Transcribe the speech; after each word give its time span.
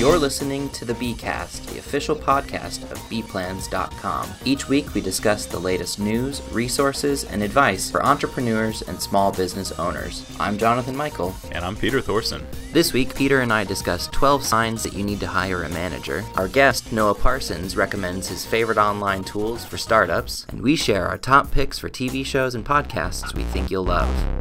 You're 0.00 0.16
listening 0.16 0.70
to 0.70 0.86
the 0.86 0.94
Bcast, 0.94 1.66
the 1.66 1.78
official 1.78 2.16
podcast 2.16 2.90
of 2.90 2.96
bplans.com. 3.10 4.30
Each 4.46 4.66
week 4.66 4.94
we 4.94 5.02
discuss 5.02 5.44
the 5.44 5.58
latest 5.58 5.98
news, 5.98 6.40
resources, 6.52 7.24
and 7.24 7.42
advice 7.42 7.90
for 7.90 8.02
entrepreneurs 8.02 8.80
and 8.80 8.98
small 8.98 9.30
business 9.30 9.72
owners. 9.72 10.24
I'm 10.40 10.56
Jonathan 10.56 10.96
Michael. 10.96 11.34
And 11.52 11.62
I'm 11.66 11.76
Peter 11.76 12.00
Thorson. 12.00 12.46
This 12.72 12.94
week, 12.94 13.14
Peter 13.14 13.40
and 13.40 13.52
I 13.52 13.64
discuss 13.64 14.06
12 14.06 14.42
signs 14.42 14.82
that 14.84 14.94
you 14.94 15.04
need 15.04 15.20
to 15.20 15.26
hire 15.26 15.64
a 15.64 15.68
manager. 15.68 16.24
Our 16.36 16.48
guest, 16.48 16.94
Noah 16.94 17.14
Parsons, 17.14 17.76
recommends 17.76 18.26
his 18.26 18.46
favorite 18.46 18.78
online 18.78 19.22
tools 19.22 19.66
for 19.66 19.76
startups, 19.76 20.46
and 20.48 20.62
we 20.62 20.76
share 20.76 21.08
our 21.08 21.18
top 21.18 21.50
picks 21.50 21.78
for 21.78 21.90
TV 21.90 22.24
shows 22.24 22.54
and 22.54 22.64
podcasts 22.64 23.34
we 23.34 23.44
think 23.44 23.70
you'll 23.70 23.84
love. 23.84 24.39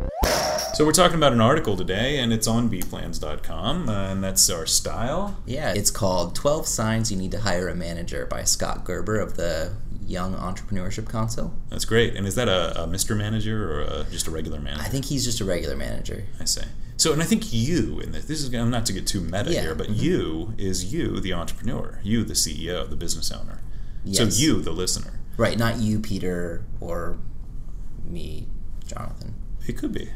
So 0.80 0.86
we're 0.86 0.94
talking 0.94 1.18
about 1.18 1.34
an 1.34 1.42
article 1.42 1.76
today, 1.76 2.20
and 2.20 2.32
it's 2.32 2.48
on 2.48 2.70
bplans.com, 2.70 3.90
uh, 3.90 4.12
and 4.12 4.24
that's 4.24 4.50
our 4.50 4.66
style. 4.66 5.38
Yeah, 5.46 5.74
it's 5.74 5.92
called 5.92 6.36
12 6.36 6.68
Signs 6.68 7.12
You 7.12 7.18
Need 7.18 7.32
to 7.32 7.42
Hire 7.42 7.68
a 7.68 7.76
Manager 7.76 8.26
by 8.26 8.46
Scott 8.46 8.86
Gerber 8.86 9.20
of 9.20 9.36
the 9.36 9.74
Young 10.08 10.36
Entrepreneurship 10.36 11.10
Council. 11.10 11.54
That's 11.70 11.84
great. 11.84 12.16
And 12.16 12.26
is 12.26 12.36
that 12.36 12.48
a, 12.48 12.84
a 12.84 12.88
Mr. 12.88 13.18
Manager 13.18 13.70
or 13.74 13.82
a, 13.82 14.06
just 14.10 14.28
a 14.28 14.32
regular 14.32 14.62
manager? 14.62 14.82
I 14.82 14.88
think 14.88 15.04
he's 15.04 15.26
just 15.26 15.42
a 15.42 15.44
regular 15.44 15.76
manager. 15.76 16.24
I 16.40 16.46
see. 16.46 16.62
So, 16.96 17.12
and 17.12 17.22
I 17.22 17.26
think 17.26 17.52
you, 17.52 18.00
and 18.00 18.14
this 18.14 18.30
is 18.30 18.50
not 18.50 18.86
to 18.86 18.94
get 18.94 19.06
too 19.06 19.20
meta 19.20 19.52
Yeah. 19.52 19.62
here, 19.64 19.76
but 19.76 19.88
Mhm. 19.88 20.00
you 20.02 20.54
is 20.58 20.94
you, 20.94 21.20
the 21.20 21.34
entrepreneur, 21.34 22.00
you, 22.04 22.24
the 22.24 22.36
CEO, 22.36 22.90
the 22.90 22.96
business 22.96 23.34
owner. 23.34 23.60
Yes. 24.06 24.34
So 24.34 24.42
you, 24.42 24.62
the 24.62 24.72
listener. 24.72 25.20
Right, 25.36 25.60
not 25.60 25.82
you, 25.82 26.00
Peter, 26.00 26.64
or 26.80 27.18
me, 28.06 28.48
Jonathan. 28.88 29.36
It 29.68 29.78
could 29.78 29.92
be. 29.92 30.12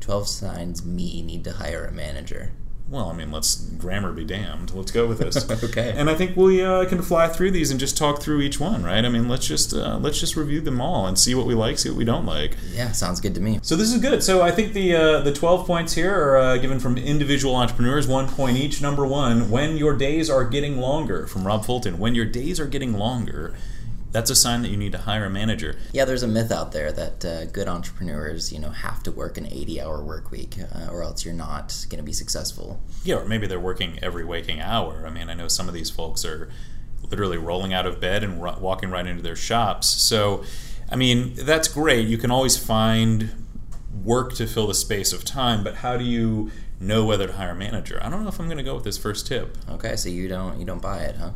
12 0.00 0.28
signs 0.28 0.84
me 0.84 1.22
need 1.22 1.44
to 1.44 1.52
hire 1.52 1.84
a 1.84 1.92
manager. 1.92 2.52
Well, 2.90 3.08
I 3.08 3.12
mean, 3.12 3.30
let's 3.30 3.54
grammar 3.54 4.12
be 4.12 4.24
damned. 4.24 4.74
Let's 4.74 4.90
go 4.90 5.06
with 5.06 5.20
this. 5.20 5.48
Okay. 5.70 5.92
And 5.94 6.08
I 6.08 6.14
think 6.14 6.36
we 6.36 6.62
uh, 6.62 6.86
can 6.86 7.02
fly 7.02 7.28
through 7.28 7.50
these 7.50 7.70
and 7.70 7.78
just 7.78 7.96
talk 7.96 8.20
through 8.20 8.40
each 8.40 8.58
one, 8.58 8.82
right? 8.82 9.04
I 9.04 9.08
mean, 9.08 9.28
let's 9.28 9.46
just 9.46 9.74
uh, 9.74 9.98
let's 9.98 10.18
just 10.18 10.36
review 10.36 10.60
them 10.60 10.80
all 10.80 11.06
and 11.06 11.18
see 11.18 11.34
what 11.34 11.46
we 11.46 11.54
like, 11.54 11.78
see 11.78 11.90
what 11.90 11.98
we 11.98 12.04
don't 12.04 12.24
like. 12.24 12.56
Yeah, 12.72 12.90
sounds 12.92 13.20
good 13.20 13.34
to 13.34 13.40
me. 13.40 13.60
So 13.62 13.76
this 13.76 13.92
is 13.92 14.00
good. 14.00 14.22
So 14.22 14.42
I 14.42 14.50
think 14.50 14.72
the 14.72 14.94
uh, 14.94 15.20
the 15.20 15.32
twelve 15.32 15.66
points 15.66 15.92
here 15.92 16.12
are 16.12 16.36
uh, 16.38 16.56
given 16.56 16.80
from 16.80 16.96
individual 16.96 17.54
entrepreneurs, 17.54 18.08
one 18.08 18.26
point 18.26 18.56
each. 18.56 18.80
Number 18.80 19.06
one, 19.06 19.50
when 19.50 19.76
your 19.76 19.96
days 19.96 20.30
are 20.30 20.44
getting 20.44 20.78
longer, 20.78 21.26
from 21.26 21.46
Rob 21.46 21.64
Fulton. 21.64 21.98
When 21.98 22.14
your 22.14 22.26
days 22.26 22.58
are 22.58 22.66
getting 22.66 22.94
longer, 22.94 23.54
that's 24.12 24.30
a 24.30 24.36
sign 24.36 24.62
that 24.62 24.68
you 24.68 24.76
need 24.76 24.92
to 24.92 24.98
hire 24.98 25.24
a 25.24 25.30
manager. 25.30 25.76
Yeah, 25.92 26.04
there's 26.04 26.22
a 26.22 26.28
myth 26.28 26.50
out 26.50 26.72
there 26.72 26.90
that 26.92 27.24
uh, 27.24 27.44
good 27.46 27.68
entrepreneurs, 27.68 28.52
you 28.52 28.58
know, 28.58 28.70
have 28.70 29.02
to 29.04 29.12
work 29.12 29.38
an 29.38 29.44
80-hour 29.44 30.02
work 30.02 30.30
week, 30.30 30.56
uh, 30.74 30.88
or 30.90 31.02
else 31.02 31.24
you're 31.24 31.34
not 31.34 31.86
going 31.88 31.98
to 31.98 32.04
be 32.04 32.12
successful. 32.12 32.80
Yeah, 33.04 33.16
or 33.16 33.24
maybe 33.26 33.46
they're 33.46 33.60
working 33.60 33.98
every 34.02 34.24
waking 34.24 34.60
hour. 34.60 35.04
I 35.06 35.10
mean, 35.10 35.28
I 35.28 35.34
know 35.34 35.48
some 35.48 35.68
of 35.68 35.74
these 35.74 35.90
folks 35.90 36.24
are 36.24 36.50
literally 37.02 37.38
rolling 37.38 37.72
out 37.72 37.86
of 37.86 38.00
bed 38.00 38.22
and 38.24 38.42
ru- 38.42 38.58
walking 38.58 38.90
right 38.90 39.06
into 39.06 39.22
their 39.22 39.36
shops. 39.36 39.86
So, 39.86 40.44
I 40.90 40.96
mean, 40.96 41.34
that's 41.34 41.68
great. 41.68 42.06
You 42.08 42.18
can 42.18 42.30
always 42.30 42.56
find 42.56 43.30
work 44.04 44.34
to 44.34 44.46
fill 44.46 44.66
the 44.66 44.74
space 44.74 45.12
of 45.12 45.24
time, 45.24 45.62
but 45.62 45.76
how 45.76 45.96
do 45.96 46.04
you 46.04 46.50
know 46.78 47.04
whether 47.04 47.26
to 47.26 47.32
hire 47.34 47.50
a 47.50 47.54
manager? 47.54 48.00
I 48.02 48.08
don't 48.08 48.22
know 48.22 48.28
if 48.28 48.40
I'm 48.40 48.46
going 48.46 48.58
to 48.58 48.64
go 48.64 48.74
with 48.74 48.84
this 48.84 48.98
first 48.98 49.26
tip. 49.26 49.56
Okay, 49.68 49.96
so 49.96 50.08
you 50.08 50.28
don't 50.28 50.58
you 50.58 50.64
don't 50.64 50.80
buy 50.80 51.00
it, 51.00 51.16
huh? 51.16 51.30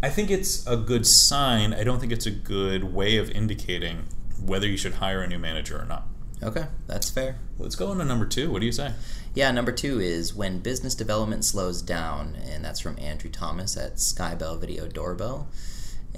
I 0.00 0.10
think 0.10 0.30
it's 0.30 0.64
a 0.66 0.76
good 0.76 1.06
sign. 1.06 1.74
I 1.74 1.82
don't 1.82 1.98
think 1.98 2.12
it's 2.12 2.26
a 2.26 2.30
good 2.30 2.94
way 2.94 3.16
of 3.16 3.30
indicating 3.30 4.04
whether 4.40 4.66
you 4.66 4.76
should 4.76 4.94
hire 4.94 5.22
a 5.22 5.26
new 5.26 5.38
manager 5.38 5.76
or 5.76 5.84
not. 5.84 6.06
Okay, 6.40 6.66
that's 6.86 7.10
fair. 7.10 7.38
Let's 7.58 7.74
go 7.74 7.88
on 7.88 7.98
to 7.98 8.04
number 8.04 8.24
two. 8.24 8.52
What 8.52 8.60
do 8.60 8.66
you 8.66 8.72
say? 8.72 8.92
Yeah, 9.34 9.50
number 9.50 9.72
two 9.72 9.98
is 9.98 10.32
when 10.32 10.60
business 10.60 10.94
development 10.94 11.44
slows 11.44 11.82
down, 11.82 12.36
and 12.36 12.64
that's 12.64 12.78
from 12.78 12.96
Andrew 13.00 13.30
Thomas 13.30 13.76
at 13.76 13.96
Skybell 13.96 14.60
Video 14.60 14.86
Doorbell. 14.86 15.48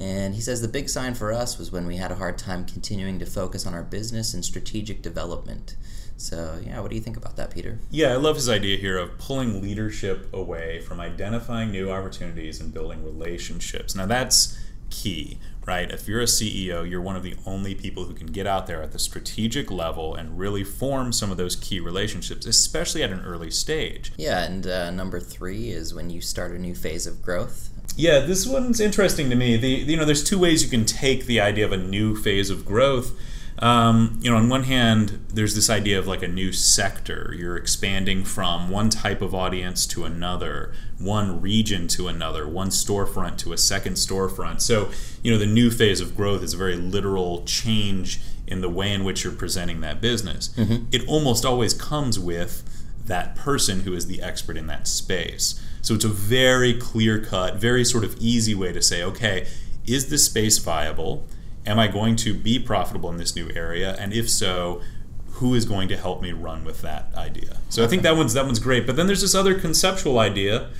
And 0.00 0.34
he 0.34 0.40
says 0.40 0.62
the 0.62 0.68
big 0.68 0.88
sign 0.88 1.14
for 1.14 1.30
us 1.30 1.58
was 1.58 1.70
when 1.70 1.86
we 1.86 1.96
had 1.96 2.10
a 2.10 2.16
hard 2.16 2.38
time 2.38 2.64
continuing 2.64 3.18
to 3.18 3.26
focus 3.26 3.66
on 3.66 3.74
our 3.74 3.82
business 3.82 4.32
and 4.32 4.42
strategic 4.42 5.02
development. 5.02 5.76
So, 6.16 6.58
yeah, 6.64 6.80
what 6.80 6.90
do 6.90 6.96
you 6.96 7.02
think 7.02 7.16
about 7.16 7.36
that, 7.36 7.50
Peter? 7.50 7.78
Yeah, 7.90 8.12
I 8.12 8.16
love 8.16 8.36
his 8.36 8.48
idea 8.48 8.76
here 8.76 8.98
of 8.98 9.18
pulling 9.18 9.62
leadership 9.62 10.28
away 10.34 10.80
from 10.80 11.00
identifying 11.00 11.70
new 11.70 11.90
opportunities 11.90 12.60
and 12.60 12.72
building 12.72 13.04
relationships. 13.04 13.94
Now, 13.94 14.06
that's 14.06 14.58
key, 14.90 15.38
right? 15.64 15.90
If 15.90 16.06
you're 16.08 16.20
a 16.20 16.26
CEO, 16.26 16.88
you're 16.88 17.00
one 17.00 17.16
of 17.16 17.22
the 17.22 17.36
only 17.46 17.74
people 17.74 18.04
who 18.04 18.12
can 18.14 18.26
get 18.26 18.46
out 18.46 18.66
there 18.66 18.82
at 18.82 18.92
the 18.92 18.98
strategic 18.98 19.70
level 19.70 20.14
and 20.14 20.38
really 20.38 20.64
form 20.64 21.12
some 21.12 21.30
of 21.30 21.36
those 21.36 21.56
key 21.56 21.80
relationships, 21.80 22.44
especially 22.44 23.02
at 23.02 23.10
an 23.10 23.20
early 23.20 23.50
stage. 23.50 24.12
Yeah, 24.18 24.44
and 24.44 24.66
uh, 24.66 24.90
number 24.90 25.20
three 25.20 25.70
is 25.70 25.94
when 25.94 26.10
you 26.10 26.20
start 26.20 26.52
a 26.52 26.58
new 26.58 26.74
phase 26.74 27.06
of 27.06 27.22
growth. 27.22 27.69
Yeah, 27.96 28.20
this 28.20 28.46
one's 28.46 28.80
interesting 28.80 29.30
to 29.30 29.36
me. 29.36 29.56
The 29.56 29.68
you 29.68 29.96
know, 29.96 30.04
there's 30.04 30.24
two 30.24 30.38
ways 30.38 30.62
you 30.62 30.70
can 30.70 30.84
take 30.84 31.26
the 31.26 31.40
idea 31.40 31.64
of 31.64 31.72
a 31.72 31.76
new 31.76 32.16
phase 32.16 32.50
of 32.50 32.64
growth. 32.64 33.12
Um, 33.58 34.18
you 34.22 34.30
know, 34.30 34.38
on 34.38 34.48
one 34.48 34.62
hand, 34.62 35.22
there's 35.28 35.54
this 35.54 35.68
idea 35.68 35.98
of 35.98 36.06
like 36.06 36.22
a 36.22 36.28
new 36.28 36.50
sector. 36.50 37.34
You're 37.36 37.56
expanding 37.56 38.24
from 38.24 38.70
one 38.70 38.88
type 38.88 39.20
of 39.20 39.34
audience 39.34 39.86
to 39.88 40.04
another, 40.04 40.72
one 40.98 41.42
region 41.42 41.86
to 41.88 42.08
another, 42.08 42.48
one 42.48 42.68
storefront 42.68 43.36
to 43.38 43.52
a 43.52 43.58
second 43.58 43.94
storefront. 43.94 44.62
So, 44.62 44.90
you 45.22 45.30
know, 45.30 45.38
the 45.38 45.46
new 45.46 45.70
phase 45.70 46.00
of 46.00 46.16
growth 46.16 46.42
is 46.42 46.54
a 46.54 46.56
very 46.56 46.76
literal 46.76 47.44
change 47.44 48.20
in 48.46 48.62
the 48.62 48.70
way 48.70 48.94
in 48.94 49.04
which 49.04 49.24
you're 49.24 49.32
presenting 49.32 49.82
that 49.82 50.00
business. 50.00 50.50
It 50.90 51.06
almost 51.06 51.44
always 51.44 51.74
comes 51.74 52.18
with 52.18 52.62
that 53.04 53.36
person 53.36 53.80
who 53.80 53.92
is 53.92 54.06
the 54.06 54.22
expert 54.22 54.56
in 54.56 54.68
that 54.68 54.86
space. 54.88 55.60
So 55.82 55.94
it's 55.94 56.04
a 56.04 56.08
very 56.08 56.74
clear 56.74 57.18
cut, 57.18 57.56
very 57.56 57.84
sort 57.84 58.04
of 58.04 58.16
easy 58.18 58.54
way 58.54 58.72
to 58.72 58.82
say, 58.82 59.02
okay, 59.02 59.46
is 59.86 60.08
this 60.08 60.24
space 60.24 60.58
viable? 60.58 61.26
Am 61.66 61.78
I 61.78 61.88
going 61.88 62.16
to 62.16 62.34
be 62.34 62.58
profitable 62.58 63.10
in 63.10 63.16
this 63.16 63.34
new 63.34 63.50
area? 63.54 63.96
And 63.98 64.12
if 64.12 64.28
so, 64.28 64.80
who 65.32 65.54
is 65.54 65.64
going 65.64 65.88
to 65.88 65.96
help 65.96 66.20
me 66.20 66.32
run 66.32 66.64
with 66.64 66.82
that 66.82 67.12
idea? 67.14 67.58
So 67.68 67.84
I 67.84 67.86
think 67.86 68.02
that 68.02 68.16
one's 68.16 68.34
that 68.34 68.44
one's 68.44 68.58
great. 68.58 68.86
But 68.86 68.96
then 68.96 69.06
there's 69.06 69.22
this 69.22 69.34
other 69.34 69.58
conceptual 69.58 70.18
idea 70.18 70.70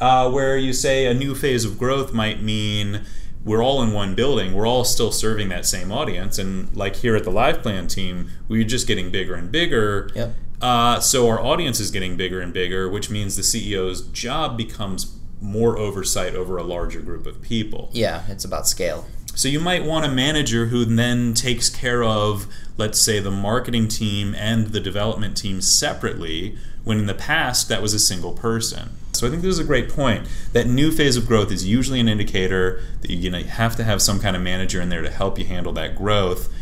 uh, 0.00 0.30
where 0.30 0.56
you 0.56 0.72
say 0.72 1.06
a 1.06 1.14
new 1.14 1.34
phase 1.34 1.64
of 1.64 1.78
growth 1.78 2.12
might 2.12 2.42
mean 2.42 3.02
we're 3.44 3.62
all 3.62 3.82
in 3.82 3.92
one 3.92 4.14
building, 4.14 4.52
we're 4.52 4.66
all 4.66 4.84
still 4.84 5.10
serving 5.10 5.48
that 5.48 5.66
same 5.66 5.90
audience, 5.90 6.38
and 6.38 6.74
like 6.76 6.96
here 6.96 7.16
at 7.16 7.24
the 7.24 7.30
LivePlan 7.30 7.92
team, 7.92 8.30
we're 8.48 8.64
just 8.64 8.86
getting 8.86 9.10
bigger 9.10 9.34
and 9.34 9.50
bigger. 9.50 10.10
Yep. 10.14 10.34
Uh, 10.60 11.00
so 11.00 11.28
our 11.28 11.40
audience 11.40 11.80
is 11.80 11.90
getting 11.90 12.16
bigger 12.16 12.40
and 12.40 12.52
bigger, 12.52 12.88
which 12.88 13.10
means 13.10 13.34
the 13.34 13.42
CEO's 13.42 14.02
job 14.08 14.56
becomes 14.56 15.16
more 15.40 15.76
oversight 15.76 16.36
over 16.36 16.56
a 16.56 16.62
larger 16.62 17.00
group 17.00 17.26
of 17.26 17.42
people. 17.42 17.90
Yeah, 17.92 18.22
it's 18.28 18.44
about 18.44 18.68
scale. 18.68 19.06
So 19.34 19.48
you 19.48 19.58
might 19.58 19.84
want 19.84 20.04
a 20.04 20.10
manager 20.10 20.66
who 20.66 20.84
then 20.84 21.34
takes 21.34 21.68
care 21.68 22.04
of, 22.04 22.46
let's 22.76 23.00
say, 23.00 23.18
the 23.18 23.30
marketing 23.30 23.88
team 23.88 24.34
and 24.36 24.68
the 24.68 24.80
development 24.80 25.36
team 25.36 25.60
separately, 25.60 26.56
when 26.84 26.98
in 26.98 27.06
the 27.06 27.14
past 27.14 27.68
that 27.68 27.82
was 27.82 27.94
a 27.94 27.98
single 27.98 28.32
person. 28.32 28.90
So 29.22 29.28
I 29.28 29.30
think 29.30 29.42
this 29.42 29.52
is 29.52 29.60
a 29.60 29.64
great 29.64 29.88
point. 29.88 30.26
That 30.52 30.66
new 30.66 30.90
phase 30.90 31.16
of 31.16 31.28
growth 31.28 31.52
is 31.52 31.64
usually 31.64 32.00
an 32.00 32.08
indicator 32.08 32.82
that 33.02 33.12
you're 33.12 33.30
going 33.30 33.40
to 33.40 33.48
have 33.48 33.76
to 33.76 33.84
have 33.84 34.02
some 34.02 34.18
kind 34.18 34.34
of 34.34 34.42
manager 34.42 34.80
in 34.80 34.88
there 34.88 35.00
to 35.00 35.10
help 35.10 35.38
you 35.38 35.44
handle 35.44 35.72
that 35.74 35.94
growth. 35.94 36.52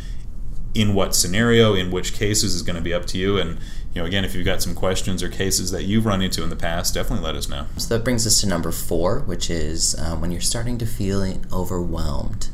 In 0.74 0.92
what 0.92 1.14
scenario, 1.14 1.72
in 1.72 1.90
which 1.90 2.12
cases 2.12 2.54
is 2.54 2.60
going 2.60 2.76
to 2.76 2.82
be 2.82 2.92
up 2.92 3.06
to 3.06 3.18
you. 3.18 3.38
And 3.38 3.58
you 3.94 4.02
know, 4.02 4.04
again, 4.04 4.26
if 4.26 4.34
you've 4.34 4.44
got 4.44 4.60
some 4.60 4.74
questions 4.74 5.22
or 5.22 5.30
cases 5.30 5.70
that 5.70 5.84
you've 5.84 6.04
run 6.04 6.20
into 6.20 6.42
in 6.42 6.50
the 6.50 6.54
past, 6.54 6.92
definitely 6.92 7.24
let 7.24 7.34
us 7.34 7.48
know. 7.48 7.64
So 7.78 7.96
that 7.96 8.04
brings 8.04 8.26
us 8.26 8.42
to 8.42 8.46
number 8.46 8.72
four, 8.72 9.20
which 9.20 9.48
is 9.48 9.98
um, 9.98 10.20
when 10.20 10.30
you're 10.30 10.42
starting 10.42 10.76
to 10.76 10.86
feel 10.86 11.26
overwhelmed. 11.50 12.50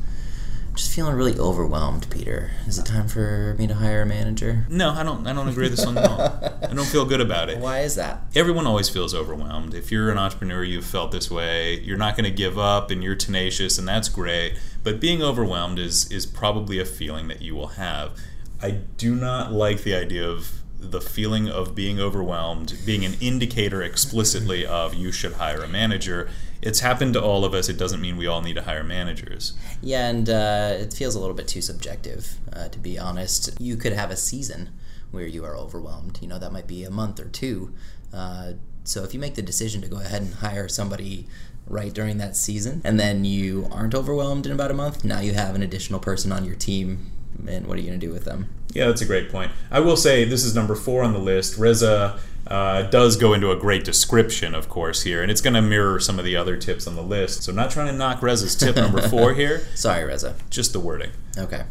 Just 0.76 0.92
feeling 0.92 1.14
really 1.14 1.38
overwhelmed, 1.38 2.06
Peter. 2.10 2.50
Is 2.66 2.78
it 2.78 2.82
uh, 2.82 2.92
time 2.92 3.08
for 3.08 3.56
me 3.58 3.66
to 3.66 3.74
hire 3.74 4.02
a 4.02 4.06
manager? 4.06 4.66
No, 4.68 4.90
I 4.90 5.02
don't. 5.02 5.26
I 5.26 5.32
don't 5.32 5.48
agree 5.48 5.64
with 5.70 5.76
this 5.76 5.86
one 5.86 5.96
at 5.96 6.04
all. 6.08 6.20
I 6.20 6.74
don't 6.74 6.86
feel 6.86 7.06
good 7.06 7.22
about 7.22 7.48
it. 7.48 7.58
Why 7.58 7.80
is 7.80 7.94
that? 7.94 8.24
everyone 8.34 8.66
always 8.66 8.90
feels 8.90 9.14
overwhelmed. 9.14 9.72
If 9.72 9.90
you're 9.90 10.10
an 10.10 10.18
entrepreneur, 10.18 10.62
you've 10.62 10.84
felt 10.84 11.12
this 11.12 11.30
way. 11.30 11.80
You're 11.80 11.96
not 11.96 12.14
going 12.14 12.24
to 12.24 12.30
give 12.30 12.58
up, 12.58 12.90
and 12.90 13.02
you're 13.02 13.14
tenacious, 13.14 13.78
and 13.78 13.88
that's 13.88 14.10
great. 14.10 14.58
But 14.84 15.00
being 15.00 15.22
overwhelmed 15.22 15.78
is 15.78 16.12
is 16.12 16.26
probably 16.26 16.78
a 16.78 16.84
feeling 16.84 17.28
that 17.28 17.40
you 17.40 17.54
will 17.54 17.68
have. 17.68 18.12
I 18.62 18.72
do 18.98 19.14
not 19.14 19.52
like 19.52 19.82
the 19.82 19.94
idea 19.94 20.28
of 20.28 20.60
the 20.78 21.00
feeling 21.00 21.48
of 21.48 21.74
being 21.74 21.98
overwhelmed 21.98 22.78
being 22.84 23.04
an 23.04 23.14
indicator 23.20 23.82
explicitly 23.82 24.66
of 24.66 24.94
you 24.94 25.10
should 25.10 25.34
hire 25.34 25.62
a 25.62 25.68
manager. 25.68 26.28
It's 26.62 26.80
happened 26.80 27.14
to 27.14 27.22
all 27.22 27.44
of 27.44 27.54
us. 27.54 27.68
It 27.68 27.78
doesn't 27.78 28.00
mean 28.00 28.16
we 28.16 28.26
all 28.26 28.42
need 28.42 28.54
to 28.54 28.62
hire 28.62 28.84
managers. 28.84 29.54
Yeah, 29.82 30.08
and 30.08 30.28
uh, 30.28 30.74
it 30.78 30.92
feels 30.92 31.14
a 31.14 31.20
little 31.20 31.34
bit 31.34 31.48
too 31.48 31.60
subjective, 31.60 32.38
uh, 32.52 32.68
to 32.68 32.78
be 32.78 32.98
honest. 32.98 33.60
You 33.60 33.76
could 33.76 33.92
have 33.92 34.10
a 34.10 34.16
season 34.16 34.70
where 35.10 35.26
you 35.26 35.44
are 35.44 35.56
overwhelmed. 35.56 36.18
You 36.20 36.28
know, 36.28 36.38
that 36.38 36.52
might 36.52 36.66
be 36.66 36.84
a 36.84 36.90
month 36.90 37.20
or 37.20 37.28
two. 37.28 37.72
Uh, 38.12 38.52
so 38.84 39.02
if 39.02 39.12
you 39.12 39.20
make 39.20 39.34
the 39.34 39.42
decision 39.42 39.82
to 39.82 39.88
go 39.88 39.98
ahead 39.98 40.22
and 40.22 40.34
hire 40.34 40.68
somebody 40.68 41.26
right 41.66 41.92
during 41.92 42.18
that 42.18 42.36
season, 42.36 42.80
and 42.84 42.98
then 42.98 43.24
you 43.24 43.68
aren't 43.72 43.94
overwhelmed 43.94 44.46
in 44.46 44.52
about 44.52 44.70
a 44.70 44.74
month, 44.74 45.04
now 45.04 45.20
you 45.20 45.34
have 45.34 45.54
an 45.54 45.62
additional 45.62 46.00
person 46.00 46.32
on 46.32 46.44
your 46.44 46.54
team, 46.54 47.10
and 47.48 47.66
what 47.66 47.78
are 47.78 47.80
you 47.80 47.88
going 47.88 48.00
to 48.00 48.06
do 48.06 48.12
with 48.12 48.24
them? 48.24 48.48
Yeah, 48.72 48.86
that's 48.86 49.00
a 49.00 49.06
great 49.06 49.30
point. 49.30 49.52
I 49.70 49.80
will 49.80 49.96
say 49.96 50.24
this 50.24 50.44
is 50.44 50.54
number 50.54 50.74
four 50.74 51.02
on 51.02 51.12
the 51.12 51.18
list. 51.18 51.56
Reza 51.58 52.18
uh, 52.46 52.82
does 52.82 53.16
go 53.16 53.32
into 53.32 53.50
a 53.50 53.56
great 53.56 53.84
description, 53.84 54.54
of 54.54 54.68
course, 54.68 55.02
here, 55.02 55.22
and 55.22 55.30
it's 55.30 55.40
going 55.40 55.54
to 55.54 55.62
mirror 55.62 55.98
some 55.98 56.18
of 56.18 56.24
the 56.24 56.36
other 56.36 56.56
tips 56.56 56.86
on 56.86 56.94
the 56.94 57.02
list. 57.02 57.42
So, 57.44 57.50
I'm 57.52 57.56
not 57.56 57.70
trying 57.70 57.86
to 57.86 57.92
knock 57.92 58.22
Reza's 58.22 58.54
tip 58.54 58.76
number 58.76 59.00
four 59.08 59.34
here, 59.34 59.66
Sorry, 59.74 60.04
Reza. 60.04 60.36
just 60.50 60.72
the 60.72 60.80
wording. 60.80 61.10
Okay. 61.38 61.62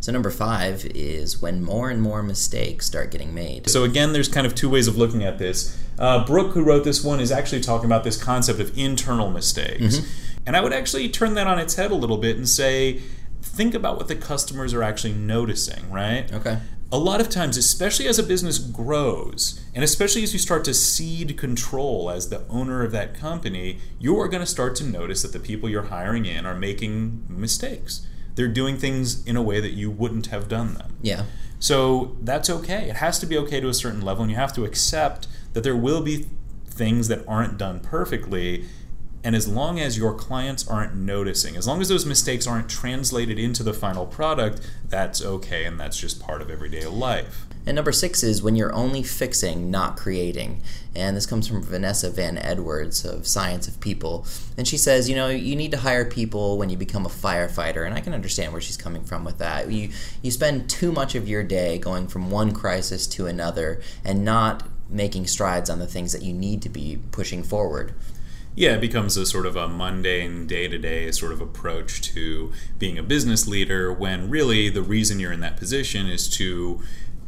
So 0.00 0.12
number 0.12 0.30
five 0.30 0.84
is 0.94 1.42
when 1.42 1.64
more 1.64 1.90
and 1.90 2.00
more 2.00 2.22
mistakes 2.22 2.86
start 2.86 3.10
getting 3.10 3.34
made. 3.34 3.68
So 3.68 3.82
again, 3.82 4.12
there's 4.12 4.28
kind 4.28 4.46
of 4.46 4.54
two 4.54 4.70
ways 4.70 4.86
of 4.86 4.96
looking 4.96 5.24
at 5.24 5.38
this. 5.38 5.76
Uh, 5.98 6.24
Brooke, 6.24 6.52
who 6.52 6.62
wrote 6.62 6.84
this 6.84 7.02
one, 7.02 7.18
is 7.18 7.32
actually 7.32 7.60
talking 7.60 7.86
about 7.86 8.04
this 8.04 8.16
concept 8.22 8.60
of 8.60 8.78
internal 8.78 9.30
mistakes, 9.32 9.98
and 10.46 10.56
I 10.56 10.60
would 10.60 10.72
actually 10.72 11.08
turn 11.08 11.34
that 11.34 11.48
on 11.48 11.58
its 11.58 11.74
head 11.74 11.90
a 11.90 11.96
little 11.96 12.18
bit 12.18 12.36
and 12.36 12.48
say, 12.48 13.00
think 13.46 13.74
about 13.74 13.96
what 13.96 14.08
the 14.08 14.16
customers 14.16 14.74
are 14.74 14.82
actually 14.82 15.12
noticing, 15.14 15.90
right? 15.90 16.32
Okay. 16.32 16.58
a 16.92 16.98
lot 16.98 17.20
of 17.20 17.28
times, 17.28 17.56
especially 17.56 18.06
as 18.06 18.18
a 18.18 18.22
business 18.22 18.58
grows, 18.58 19.60
and 19.74 19.82
especially 19.82 20.22
as 20.22 20.32
you 20.32 20.38
start 20.38 20.64
to 20.64 20.72
cede 20.72 21.36
control 21.36 22.10
as 22.10 22.28
the 22.28 22.46
owner 22.48 22.84
of 22.84 22.92
that 22.92 23.12
company, 23.14 23.78
you 23.98 24.18
are 24.20 24.28
going 24.28 24.40
to 24.40 24.46
start 24.46 24.76
to 24.76 24.84
notice 24.84 25.22
that 25.22 25.32
the 25.32 25.40
people 25.40 25.68
you're 25.68 25.82
hiring 25.82 26.24
in 26.26 26.46
are 26.46 26.54
making 26.54 27.24
mistakes. 27.28 28.06
They're 28.36 28.46
doing 28.48 28.76
things 28.76 29.26
in 29.26 29.36
a 29.36 29.42
way 29.42 29.60
that 29.60 29.72
you 29.72 29.90
wouldn't 29.90 30.26
have 30.26 30.46
done 30.48 30.74
them. 30.74 30.96
Yeah. 31.02 31.24
So 31.58 32.16
that's 32.20 32.48
okay. 32.50 32.88
It 32.88 32.96
has 32.96 33.18
to 33.18 33.26
be 33.26 33.36
okay 33.38 33.60
to 33.60 33.68
a 33.68 33.74
certain 33.74 34.02
level, 34.02 34.22
and 34.22 34.30
you 34.30 34.36
have 34.36 34.52
to 34.54 34.64
accept 34.64 35.26
that 35.54 35.64
there 35.64 35.76
will 35.76 36.02
be 36.02 36.26
things 36.68 37.08
that 37.08 37.24
aren't 37.26 37.56
done 37.58 37.80
perfectly. 37.80 38.66
And 39.26 39.34
as 39.34 39.48
long 39.48 39.80
as 39.80 39.98
your 39.98 40.14
clients 40.14 40.68
aren't 40.68 40.94
noticing, 40.94 41.56
as 41.56 41.66
long 41.66 41.80
as 41.80 41.88
those 41.88 42.06
mistakes 42.06 42.46
aren't 42.46 42.68
translated 42.68 43.40
into 43.40 43.64
the 43.64 43.74
final 43.74 44.06
product, 44.06 44.60
that's 44.88 45.20
okay, 45.20 45.64
and 45.64 45.80
that's 45.80 45.98
just 45.98 46.20
part 46.20 46.40
of 46.40 46.48
everyday 46.48 46.86
life. 46.86 47.44
And 47.66 47.74
number 47.74 47.90
six 47.90 48.22
is 48.22 48.40
when 48.40 48.54
you're 48.54 48.72
only 48.72 49.02
fixing, 49.02 49.68
not 49.68 49.96
creating. 49.96 50.62
And 50.94 51.16
this 51.16 51.26
comes 51.26 51.48
from 51.48 51.60
Vanessa 51.60 52.08
Van 52.08 52.38
Edwards 52.38 53.04
of 53.04 53.26
Science 53.26 53.66
of 53.66 53.80
People. 53.80 54.24
And 54.56 54.68
she 54.68 54.78
says, 54.78 55.08
you 55.10 55.16
know, 55.16 55.26
you 55.26 55.56
need 55.56 55.72
to 55.72 55.78
hire 55.78 56.04
people 56.04 56.56
when 56.56 56.70
you 56.70 56.76
become 56.76 57.04
a 57.04 57.08
firefighter. 57.08 57.84
And 57.84 57.96
I 57.96 58.00
can 58.02 58.14
understand 58.14 58.52
where 58.52 58.62
she's 58.62 58.76
coming 58.76 59.02
from 59.02 59.24
with 59.24 59.38
that. 59.38 59.68
You, 59.72 59.90
you 60.22 60.30
spend 60.30 60.70
too 60.70 60.92
much 60.92 61.16
of 61.16 61.26
your 61.26 61.42
day 61.42 61.78
going 61.78 62.06
from 62.06 62.30
one 62.30 62.52
crisis 62.52 63.08
to 63.08 63.26
another 63.26 63.80
and 64.04 64.24
not 64.24 64.68
making 64.88 65.26
strides 65.26 65.68
on 65.68 65.80
the 65.80 65.86
things 65.88 66.12
that 66.12 66.22
you 66.22 66.32
need 66.32 66.62
to 66.62 66.68
be 66.68 67.00
pushing 67.10 67.42
forward. 67.42 67.92
Yeah, 68.56 68.72
it 68.72 68.80
becomes 68.80 69.18
a 69.18 69.26
sort 69.26 69.44
of 69.44 69.54
a 69.54 69.68
mundane, 69.68 70.46
day 70.46 70.66
to 70.66 70.78
day 70.78 71.10
sort 71.12 71.30
of 71.30 71.42
approach 71.42 72.00
to 72.14 72.52
being 72.78 72.96
a 72.98 73.02
business 73.02 73.46
leader 73.46 73.92
when 73.92 74.30
really 74.30 74.70
the 74.70 74.82
reason 74.82 75.20
you're 75.20 75.32
in 75.32 75.40
that 75.40 75.58
position 75.58 76.08
is 76.08 76.26
to 76.30 76.80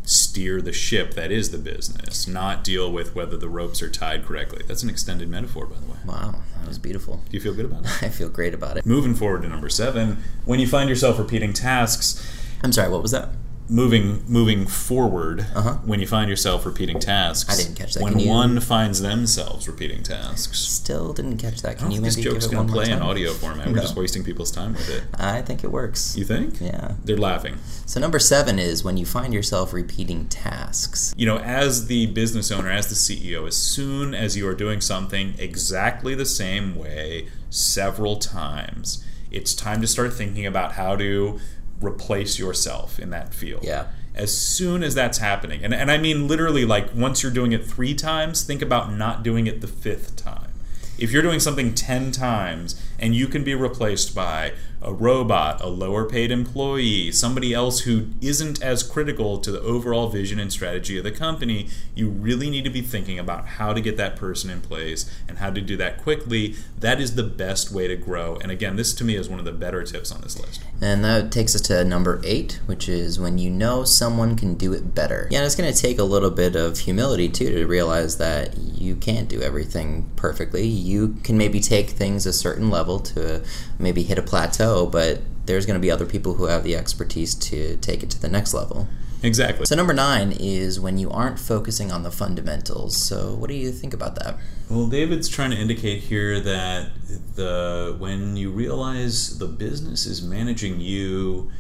steer 0.09 0.63
the 0.63 0.73
ship 0.73 1.13
that 1.13 1.31
is 1.31 1.51
the 1.51 1.59
business, 1.59 2.27
not 2.27 2.65
deal 2.65 2.91
with 2.91 3.15
whether 3.15 3.37
the 3.37 3.49
ropes 3.49 3.83
are 3.83 3.91
tied 3.91 4.25
correctly. 4.25 4.63
That's 4.67 4.83
an 4.83 4.89
extended 4.89 5.29
metaphor, 5.29 5.67
by 5.67 5.77
the 5.77 5.87
way. 5.87 5.99
Wow, 6.07 6.37
that 6.59 6.67
was 6.67 6.79
beautiful. 6.79 7.23
Do 7.29 7.37
you 7.37 7.41
feel 7.41 7.53
good 7.53 7.67
about 7.67 7.85
it? 7.85 8.03
I 8.03 8.09
feel 8.09 8.31
great 8.31 8.55
about 8.55 8.79
it. 8.79 8.87
Moving 8.87 9.15
forward 9.15 9.43
to 9.43 9.49
number 9.49 9.69
seven, 9.69 10.23
when 10.47 10.61
you 10.61 10.67
find 10.67 10.89
yourself 10.89 11.19
repeating 11.19 11.53
tasks, 11.53 12.27
I'm 12.63 12.73
sorry, 12.73 12.89
what 12.89 13.03
was 13.03 13.11
that? 13.11 13.29
Moving 13.71 14.23
moving 14.27 14.67
forward 14.67 15.47
Uh-huh. 15.55 15.75
when 15.85 16.01
you 16.01 16.07
find 16.07 16.31
yourself 16.31 16.65
repeating 16.65 16.99
tasks. 16.99 17.53
I 17.53 17.57
didn't 17.63 17.77
catch 17.77 17.95
that. 17.95 18.03
When 18.03 18.19
you- 18.19 18.29
one 18.29 18.61
finds 18.61 19.01
themselves 19.01 19.69
repeating 19.69 20.03
tasks. 20.03 20.59
Still 20.59 21.13
didn't 21.13 21.37
catch 21.37 21.61
that. 21.63 21.79
Can 21.79 21.91
you 21.91 21.97
think 22.01 22.05
this 22.07 22.17
maybe 22.17 22.31
give 22.31 22.37
it 22.37 22.45
going 22.47 22.57
one 22.57 22.67
to 22.69 22.73
more 22.73 22.83
play 22.85 22.93
in 22.93 23.01
audio 23.01 23.33
format. 23.35 23.69
We're 23.69 23.81
just 23.81 23.95
wasting 23.97 24.25
people's 24.25 24.51
time 24.51 24.73
with 24.73 24.89
it. 24.89 25.03
I 25.15 25.43
think 25.43 25.65
it 25.65 25.71
works. 25.71 26.17
You 26.17 26.25
think? 26.25 26.61
Yeah. 26.61 26.93
They're 27.05 27.17
laughing. 27.19 27.59
So 27.85 28.01
number 28.01 28.19
seven 28.19 28.59
is 28.59 28.83
when 28.85 28.97
you 28.97 29.05
find 29.05 29.35
yourself 29.35 29.73
repeating 29.73 30.27
tasks. 30.29 31.13
You 31.17 31.27
know, 31.27 31.39
as 31.39 31.87
the 31.89 32.07
business 32.07 32.51
owner, 32.51 32.71
as 32.71 32.87
the 32.87 32.95
CEO, 32.95 33.47
as 33.47 33.57
soon 33.57 34.15
as 34.15 34.37
you 34.37 34.49
are 34.49 34.55
doing 34.55 34.81
something 34.81 35.35
exactly 35.39 36.15
the 36.15 36.27
same 36.27 36.75
way 36.75 37.29
several 37.51 38.17
times, 38.17 39.05
it's 39.31 39.55
time 39.55 39.81
to 39.83 39.87
start 39.87 40.15
thinking 40.15 40.47
about 40.47 40.73
how 40.73 40.97
to 40.97 41.39
replace 41.81 42.39
yourself 42.39 42.99
in 42.99 43.11
that 43.11 43.35
field. 43.35 43.65
Yeah. 43.65 43.89
As 44.15 44.37
soon 44.37 44.83
as 44.83 44.95
that's 44.95 45.19
happening, 45.19 45.65
and, 45.65 45.73
and 45.73 45.91
I 45.91 45.99
mean 45.99 46.27
literally, 46.27 46.65
like 46.65 46.93
once 46.95 47.23
you're 47.23 47.33
doing 47.33 47.53
it 47.53 47.65
three 47.65 47.95
times, 47.95 48.43
think 48.43 48.63
about 48.63 48.93
not 48.93 49.23
doing 49.23 49.47
it 49.47 49.61
the 49.61 49.69
fifth 49.69 50.17
time. 50.17 50.53
If 50.99 51.13
you're 51.13 51.23
doing 51.23 51.39
something 51.39 51.75
10 51.75 52.11
times 52.11 52.83
and 52.99 53.15
you 53.15 53.29
can 53.29 53.45
be 53.45 53.55
replaced 53.55 54.15
by 54.15 54.55
a 54.81 54.93
robot, 54.93 55.61
a 55.61 55.69
lower 55.69 56.05
paid 56.05 56.31
employee, 56.31 57.11
somebody 57.11 57.53
else 57.53 57.81
who 57.81 58.07
isn't 58.21 58.63
as 58.63 58.83
critical 58.83 59.39
to 59.39 59.51
the 59.51 59.61
overall 59.61 60.09
vision 60.09 60.39
and 60.39 60.53
strategy 60.53 60.99
of 60.99 61.05
the 61.05 61.11
company, 61.11 61.69
you 61.95 62.09
really 62.09 62.49
need 62.49 62.65
to 62.65 62.71
be 62.71 62.81
thinking 62.81 63.19
about 63.19 63.47
how 63.47 63.73
to 63.73 63.81
get 63.81 63.97
that 63.97 64.17
person 64.17 64.51
in 64.51 64.61
place 64.61 65.11
and 65.27 65.39
how 65.39 65.51
to 65.51 65.61
do 65.61 65.77
that 65.77 66.03
quickly. 66.03 66.55
That 66.79 67.01
is 67.01 67.17
the 67.17 67.25
best 67.25 67.73
way 67.73 67.89
to 67.89 67.97
grow. 67.97 68.37
And 68.37 68.53
again, 68.53 68.77
this 68.77 68.95
to 68.95 69.05
me 69.05 69.17
is 69.17 69.29
one 69.29 69.39
of 69.39 69.45
the 69.45 69.53
better 69.53 69.83
tips 69.83 70.13
on 70.13 70.21
this 70.21 70.39
list. 70.39 70.63
And 70.81 71.05
that 71.05 71.33
takes 71.33 71.55
us 71.55 71.61
to 71.63 71.85
number 71.85 72.21
eight, 72.25 72.61
which 72.67 72.89
is 72.89 73.19
when 73.19 73.39
you 73.39 73.51
know 73.51 73.83
someone 73.85 74.37
can 74.37 74.55
do 74.55 74.73
it 74.73 74.95
better. 74.95 75.27
Yeah, 75.31 75.39
and 75.39 75.47
it's 75.47 75.57
going 75.57 75.73
to 75.73 75.79
take 75.79 75.99
a 75.99 76.05
little 76.05 76.31
bit 76.31 76.55
of 76.55 76.79
humility 76.79 77.29
too 77.29 77.51
to 77.51 77.67
realize 77.67 78.19
that 78.19 78.57
you 78.57 78.95
can't 78.95 79.29
do 79.29 79.43
everything 79.43 80.09
perfectly. 80.15 80.67
You 80.67 81.17
can 81.25 81.37
maybe 81.37 81.61
take 81.61 81.91
things 81.91 82.27
a 82.27 82.33
certain 82.33 82.71
level 82.71 83.01
to 83.01 83.45
maybe 83.79 84.03
hit 84.03 84.19
a 84.19 84.23
plateau, 84.23 84.68
but 84.91 85.21
there's 85.47 85.67
going 85.67 85.79
to 85.79 85.81
be 85.81 85.91
other 85.91 86.07
people 86.07 86.35
who 86.35 86.45
have 86.45 86.63
the 86.63 86.77
expertise 86.77 87.35
to 87.35 87.77
take 87.79 88.03
it 88.03 88.11
to 88.11 88.21
the 88.21 88.29
next 88.29 88.55
level. 88.55 88.89
Exactly. 89.23 89.67
So 89.67 89.75
number 89.75 89.93
nine 89.93 90.33
is 90.33 90.79
when 90.79 90.99
you 90.99 91.11
aren't 91.11 91.39
focusing 91.41 91.91
on 91.91 92.03
the 92.03 92.11
fundamentals. 92.11 92.97
So 92.97 93.35
what 93.35 93.49
do 93.49 93.55
you 93.55 93.73
think 93.73 93.93
about 93.93 94.15
that? 94.17 94.37
Well, 94.71 94.87
David's 94.87 95.29
trying 95.29 95.51
to 95.51 95.57
indicate 95.57 96.05
here 96.05 96.39
that 96.41 96.91
the 97.35 97.97
when 97.99 98.37
you 98.37 98.51
realize 98.51 99.39
the 99.39 99.47
business 99.47 100.07
is 100.07 100.23
managing 100.23 100.81
you, 100.81 101.51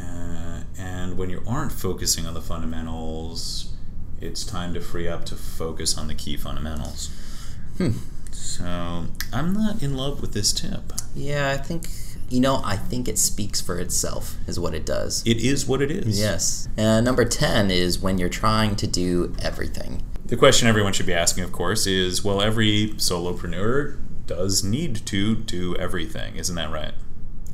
uh, 0.00 0.62
and 0.78 1.18
when 1.18 1.28
you 1.28 1.42
aren't 1.46 1.72
focusing 1.72 2.26
on 2.26 2.32
the 2.32 2.40
fundamentals, 2.40 3.74
it's 4.20 4.44
time 4.44 4.72
to 4.72 4.80
free 4.80 5.08
up 5.08 5.26
to 5.26 5.34
focus 5.34 5.98
on 5.98 6.06
the 6.06 6.14
key 6.14 6.36
fundamentals. 6.36 7.10
Hmm. 7.76 7.90
So 8.30 9.06
I'm 9.32 9.52
not 9.52 9.82
in 9.82 9.96
love 9.96 10.22
with 10.22 10.32
this 10.32 10.52
tip. 10.52 10.92
Yeah, 11.14 11.50
I 11.50 11.58
think 11.58 11.88
you 12.32 12.40
know. 12.40 12.60
I 12.64 12.76
think 12.76 13.08
it 13.08 13.18
speaks 13.18 13.60
for 13.60 13.78
itself, 13.78 14.36
is 14.46 14.58
what 14.58 14.74
it 14.74 14.86
does. 14.86 15.22
It 15.26 15.38
is 15.38 15.66
what 15.66 15.82
it 15.82 15.90
is. 15.90 16.18
Yes. 16.18 16.68
And 16.76 17.04
number 17.04 17.24
10 17.24 17.70
is 17.70 17.98
when 17.98 18.18
you're 18.18 18.28
trying 18.28 18.76
to 18.76 18.86
do 18.86 19.34
everything. 19.40 20.02
The 20.24 20.36
question 20.36 20.66
everyone 20.66 20.92
should 20.92 21.06
be 21.06 21.14
asking, 21.14 21.44
of 21.44 21.52
course, 21.52 21.86
is 21.86 22.24
well, 22.24 22.40
every 22.40 22.90
solopreneur 22.96 23.98
does 24.26 24.64
need 24.64 25.04
to 25.06 25.36
do 25.36 25.76
everything. 25.76 26.36
Isn't 26.36 26.54
that 26.56 26.70
right? 26.70 26.94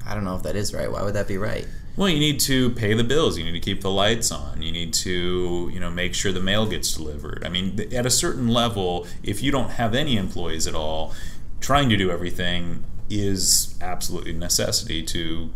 I 0.07 0.15
don't 0.15 0.25
know 0.25 0.37
if 0.37 0.43
that 0.45 0.57
is 0.57 0.73
right. 0.73 0.91
Why 0.91 1.03
would 1.03 1.15
that 1.15 1.29
be 1.29 1.39
right? 1.39 1.67
Well, 1.97 2.09
you 2.09 2.21
need 2.21 2.39
to 2.41 2.71
pay 2.71 2.95
the 2.95 3.03
bills. 3.03 3.37
You 3.37 3.45
need 3.45 3.53
to 3.53 3.61
keep 3.61 3.81
the 3.81 3.91
lights 3.91 4.31
on. 4.31 4.63
You 4.63 4.71
need 4.71 4.95
to, 4.95 5.69
you 5.73 5.81
know, 5.81 5.91
make 5.91 6.15
sure 6.15 6.31
the 6.31 6.41
mail 6.41 6.65
gets 6.65 6.93
delivered. 6.95 7.43
I 7.45 7.49
mean, 7.49 7.93
at 7.93 8.07
a 8.07 8.11
certain 8.11 8.47
level, 8.47 9.07
if 9.25 9.43
you 9.43 9.51
don't 9.51 9.71
have 9.71 9.97
any 9.97 10.17
employees 10.17 10.69
at 10.69 10.77
all, 10.77 11.13
trying 11.61 11.89
to 11.89 11.97
do 11.97 12.11
everything 12.11 12.85
is 13.11 13.77
absolutely 13.81 14.33
necessity 14.33 15.03
to 15.03 15.51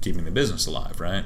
keeping 0.00 0.24
the 0.24 0.30
business 0.30 0.66
alive, 0.66 1.00
right? 1.00 1.24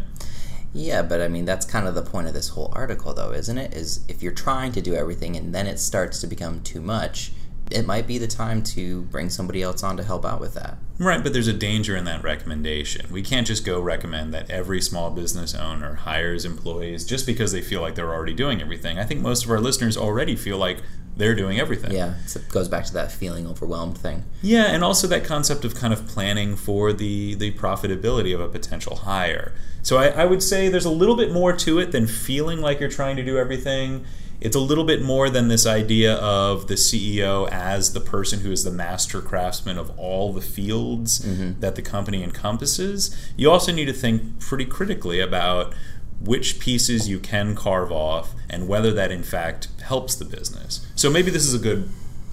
Yeah, 0.75 1.03
but 1.03 1.21
I 1.21 1.29
mean, 1.29 1.45
that's 1.45 1.67
kind 1.67 1.87
of 1.87 1.95
the 1.95 2.03
point 2.03 2.29
of 2.29 2.35
this 2.35 2.49
whole 2.49 2.73
article, 2.75 3.13
though, 3.13 3.33
isn't 3.33 3.59
it? 3.59 3.75
Is 3.75 4.05
if 4.09 4.23
you're 4.23 4.33
trying 4.33 4.73
to 4.73 4.81
do 4.81 4.95
everything 4.95 5.37
and 5.37 5.55
then 5.55 5.67
it 5.67 5.79
starts 5.79 6.21
to 6.23 6.27
become 6.27 6.63
too 6.63 6.81
much, 6.81 7.33
it 7.71 7.87
might 7.87 8.07
be 8.07 8.19
the 8.19 8.27
time 8.27 8.63
to 8.63 9.03
bring 9.03 9.31
somebody 9.31 9.63
else 9.63 9.83
on 9.83 9.97
to 9.97 10.03
help 10.03 10.25
out 10.25 10.41
with 10.41 10.55
that. 10.55 10.77
Right, 10.99 11.23
but 11.23 11.33
there's 11.33 11.49
a 11.49 11.53
danger 11.53 11.97
in 11.97 12.05
that 12.05 12.23
recommendation. 12.23 13.11
We 13.11 13.23
can't 13.23 13.47
just 13.47 13.65
go 13.65 13.81
recommend 13.81 14.33
that 14.35 14.51
every 14.51 14.81
small 14.81 15.11
business 15.11 15.55
owner 15.55 15.95
hires 15.95 16.45
employees 16.45 17.05
just 17.05 17.27
because 17.27 17.53
they 17.53 17.63
feel 17.63 17.81
like 17.81 17.95
they're 17.95 18.13
already 18.13 18.35
doing 18.35 18.61
everything. 18.61 18.99
I 18.99 19.05
think 19.05 19.21
most 19.21 19.45
of 19.45 19.51
our 19.51 19.61
listeners 19.61 19.97
already 19.97 20.37
feel 20.37 20.59
like 20.59 20.83
they're 21.17 21.35
doing 21.35 21.59
everything. 21.59 21.93
Yeah, 21.93 22.15
so 22.27 22.41
it 22.41 22.49
goes 22.49 22.69
back 22.69 22.85
to 22.87 22.93
that 22.95 23.13
feeling 23.13 23.47
overwhelmed 23.47 23.99
thing. 23.99 24.25
Yeah, 24.41 24.65
and 24.65 24.83
also 24.83 25.07
that 25.09 25.25
concept 25.25 25.65
of 25.65 25.75
kind 25.75 25.93
of 25.93 26.07
planning 26.07 26.57
for 26.57 26.93
the 26.93 27.35
the 27.35 27.53
profitability 27.53 28.35
of 28.35 28.41
a 28.41 28.49
potential 28.49 28.97
hire. 28.97 29.53
So 29.83 29.99
I, 29.99 30.09
I 30.09 30.25
would 30.25 30.43
say 30.43 30.69
there's 30.69 30.85
a 30.85 30.91
little 30.91 31.17
bit 31.17 31.33
more 31.33 31.53
to 31.55 31.79
it 31.79 31.93
than 31.93 32.07
feeling 32.07 32.61
like 32.61 32.81
you're 32.81 32.89
trying 32.89 33.17
to 33.17 33.25
do 33.25 33.37
everything. 33.37 34.05
It's 34.41 34.57
a 34.57 34.61
little 34.61 34.83
bit 34.83 35.03
more 35.03 35.31
than 35.31 35.47
this 35.47 35.67
idea 35.67 36.15
of 36.15 36.67
the 36.67 36.75
CEO 36.75 37.49
as 37.51 37.93
the 37.93 38.01
person 38.01 38.41
who 38.41 38.51
is 38.51 38.65
the 38.65 38.73
master 38.73 39.21
craftsman 39.21 39.79
of 39.79 39.97
all 39.97 40.33
the 40.33 40.41
fields 40.41 41.21
mm-hmm. 41.21 41.61
that 41.61 41.77
the 41.77 41.83
company 41.83 42.25
encompasses. 42.25 43.17
You 43.37 43.51
also 43.53 43.71
need 43.71 43.85
to 43.85 43.93
think 43.93 44.41
pretty 44.41 44.65
critically 44.65 45.21
about 45.21 45.75
which 46.21 46.59
pieces 46.59 47.09
you 47.09 47.19
can 47.19 47.55
carve 47.55 47.91
off 47.91 48.35
and 48.49 48.69
whether 48.69 48.93
that 48.93 49.11
in 49.11 49.23
fact 49.23 49.69
helps 49.83 50.15
the 50.15 50.25
business. 50.25 50.87
So 51.03 51.11
maybe 51.11 51.33
this 51.33 51.45
is 51.45 51.53
a 51.53 51.59
good 51.59 51.89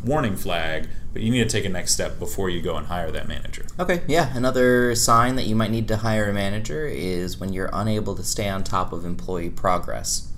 warning 0.06 0.36
flag, 0.36 0.90
but 1.12 1.24
you 1.24 1.32
need 1.32 1.40
to 1.40 1.50
take 1.50 1.66
a 1.66 1.70
next 1.70 1.92
step 1.92 2.20
before 2.20 2.52
you 2.52 2.62
go 2.62 2.76
and 2.76 2.86
hire 2.86 3.10
that 3.10 3.28
manager. 3.28 3.66
Okay, 3.80 4.04
yeah, 4.08 4.32
another 4.38 4.94
sign 4.94 5.38
that 5.38 5.48
you 5.48 5.56
might 5.56 5.72
need 5.72 5.88
to 5.88 5.98
hire 5.98 6.30
a 6.30 6.34
manager 6.34 6.86
is 6.86 7.40
when 7.40 7.52
you're 7.52 7.72
unable 7.74 8.16
to 8.16 8.24
stay 8.24 8.48
on 8.48 8.64
top 8.64 8.94
of 8.94 9.06
employee 9.06 9.50
progress. 9.50 10.32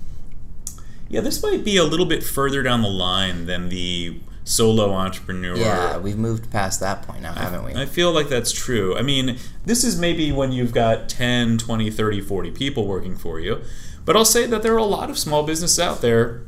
Yeah, 1.10 1.20
this 1.20 1.42
might 1.42 1.62
be 1.62 1.76
a 1.76 1.84
little 1.84 2.06
bit 2.06 2.24
further 2.24 2.62
down 2.62 2.80
the 2.80 2.88
line 2.88 3.44
than 3.44 3.68
the 3.68 4.18
solo 4.44 4.94
entrepreneur. 4.94 5.54
Yeah, 5.54 5.98
we've 5.98 6.16
moved 6.16 6.50
past 6.50 6.80
that 6.80 7.02
point 7.02 7.20
now, 7.20 7.34
haven't 7.34 7.66
we? 7.66 7.74
I 7.74 7.84
feel 7.84 8.12
like 8.12 8.30
that's 8.30 8.50
true. 8.50 8.96
I 8.96 9.02
mean, 9.02 9.36
this 9.66 9.84
is 9.84 10.00
maybe 10.00 10.32
when 10.32 10.52
you've 10.52 10.72
got 10.72 11.10
10, 11.10 11.58
20, 11.58 11.90
30, 11.90 12.22
40 12.22 12.50
people 12.52 12.86
working 12.86 13.14
for 13.14 13.38
you. 13.38 13.60
But 14.06 14.16
I'll 14.16 14.24
say 14.24 14.46
that 14.46 14.62
there 14.62 14.72
are 14.72 14.78
a 14.78 14.84
lot 14.84 15.10
of 15.10 15.18
small 15.18 15.42
businesses 15.42 15.78
out 15.78 16.00
there 16.00 16.44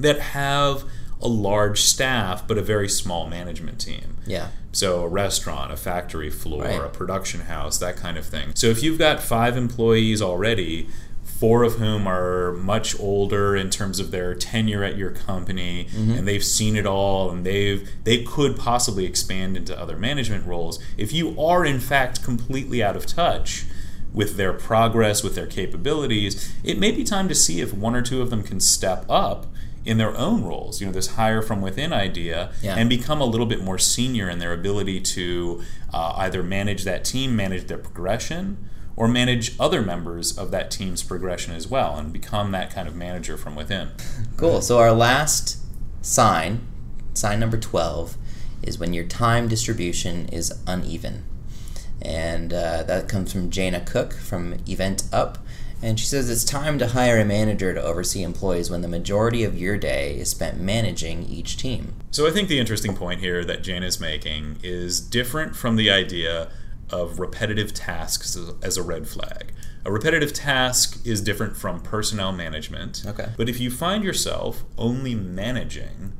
that 0.00 0.18
have 0.18 0.82
a 1.20 1.28
large 1.28 1.80
staff 1.80 2.46
but 2.46 2.58
a 2.58 2.62
very 2.62 2.88
small 2.88 3.26
management 3.28 3.80
team. 3.80 4.16
yeah. 4.26 4.48
So 4.70 5.02
a 5.02 5.08
restaurant, 5.08 5.72
a 5.72 5.76
factory 5.76 6.30
floor, 6.30 6.62
Right. 6.64 6.80
a 6.80 6.88
production 6.88 7.40
house, 7.40 7.78
that 7.78 7.96
kind 7.96 8.16
of 8.18 8.26
thing. 8.26 8.52
So 8.54 8.66
if 8.68 8.82
you've 8.82 8.98
got 8.98 9.20
five 9.20 9.56
employees 9.56 10.20
already, 10.22 10.88
four 11.24 11.62
of 11.62 11.76
whom 11.76 12.06
are 12.06 12.52
much 12.52 12.98
older 13.00 13.56
in 13.56 13.70
terms 13.70 13.98
of 13.98 14.10
their 14.10 14.34
tenure 14.34 14.84
at 14.84 14.96
your 14.96 15.10
company 15.10 15.86
mm-hmm. 15.90 16.12
and 16.12 16.28
they've 16.28 16.44
seen 16.44 16.76
it 16.76 16.84
all 16.86 17.30
and 17.30 17.46
they've 17.46 17.88
they 18.04 18.22
could 18.24 18.56
possibly 18.56 19.04
expand 19.04 19.56
into 19.56 19.78
other 19.78 19.96
management 19.96 20.46
roles. 20.46 20.78
If 20.96 21.12
you 21.12 21.40
are 21.40 21.64
in 21.64 21.80
fact 21.80 22.22
completely 22.22 22.82
out 22.82 22.96
of 22.96 23.06
touch 23.06 23.64
with 24.12 24.36
their 24.36 24.52
progress, 24.52 25.22
with 25.22 25.34
their 25.34 25.46
capabilities, 25.46 26.52
it 26.64 26.78
may 26.78 26.90
be 26.90 27.04
time 27.04 27.28
to 27.28 27.34
see 27.34 27.60
if 27.60 27.72
one 27.72 27.94
or 27.94 28.02
two 28.02 28.20
of 28.20 28.30
them 28.30 28.42
can 28.42 28.58
step 28.60 29.04
up 29.08 29.46
in 29.84 29.98
their 29.98 30.16
own 30.16 30.42
roles. 30.44 30.80
You 30.80 30.86
know, 30.86 30.92
this 30.92 31.08
hire 31.08 31.40
from 31.42 31.60
within 31.62 31.92
idea 31.92 32.50
Yeah. 32.62 32.74
and 32.76 32.88
become 32.88 33.20
a 33.20 33.24
little 33.24 33.46
bit 33.46 33.62
more 33.62 33.78
senior 33.78 34.28
in 34.28 34.38
their 34.38 34.52
ability 34.52 35.00
to 35.00 35.62
uh, 35.92 36.14
either 36.16 36.42
manage 36.42 36.84
that 36.84 37.04
team, 37.04 37.34
manage 37.36 37.66
their 37.66 37.78
progression, 37.78 38.58
or 38.96 39.06
manage 39.08 39.54
other 39.60 39.80
members 39.80 40.36
of 40.36 40.50
that 40.50 40.70
team's 40.70 41.02
progression 41.02 41.54
as 41.54 41.68
well, 41.68 41.96
and 41.96 42.12
become 42.12 42.50
that 42.52 42.72
kind 42.74 42.88
of 42.88 42.94
manager 42.96 43.36
from 43.36 43.54
within. 43.54 43.90
Cool. 44.36 44.60
So 44.60 44.78
our 44.78 44.92
last 44.92 45.58
sign, 46.02 46.66
sign 47.14 47.38
number 47.40 47.56
12, 47.58 48.16
is 48.62 48.78
when 48.78 48.92
your 48.92 49.04
time 49.04 49.46
distribution 49.48 50.28
is 50.30 50.52
uneven. 50.66 51.24
And 52.02 52.52
uh, 52.52 52.82
that 52.84 53.08
comes 53.08 53.32
from 53.32 53.50
Jayna 53.50 53.86
Cooke 53.86 54.12
from 54.14 54.54
EVENTup. 54.66 55.36
And 55.80 55.98
she 55.98 56.06
says 56.06 56.28
it's 56.28 56.44
time 56.44 56.78
to 56.80 56.88
hire 56.88 57.18
a 57.20 57.24
manager 57.24 57.72
to 57.72 57.82
oversee 57.82 58.22
employees 58.22 58.70
when 58.70 58.82
the 58.82 58.88
majority 58.88 59.44
of 59.44 59.58
your 59.58 59.76
day 59.76 60.18
is 60.18 60.30
spent 60.30 60.60
managing 60.60 61.24
each 61.24 61.56
team. 61.56 61.94
So 62.10 62.26
I 62.26 62.30
think 62.30 62.48
the 62.48 62.58
interesting 62.58 62.96
point 62.96 63.20
here 63.20 63.44
that 63.44 63.62
Jane 63.62 63.82
is 63.84 64.00
making 64.00 64.58
is 64.62 65.00
different 65.00 65.54
from 65.54 65.76
the 65.76 65.90
idea 65.90 66.50
of 66.90 67.20
repetitive 67.20 67.74
tasks 67.74 68.36
as- 68.62 68.76
a 68.76 68.82
red 68.82 69.06
flag. 69.06 69.52
A 69.84 69.92
repetitive 69.92 70.32
task 70.32 71.00
is 71.04 71.20
different 71.20 71.56
from 71.56 71.80
personnel 71.80 72.32
management. 72.32 73.04
Okay. 73.06 73.28
But 73.36 73.48
if 73.48 73.60
you 73.60 73.70
find 73.70 74.02
yourself 74.02 74.64
only 74.76 75.14
managing 75.14 76.12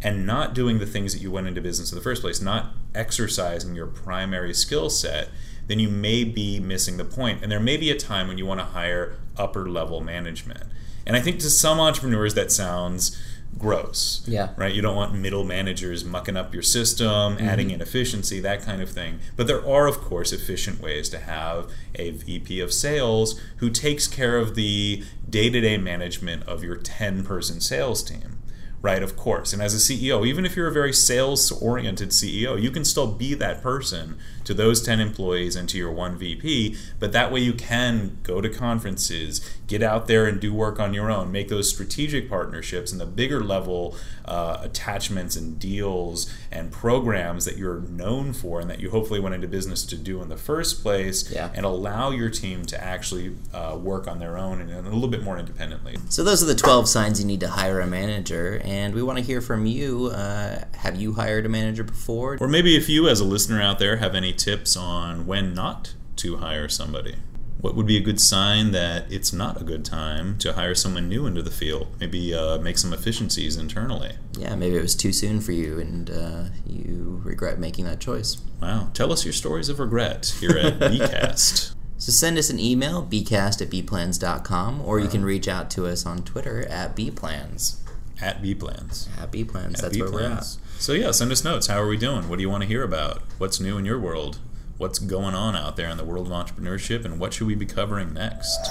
and 0.00 0.26
not 0.26 0.54
doing 0.54 0.78
the 0.78 0.86
things 0.86 1.12
that 1.12 1.22
you 1.22 1.30
went 1.30 1.46
into 1.46 1.60
business 1.60 1.90
in 1.90 1.96
the 1.96 2.02
first 2.02 2.22
place, 2.22 2.40
not 2.40 2.74
exercising 2.94 3.74
your 3.74 3.86
primary 3.86 4.54
skill 4.54 4.90
set, 4.90 5.28
then 5.66 5.78
you 5.78 5.88
may 5.88 6.24
be 6.24 6.60
missing 6.60 6.96
the 6.96 7.04
point. 7.04 7.42
And 7.42 7.50
there 7.50 7.60
may 7.60 7.76
be 7.76 7.90
a 7.90 7.96
time 7.96 8.28
when 8.28 8.38
you 8.38 8.46
want 8.46 8.60
to 8.60 8.66
hire 8.66 9.16
upper 9.36 9.68
level 9.68 10.00
management. 10.00 10.64
And 11.06 11.16
I 11.16 11.20
think 11.20 11.40
to 11.40 11.50
some 11.50 11.80
entrepreneurs 11.80 12.34
that 12.34 12.52
sounds 12.52 13.18
gross. 13.58 14.22
Yeah. 14.26 14.50
Right? 14.56 14.74
You 14.74 14.82
don't 14.82 14.96
want 14.96 15.14
middle 15.14 15.44
managers 15.44 16.04
mucking 16.04 16.36
up 16.36 16.54
your 16.54 16.62
system, 16.62 17.36
mm-hmm. 17.36 17.46
adding 17.46 17.70
inefficiency, 17.70 18.40
that 18.40 18.62
kind 18.62 18.80
of 18.80 18.90
thing. 18.90 19.20
But 19.36 19.46
there 19.46 19.66
are, 19.66 19.86
of 19.86 20.00
course, 20.00 20.32
efficient 20.32 20.80
ways 20.80 21.08
to 21.10 21.18
have 21.18 21.70
a 21.94 22.10
VP 22.10 22.60
of 22.60 22.72
sales 22.72 23.38
who 23.58 23.70
takes 23.70 24.06
care 24.06 24.36
of 24.36 24.54
the 24.54 25.04
day 25.28 25.50
to 25.50 25.60
day 25.60 25.76
management 25.76 26.44
of 26.44 26.62
your 26.64 26.76
10 26.76 27.24
person 27.24 27.60
sales 27.60 28.02
team. 28.02 28.38
Right, 28.80 29.02
of 29.04 29.16
course. 29.16 29.52
And 29.52 29.62
as 29.62 29.74
a 29.74 29.76
CEO, 29.76 30.26
even 30.26 30.44
if 30.44 30.56
you're 30.56 30.66
a 30.66 30.72
very 30.72 30.92
sales 30.92 31.52
oriented 31.52 32.08
CEO, 32.08 32.60
you 32.60 32.72
can 32.72 32.84
still 32.84 33.06
be 33.06 33.32
that 33.34 33.62
person 33.62 34.18
to 34.44 34.54
those 34.54 34.82
10 34.82 35.00
employees 35.00 35.56
and 35.56 35.68
to 35.68 35.78
your 35.78 35.90
one 35.92 36.16
VP. 36.18 36.76
But 36.98 37.12
that 37.12 37.30
way 37.32 37.40
you 37.40 37.52
can 37.52 38.18
go 38.22 38.40
to 38.40 38.48
conferences, 38.48 39.40
get 39.66 39.82
out 39.82 40.06
there 40.06 40.26
and 40.26 40.40
do 40.40 40.52
work 40.52 40.80
on 40.80 40.92
your 40.94 41.10
own, 41.10 41.30
make 41.32 41.48
those 41.48 41.68
strategic 41.70 42.28
partnerships 42.28 42.92
and 42.92 43.00
the 43.00 43.06
bigger 43.06 43.42
level 43.42 43.96
uh, 44.24 44.58
attachments 44.62 45.36
and 45.36 45.58
deals 45.58 46.32
and 46.50 46.70
programs 46.72 47.44
that 47.44 47.56
you're 47.56 47.80
known 47.80 48.32
for 48.32 48.60
and 48.60 48.68
that 48.70 48.80
you 48.80 48.90
hopefully 48.90 49.20
went 49.20 49.34
into 49.34 49.48
business 49.48 49.84
to 49.84 49.96
do 49.96 50.20
in 50.22 50.28
the 50.28 50.36
first 50.36 50.82
place 50.82 51.30
Yeah. 51.30 51.50
and 51.54 51.64
allow 51.64 52.10
your 52.10 52.30
team 52.30 52.64
to 52.66 52.82
actually 52.82 53.36
uh, 53.52 53.76
work 53.80 54.06
on 54.06 54.18
their 54.18 54.36
own 54.38 54.60
and 54.60 54.70
a 54.70 54.90
little 54.90 55.08
bit 55.08 55.22
more 55.22 55.38
independently. 55.38 55.96
So 56.08 56.22
those 56.24 56.42
are 56.42 56.46
the 56.46 56.54
12 56.54 56.88
signs 56.88 57.20
you 57.20 57.26
need 57.26 57.40
to 57.40 57.48
hire 57.48 57.80
a 57.80 57.86
manager. 57.86 58.60
And 58.64 58.94
we 58.94 59.02
want 59.02 59.18
to 59.18 59.24
hear 59.24 59.40
from 59.40 59.66
you. 59.66 60.06
Uh, 60.08 60.64
have 60.74 60.96
you 60.96 61.12
hired 61.14 61.46
a 61.46 61.48
manager 61.48 61.82
before? 61.84 62.36
Or 62.40 62.48
maybe 62.48 62.76
if 62.76 62.88
you, 62.88 63.08
as 63.08 63.20
a 63.20 63.24
listener 63.24 63.60
out 63.60 63.78
there, 63.78 63.96
have 63.96 64.14
any 64.14 64.31
tips 64.32 64.76
on 64.76 65.26
when 65.26 65.54
not 65.54 65.94
to 66.16 66.36
hire 66.36 66.68
somebody. 66.68 67.16
What 67.60 67.76
would 67.76 67.86
be 67.86 67.96
a 67.96 68.00
good 68.00 68.20
sign 68.20 68.72
that 68.72 69.10
it's 69.12 69.32
not 69.32 69.60
a 69.60 69.64
good 69.64 69.84
time 69.84 70.36
to 70.38 70.54
hire 70.54 70.74
someone 70.74 71.08
new 71.08 71.26
into 71.26 71.42
the 71.42 71.50
field? 71.50 71.94
Maybe 72.00 72.34
uh, 72.34 72.58
make 72.58 72.76
some 72.76 72.92
efficiencies 72.92 73.56
internally. 73.56 74.16
Yeah, 74.36 74.56
maybe 74.56 74.76
it 74.76 74.82
was 74.82 74.96
too 74.96 75.12
soon 75.12 75.40
for 75.40 75.52
you 75.52 75.78
and 75.78 76.10
uh, 76.10 76.44
you 76.66 77.20
regret 77.24 77.60
making 77.60 77.84
that 77.84 78.00
choice. 78.00 78.40
Wow. 78.60 78.90
Tell 78.94 79.12
us 79.12 79.24
your 79.24 79.32
stories 79.32 79.68
of 79.68 79.78
regret 79.78 80.34
here 80.40 80.58
at 80.58 80.78
BCast. 80.80 81.74
So 81.98 82.10
send 82.10 82.36
us 82.36 82.50
an 82.50 82.58
email, 82.58 83.04
bcast 83.06 83.62
at 83.62 83.70
bplans.com, 83.70 84.80
or 84.80 84.98
you 84.98 85.06
can 85.06 85.24
reach 85.24 85.46
out 85.46 85.70
to 85.72 85.86
us 85.86 86.04
on 86.04 86.24
Twitter 86.24 86.66
at 86.68 86.96
bplans. 86.96 87.76
at 88.20 88.42
BPlans. 88.42 89.08
At 89.20 89.30
bplans, 89.30 89.74
At 89.74 89.82
that's 89.82 89.98
where 89.98 90.10
we're 90.10 90.22
at. 90.24 90.56
So 90.82 90.94
yeah, 90.94 91.12
send 91.12 91.30
us 91.30 91.44
notes. 91.44 91.68
How 91.68 91.80
are 91.80 91.86
we 91.86 91.96
doing? 91.96 92.28
What 92.28 92.38
do 92.38 92.42
you 92.42 92.50
want 92.50 92.62
to 92.62 92.66
hear 92.66 92.82
about? 92.82 93.22
What's 93.38 93.60
new 93.60 93.78
in 93.78 93.84
your 93.84 94.00
world? 94.00 94.40
What's 94.78 94.98
going 94.98 95.32
on 95.32 95.54
out 95.54 95.76
there 95.76 95.88
in 95.88 95.96
the 95.96 96.02
world 96.02 96.26
of 96.26 96.32
entrepreneurship, 96.32 97.04
and 97.04 97.20
what 97.20 97.32
should 97.32 97.46
we 97.46 97.54
be 97.54 97.66
covering 97.66 98.12
next? 98.12 98.66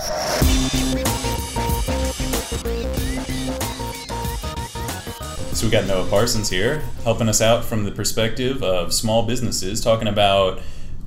So 5.55 5.67
we 5.67 5.71
got 5.71 5.87
Noah 5.87 6.05
Parsons 6.09 6.49
here, 6.49 6.79
helping 7.05 7.29
us 7.29 7.39
out 7.39 7.63
from 7.63 7.85
the 7.85 7.91
perspective 7.93 8.61
of 8.61 8.93
small 8.93 9.25
businesses, 9.25 9.79
talking 9.79 10.09
about 10.09 10.59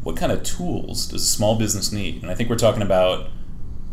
what 0.05 0.17
kind 0.17 0.33
of 0.33 0.43
tools 0.43 1.05
does 1.09 1.21
a 1.21 1.27
small 1.27 1.59
business 1.59 1.93
need, 1.93 2.23
and 2.23 2.31
I 2.31 2.35
think 2.35 2.49
we're 2.49 2.57
talking 2.57 2.81
about 2.81 3.29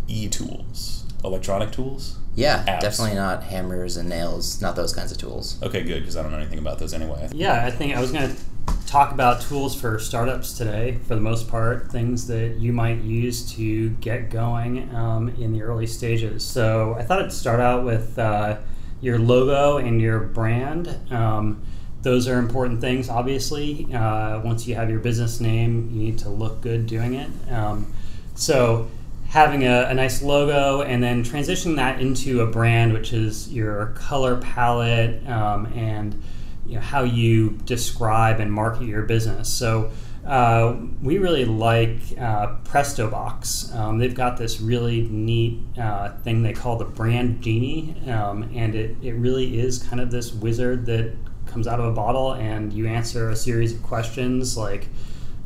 e-tools, 0.08 1.04
electronic 1.24 1.72
tools. 1.72 2.18
Yeah, 2.36 2.64
Apps. 2.66 2.82
definitely 2.82 3.16
not 3.16 3.44
hammers 3.44 3.98
and 3.98 4.08
nails, 4.08 4.62
not 4.62 4.76
those 4.76 4.94
kinds 4.94 5.12
of 5.12 5.18
tools. 5.18 5.62
Okay, 5.62 5.84
good, 5.84 6.00
because 6.00 6.16
I 6.16 6.24
don't 6.24 6.32
know 6.32 6.38
anything 6.38 6.60
about 6.60 6.80
those 6.80 6.94
anyway. 6.94 7.30
Yeah, 7.34 7.66
I 7.66 7.72
think 7.72 7.96
I 7.96 8.00
was 8.00 8.12
going 8.12 8.34
to 8.34 8.42
talk 8.88 9.12
about 9.12 9.42
tools 9.42 9.80
for 9.80 10.00
startups 10.00 10.58
today, 10.58 10.98
for 11.08 11.16
the 11.16 11.22
most 11.22 11.48
part, 11.48 11.92
things 11.92 12.28
that 12.28 12.58
you 12.58 12.74
might 12.74 13.02
use 13.02 13.52
to 13.56 13.90
get 13.90 14.30
going 14.30 14.94
um, 14.96 15.30
in 15.40 15.54
the 15.54 15.62
early 15.62 15.88
stages. 15.88 16.46
So 16.46 16.96
I 16.98 17.04
thought 17.04 17.22
I'd 17.22 17.32
start 17.32 17.60
out 17.60 17.84
with 17.84 18.18
uh, 18.18 18.58
your 19.02 19.20
logo 19.20 19.78
and 19.78 20.02
your 20.02 20.20
brand. 20.20 20.98
Um, 21.12 21.64
those 22.02 22.28
are 22.28 22.40
important 22.40 22.82
things, 22.82 23.10
obviously. 23.10 23.88
Uh, 23.94 24.40
once 24.42 24.68
you 24.68 24.76
have 24.76 24.90
your 24.90 25.00
business 25.00 25.40
name, 25.40 25.90
you 25.92 26.00
need 26.00 26.18
to 26.20 26.30
look 26.30 26.62
good 26.62 26.88
doing 26.88 27.14
it. 27.14 27.30
Um, 27.52 27.94
so 28.36 28.90
having 29.32 29.64
a, 29.64 29.84
a 29.84 29.94
nice 29.94 30.22
logo 30.22 30.82
and 30.82 31.02
then 31.02 31.24
transitioning 31.24 31.78
that 31.78 32.02
into 32.02 32.42
a 32.42 32.46
brand, 32.46 32.92
which 32.92 33.14
is 33.14 33.52
your 33.52 33.88
color 33.96 34.36
palette 34.42 35.26
um, 35.26 35.66
and 35.68 36.22
you 36.66 36.76
know, 36.76 36.82
how 36.82 37.02
you 37.04 37.52
describe 37.64 38.42
and 38.42 38.52
market 38.52 38.84
your 38.84 39.04
business. 39.04 39.48
So 39.48 39.90
uh, 40.28 40.76
we 41.02 41.18
really 41.18 41.46
like 41.46 42.00
uh, 42.20 42.56
Presto 42.66 43.10
Box. 43.10 43.74
Um, 43.74 44.00
they've 44.00 44.14
got 44.14 44.36
this 44.36 44.60
really 44.60 45.04
neat 45.04 45.62
uh, 45.80 46.12
thing 46.24 46.44
they 46.44 46.52
call 46.52 46.76
the 46.76 46.84
brand 46.84 47.42
genie, 47.42 47.96
um, 48.10 48.44
and 48.54 48.76
it, 48.76 48.98
it 49.02 49.14
really 49.14 49.58
is 49.62 49.82
kind 49.82 50.02
of 50.02 50.12
this 50.12 50.34
wizard 50.34 50.86
that 50.88 51.16
comes 51.46 51.68
out 51.68 51.80
of 51.80 51.86
a 51.86 51.94
bottle 51.94 52.34
and 52.34 52.74
you 52.74 52.86
answer 52.86 53.30
a 53.30 53.36
series 53.36 53.74
of 53.74 53.82
questions 53.82 54.58
like 54.58 54.88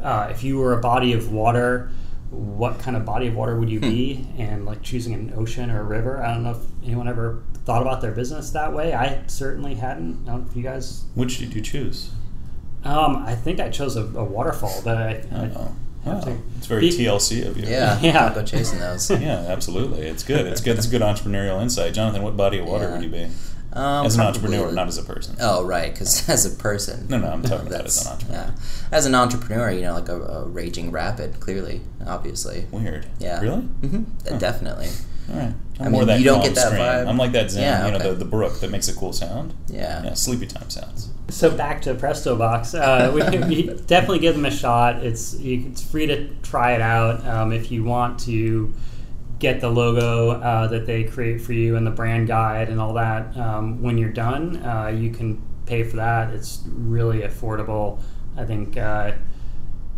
uh, 0.01 0.27
if 0.29 0.43
you 0.43 0.57
were 0.57 0.73
a 0.73 0.81
body 0.81 1.13
of 1.13 1.31
water 1.31 1.89
what 2.35 2.77
kind 2.79 2.95
of 2.97 3.05
body 3.05 3.27
of 3.27 3.35
water 3.35 3.57
would 3.59 3.69
you 3.69 3.79
be 3.79 4.27
and 4.37 4.65
like 4.65 4.81
choosing 4.81 5.13
an 5.13 5.33
ocean 5.35 5.69
or 5.71 5.81
a 5.81 5.83
river 5.83 6.21
i 6.23 6.33
don't 6.33 6.43
know 6.43 6.51
if 6.51 6.57
anyone 6.85 7.07
ever 7.07 7.41
thought 7.65 7.81
about 7.81 8.01
their 8.01 8.11
business 8.11 8.51
that 8.51 8.73
way 8.73 8.93
i 8.93 9.21
certainly 9.27 9.75
hadn't 9.75 10.27
i 10.27 10.31
don't 10.31 10.43
know 10.43 10.49
if 10.49 10.55
you 10.55 10.61
guys 10.63 11.03
Which 11.15 11.37
did 11.39 11.53
you 11.55 11.61
choose? 11.61 12.11
um, 12.83 13.17
i 13.25 13.33
think 13.35 13.59
i 13.59 13.69
chose 13.69 13.95
a, 13.95 14.01
a 14.03 14.23
waterfall 14.23 14.81
but 14.83 14.97
i, 14.97 15.09
I 15.31 15.51
Oh, 15.55 16.11
have 16.11 16.17
wow. 16.27 16.33
to 16.33 16.37
it's 16.57 16.67
very 16.67 16.81
be- 16.81 16.91
TLC 16.91 17.47
of 17.47 17.57
you. 17.57 17.65
Yeah, 17.67 17.99
Yeah. 18.01 18.31
go 18.35 18.43
chasing 18.43 18.77
those. 18.79 19.09
Yeah, 19.09 19.39
absolutely. 19.47 20.01
It's 20.05 20.21
good. 20.21 20.45
It's 20.45 20.61
good. 20.61 20.77
It's 20.77 20.85
good 20.85 21.01
entrepreneurial 21.11 21.59
insight. 21.59 21.95
Jonathan, 21.95 22.21
what 22.21 22.37
body 22.37 22.59
of 22.59 22.67
water 22.67 22.83
Yeah. 22.85 22.91
would 22.91 23.01
you 23.03 23.09
be? 23.09 23.27
Um, 23.75 24.05
As 24.05 24.15
an 24.15 24.21
entrepreneur, 24.21 24.71
not 24.71 24.87
as 24.87 24.97
a 24.97 25.03
person. 25.03 25.35
Oh, 25.41 25.63
right, 25.65 25.91
because 25.91 26.29
as 26.29 26.45
a 26.45 26.55
person. 26.55 27.07
No, 27.09 27.17
no, 27.17 27.27
I'm 27.27 27.43
talking 27.43 27.67
about 27.67 27.85
as 27.85 28.05
an 28.05 28.11
entrepreneur. 28.13 28.43
Yeah. 28.45 28.51
As 28.91 29.05
an 29.05 29.15
entrepreneur, 29.15 29.69
you 29.71 29.81
know, 29.81 29.93
like 29.93 30.07
a, 30.09 30.19
a 30.21 30.45
raging 30.45 30.91
rapid, 30.91 31.39
clearly, 31.41 31.81
obviously. 32.07 32.67
Weird. 32.71 33.05
Yeah. 33.19 33.41
Really? 33.41 33.61
hmm 33.61 34.03
Definitely. 34.37 34.87
All 35.29 35.39
right. 35.39 35.53
I'm 35.79 35.87
I 35.87 35.89
more 35.89 36.01
mean, 36.01 36.07
that 36.07 36.19
you 36.19 36.25
don't 36.25 36.41
get 36.43 36.55
that 36.55 36.67
stream. 36.67 36.81
vibe? 36.81 37.07
I'm 37.07 37.17
like 37.17 37.31
that 37.33 37.51
zen, 37.51 37.63
Yeah, 37.63 37.85
you 37.87 37.91
know, 37.91 37.99
the, 37.99 38.13
the 38.13 38.25
brook 38.25 38.59
that 38.61 38.69
makes 38.71 38.87
a 38.87 38.95
cool 38.95 39.11
sound. 39.11 39.53
Yeah. 39.67 40.03
Yeah, 40.03 40.13
sleepy 40.13 40.45
time 40.47 40.69
sounds. 40.69 41.09
So 41.29 41.49
back 41.51 41.81
to 41.81 41.95
Presto 41.95 42.35
Box, 42.37 42.75
uh, 42.75 43.11
we, 43.13 43.39
we 43.39 43.63
definitely 43.87 44.19
give 44.19 44.35
them 44.35 44.45
a 44.45 44.51
shot. 44.51 45.03
It's 45.03 45.33
it's 45.39 45.81
free 45.83 46.05
to 46.05 46.29
try 46.43 46.73
it 46.75 46.81
out 46.81 47.25
um, 47.25 47.51
if 47.51 47.71
you 47.71 47.83
want 47.83 48.19
to 48.21 48.71
get 49.45 49.61
the 49.61 49.69
logo 49.69 50.31
uh, 50.31 50.65
that 50.67 50.87
they 50.87 51.03
create 51.03 51.39
for 51.39 51.53
you 51.53 51.75
and 51.75 51.85
the 51.85 51.91
brand 51.91 52.27
guide 52.27 52.69
and 52.69 52.79
all 52.79 52.93
that. 52.93 53.37
Um, 53.37 53.81
when 53.81 53.95
you're 53.97 54.09
done, 54.09 54.57
uh, 54.63 54.87
you 54.87 55.11
can 55.11 55.39
pay 55.67 55.83
for 55.83 55.97
that. 55.97 56.33
It's 56.33 56.63
really 56.67 57.19
affordable. 57.19 58.01
I 58.37 58.45
think. 58.45 58.77
Uh, 58.77 59.13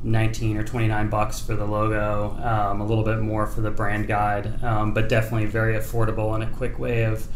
19 0.04 0.58
or 0.58 0.64
29 0.64 1.10
bucks 1.10 1.40
for 1.40 1.56
the 1.56 1.66
logo, 1.66 2.38
um, 2.44 2.82
a 2.82 2.86
little 2.86 3.04
bit 3.04 3.18
more 3.18 3.48
for 3.48 3.62
the 3.62 3.72
brand 3.72 4.08
guide, 4.08 4.64
um, 4.64 4.94
but 4.94 5.10
definitely 5.10 5.48
very 5.48 5.74
affordable 5.74 6.36
and 6.36 6.44
a 6.44 6.48
quick 6.56 6.78
way 6.78 7.04
of 7.04 7.28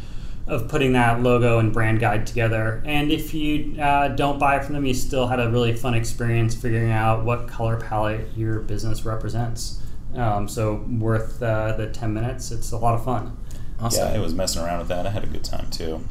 of 0.48 0.68
putting 0.68 0.94
that 0.94 1.22
logo 1.22 1.60
and 1.60 1.74
brand 1.74 2.00
guide 2.00 2.28
together. 2.28 2.84
And 2.86 3.12
if 3.12 3.34
you 3.34 3.82
uh, 3.82 4.10
don't 4.10 4.38
buy 4.38 4.60
from 4.60 4.76
them, 4.76 4.86
you 4.86 4.94
still 4.94 5.28
had 5.28 5.40
a 5.40 5.50
really 5.50 5.74
fun 5.74 5.96
experience 5.96 6.54
figuring 6.54 6.92
out 6.92 7.26
what 7.26 7.48
color 7.48 7.78
palette 7.78 8.28
your 8.36 8.60
business 8.60 9.06
represents. 9.06 9.82
Um, 10.16 10.48
so 10.48 10.86
worth 10.90 11.42
uh, 11.42 11.76
the 11.78 11.88
10 11.88 12.14
minutes. 12.14 12.52
It's 12.52 12.72
a 12.72 12.78
lot 12.78 12.96
of 12.96 13.06
fun. 13.06 13.38
Awesome. 13.80 14.08
Yeah, 14.08 14.18
I 14.18 14.20
was 14.20 14.34
messing 14.34 14.62
around 14.62 14.80
with 14.80 14.90
that. 14.90 15.08
I 15.08 15.10
had 15.10 15.24
a 15.24 15.28
good 15.28 15.44
time 15.44 15.70
too. 15.72 16.04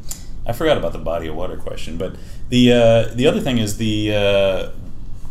I 0.45 0.53
forgot 0.53 0.77
about 0.77 0.91
the 0.91 0.99
body 0.99 1.27
of 1.27 1.35
water 1.35 1.55
question, 1.55 1.97
but 1.97 2.15
the 2.49 2.73
uh, 2.73 3.13
the 3.13 3.27
other 3.27 3.39
thing 3.39 3.59
is 3.59 3.77
the 3.77 4.13
uh, 4.13 4.69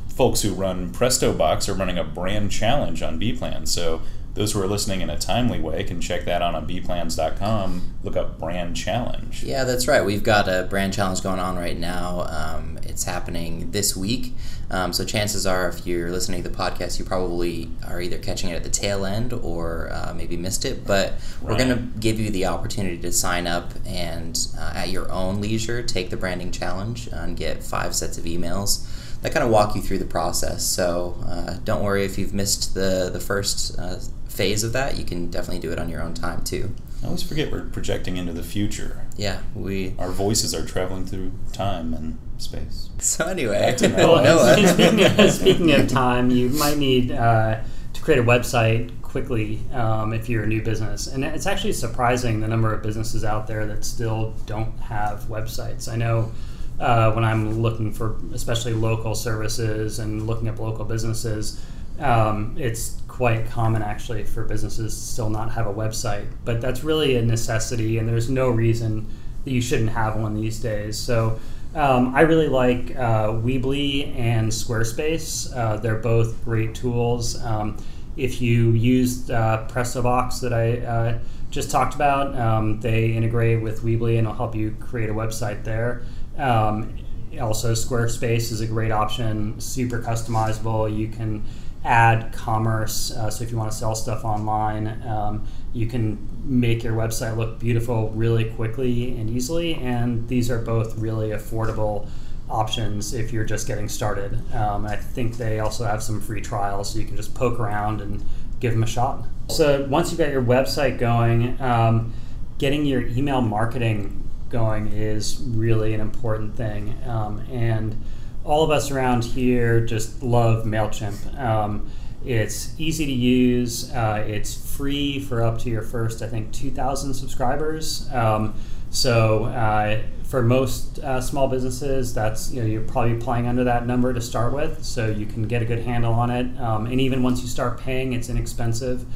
folks 0.09 0.43
who 0.43 0.55
run 0.55 0.93
Presto 0.93 1.33
Box 1.33 1.69
are 1.69 1.75
running 1.75 1.99
a 1.99 2.05
brand 2.05 2.50
challenge 2.53 3.03
on 3.03 3.19
B 3.19 3.33
Plan. 3.33 3.67
So 3.67 4.03
those 4.35 4.53
who 4.53 4.63
are 4.63 4.67
listening 4.67 5.01
in 5.01 5.11
a 5.11 5.19
timely 5.19 5.61
way 5.61 5.83
can 5.83 6.01
check 6.01 6.25
that 6.25 6.41
out 6.41 6.55
on 6.55 6.67
bplans.com. 6.67 7.95
Look 8.03 8.17
up 8.17 8.39
brand 8.39 8.77
challenge. 8.77 9.43
Yeah, 9.43 9.65
that's 9.65 9.89
right. 9.89 10.05
We've 10.05 10.23
got 10.23 10.49
a 10.49 10.67
brand 10.71 10.93
challenge 10.93 11.23
going 11.23 11.41
on 11.41 11.57
right 11.57 11.77
now. 11.77 12.27
Um, 12.29 12.79
it's 12.83 13.05
happening 13.05 13.71
this 13.73 13.97
week. 13.97 14.35
Um, 14.71 14.93
so 14.93 15.05
chances 15.05 15.47
are, 15.47 15.69
if 15.69 15.85
you're 15.85 16.13
listening 16.13 16.45
to 16.45 16.49
the 16.49 16.57
podcast, 16.57 16.99
you 16.99 17.05
probably 17.05 17.71
are 17.89 18.01
either 18.01 18.19
catching 18.19 18.51
it 18.51 18.55
at 18.55 18.63
the 18.63 18.71
tail 18.71 19.05
end 19.05 19.33
or 19.33 19.91
uh, 19.93 20.15
maybe 20.15 20.37
missed 20.37 20.65
it. 20.65 20.87
But 20.87 21.15
we're 21.43 21.59
going 21.59 21.71
to 21.71 21.99
give 21.99 22.21
you 22.21 22.31
the 22.31 22.47
opportunity 22.47 22.99
to 22.99 23.11
sign 23.11 23.49
up 23.49 23.73
and, 23.85 24.39
uh, 24.57 24.75
at 24.77 24.91
your 24.91 25.11
own 25.11 25.41
leisure, 25.41 25.83
take 25.83 26.11
the 26.11 26.17
branding 26.17 26.53
challenge 26.53 27.09
and 27.09 27.37
get 27.37 27.65
five 27.65 27.97
sets 27.97 28.17
of 28.17 28.25
emails 28.25 28.87
that 29.23 29.33
kind 29.33 29.45
of 29.45 29.51
walk 29.51 29.75
you 29.75 29.83
through 29.83 29.99
the 29.99 30.05
process. 30.05 30.65
So 30.65 31.17
uh, 31.27 31.59
don't 31.65 31.83
worry 31.83 32.05
if 32.05 32.19
you've 32.19 32.33
missed 32.33 32.75
the 32.75 33.11
the 33.13 33.21
first 33.21 33.79
uh, 33.79 33.99
phase 34.31 34.65
of 34.65 34.73
that. 34.73 34.97
You 34.97 35.05
can 35.05 35.31
definitely 35.31 35.61
do 35.61 35.73
it 35.73 35.79
on 35.79 35.89
your 35.89 36.03
own 36.03 36.15
time 36.15 36.43
too. 36.43 36.75
I 37.03 37.07
always 37.07 37.23
forget 37.23 37.51
we're 37.51 37.65
projecting 37.67 38.17
into 38.17 38.33
the 38.33 38.43
future. 38.43 39.07
Yeah, 39.17 39.41
we 39.55 39.95
Our 39.99 40.11
voices 40.11 40.55
are 40.55 40.65
traveling 40.65 41.07
through 41.07 41.33
time 41.53 41.95
and 41.95 42.19
space. 42.39 42.91
So 42.99 43.27
anyway, 43.27 43.77
Well, 43.81 44.67
speaking, 44.67 45.05
of, 45.05 45.31
speaking 45.33 45.73
of 45.73 45.89
time, 45.89 46.31
you 46.31 46.51
might 46.51 46.77
need 46.77 47.11
uh, 47.11 47.61
to 47.93 48.03
create 48.03 48.19
a 48.21 48.23
website 48.25 49.01
quickly 49.03 49.61
um, 49.73 50.13
if 50.13 50.29
you're 50.29 50.45
a 50.45 50.47
new 50.47 50.63
business. 50.63 51.07
And 51.07 51.25
it's 51.25 51.47
actually 51.47 51.73
surprising 51.73 52.41
the 52.41 52.49
number 52.49 52.73
of 52.73 52.83
businesses 52.83 53.25
out 53.25 53.47
there 53.47 53.67
that 53.67 53.85
still 53.85 54.35
don't 54.47 54.79
have 54.81 55.23
websites. 55.25 55.91
I 55.91 55.97
know 55.97 56.33
uh, 56.79 57.13
when 57.13 57.25
I'm 57.25 57.61
looking 57.61 57.93
for 57.93 58.17
especially 58.33 58.73
local 58.73 59.15
services 59.15 59.99
and 59.99 60.27
looking 60.27 60.49
up 60.49 60.59
local 60.59 60.85
businesses, 60.85 61.61
um, 62.00 62.57
it's 62.59 63.00
quite 63.07 63.47
common 63.50 63.83
actually 63.83 64.25
for 64.25 64.45
businesses 64.45 64.95
to 64.95 65.00
still 65.00 65.30
not 65.30 65.52
have 65.52 65.66
a 65.66 65.73
website. 65.73 66.26
But 66.45 66.61
that's 66.61 66.83
really 66.83 67.16
a 67.16 67.23
necessity, 67.23 67.99
and 67.99 68.09
there's 68.09 68.30
no 68.30 68.49
reason 68.49 69.07
that 69.45 69.50
you 69.52 69.61
shouldn't 69.61 69.90
have 69.90 70.16
one 70.16 70.35
these 70.35 70.61
days. 70.61 70.99
So 70.99 71.38
um, 71.75 72.14
I 72.14 72.23
really 72.23 72.49
like 72.49 72.97
uh, 72.97 73.29
Weebly 73.29 74.16
and 74.16 74.51
Squarespace. 74.51 75.55
Uh, 75.57 75.77
they're 75.77 75.98
both 75.98 76.42
great 76.44 76.75
tools. 76.75 77.40
Um, 77.42 77.77
if 78.16 78.42
you 78.42 78.72
used 78.72 79.31
uh, 79.31 79.66
PrestoBox 79.68 80.40
that 80.40 80.53
I 80.53 80.79
uh, 80.79 81.18
just 81.51 81.70
talked 81.70 81.94
about, 81.94 82.37
um, 82.37 82.81
they 82.81 83.12
integrate 83.12 83.62
with 83.62 83.83
Weebly 83.83 84.18
and 84.18 84.27
it'll 84.27 84.35
help 84.35 84.55
you 84.55 84.77
create 84.81 85.11
a 85.11 85.14
website 85.14 85.64
there. 85.64 86.03
Um, 86.37 86.96
also, 87.40 87.72
Squarespace 87.72 88.51
is 88.51 88.61
a 88.61 88.66
great 88.66 88.90
option, 88.90 89.61
super 89.61 90.01
customizable. 90.01 90.94
You 90.94 91.09
can 91.09 91.44
add 91.85 92.33
commerce. 92.33 93.11
Uh, 93.11 93.31
so 93.31 93.43
if 93.43 93.51
you 93.51 93.57
want 93.57 93.71
to 93.71 93.77
sell 93.77 93.95
stuff 93.95 94.25
online, 94.25 95.03
um, 95.07 95.47
you 95.73 95.87
can 95.87 96.19
make 96.45 96.83
your 96.83 96.95
website 96.95 97.37
look 97.37 97.59
beautiful 97.59 98.11
really 98.11 98.45
quickly 98.45 99.16
and 99.19 99.31
easily. 99.31 99.75
And 99.75 100.29
these 100.29 100.51
are 100.51 100.59
both 100.59 100.99
really 100.99 101.31
affordable 101.31 102.09
options 102.49 103.14
if 103.14 103.33
you're 103.33 103.45
just 103.45 103.66
getting 103.66 103.88
started. 103.88 104.38
Um, 104.55 104.85
I 104.85 104.97
think 104.97 105.37
they 105.37 105.61
also 105.61 105.85
have 105.85 106.03
some 106.03 106.21
free 106.21 106.40
trials, 106.40 106.93
so 106.93 106.99
you 106.99 107.07
can 107.07 107.16
just 107.16 107.35
poke 107.35 107.59
around 107.59 108.01
and 108.01 108.25
give 108.59 108.73
them 108.73 108.83
a 108.83 108.87
shot. 108.87 109.25
So 109.49 109.87
once 109.88 110.11
you've 110.11 110.19
got 110.19 110.31
your 110.31 110.43
website 110.43 110.99
going, 110.99 111.61
um, 111.61 112.12
getting 112.59 112.85
your 112.85 113.07
email 113.07 113.40
marketing 113.40 114.29
going 114.51 114.88
is 114.88 115.40
really 115.47 115.95
an 115.95 116.01
important 116.01 116.57
thing. 116.57 116.97
Um, 117.07 117.40
and 117.51 117.97
all 118.44 118.64
of 118.64 118.70
us 118.70 118.90
around 118.90 119.24
here 119.24 119.85
just 119.85 120.22
love 120.22 120.64
MailChimp. 120.64 121.38
Um, 121.38 121.90
it's 122.24 122.79
easy 122.79 123.07
to 123.07 123.12
use, 123.12 123.90
uh, 123.92 124.24
it's 124.26 124.76
free 124.76 125.20
for 125.20 125.42
up 125.42 125.59
to 125.61 125.70
your 125.70 125.83
first, 125.83 126.22
I 126.22 126.26
think, 126.26 126.53
2,000 126.53 127.14
subscribers. 127.14 128.09
Um, 128.12 128.55
so 128.90 129.44
uh, 129.44 130.03
for 130.24 130.42
most 130.42 130.98
uh, 130.98 131.20
small 131.20 131.48
businesses, 131.48 132.12
that's 132.12 132.53
you 132.53 132.61
know 132.61 132.66
you're 132.66 132.83
probably 132.83 133.16
playing 133.16 133.46
under 133.46 133.64
that 133.64 133.87
number 133.87 134.12
to 134.12 134.20
start 134.20 134.53
with, 134.53 134.85
so 134.85 135.09
you 135.09 135.26
can 135.26 135.44
get 135.44 135.62
a 135.62 135.64
good 135.64 135.81
handle 135.81 136.12
on 136.12 136.31
it. 136.31 136.61
Um, 136.61 136.87
and 136.87 137.00
even 137.00 137.22
once 137.22 137.40
you 137.40 137.48
start 137.48 137.81
paying, 137.81 138.12
it's 138.12 138.29
inexpensive. 138.29 139.07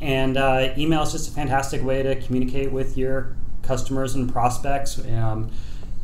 And 0.00 0.36
uh, 0.36 0.74
email 0.76 1.02
is 1.02 1.12
just 1.12 1.30
a 1.30 1.32
fantastic 1.32 1.82
way 1.82 2.02
to 2.02 2.16
communicate 2.16 2.70
with 2.70 2.98
your 2.98 3.34
customers 3.62 4.14
and 4.14 4.30
prospects, 4.30 4.98
um, 4.98 5.50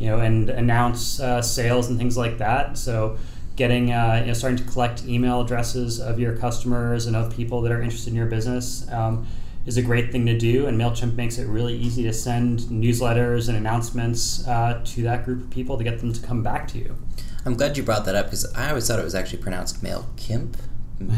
you 0.00 0.06
know, 0.06 0.18
and 0.18 0.50
announce 0.50 1.20
uh, 1.20 1.42
sales 1.42 1.88
and 1.88 1.98
things 1.98 2.16
like 2.16 2.38
that. 2.38 2.78
So 2.78 3.18
getting 3.56 3.92
uh, 3.92 4.18
you 4.20 4.28
know 4.28 4.32
starting 4.32 4.58
to 4.58 4.64
collect 4.64 5.04
email 5.04 5.40
addresses 5.42 6.00
of 6.00 6.18
your 6.18 6.36
customers 6.36 7.06
and 7.06 7.14
of 7.14 7.34
people 7.34 7.60
that 7.60 7.70
are 7.70 7.82
interested 7.82 8.10
in 8.10 8.16
your 8.16 8.26
business 8.26 8.90
um, 8.90 9.26
is 9.66 9.76
a 9.76 9.82
great 9.82 10.10
thing 10.10 10.24
to 10.24 10.38
do 10.38 10.66
and 10.66 10.80
mailchimp 10.80 11.14
makes 11.14 11.36
it 11.36 11.46
really 11.46 11.76
easy 11.76 12.02
to 12.02 12.12
send 12.12 12.60
newsletters 12.60 13.48
and 13.48 13.58
announcements 13.58 14.46
uh, 14.48 14.80
to 14.86 15.02
that 15.02 15.26
group 15.26 15.42
of 15.42 15.50
people 15.50 15.76
to 15.76 15.84
get 15.84 15.98
them 15.98 16.10
to 16.10 16.22
come 16.22 16.42
back 16.42 16.66
to 16.66 16.78
you 16.78 16.96
I'm 17.44 17.54
glad 17.54 17.76
you 17.76 17.82
brought 17.82 18.04
that 18.04 18.14
up 18.14 18.26
because 18.26 18.52
I 18.54 18.68
always 18.68 18.86
thought 18.86 18.98
it 18.98 19.04
was 19.04 19.14
actually 19.14 19.42
pronounced 19.42 19.82
MailChimp. 19.82 20.56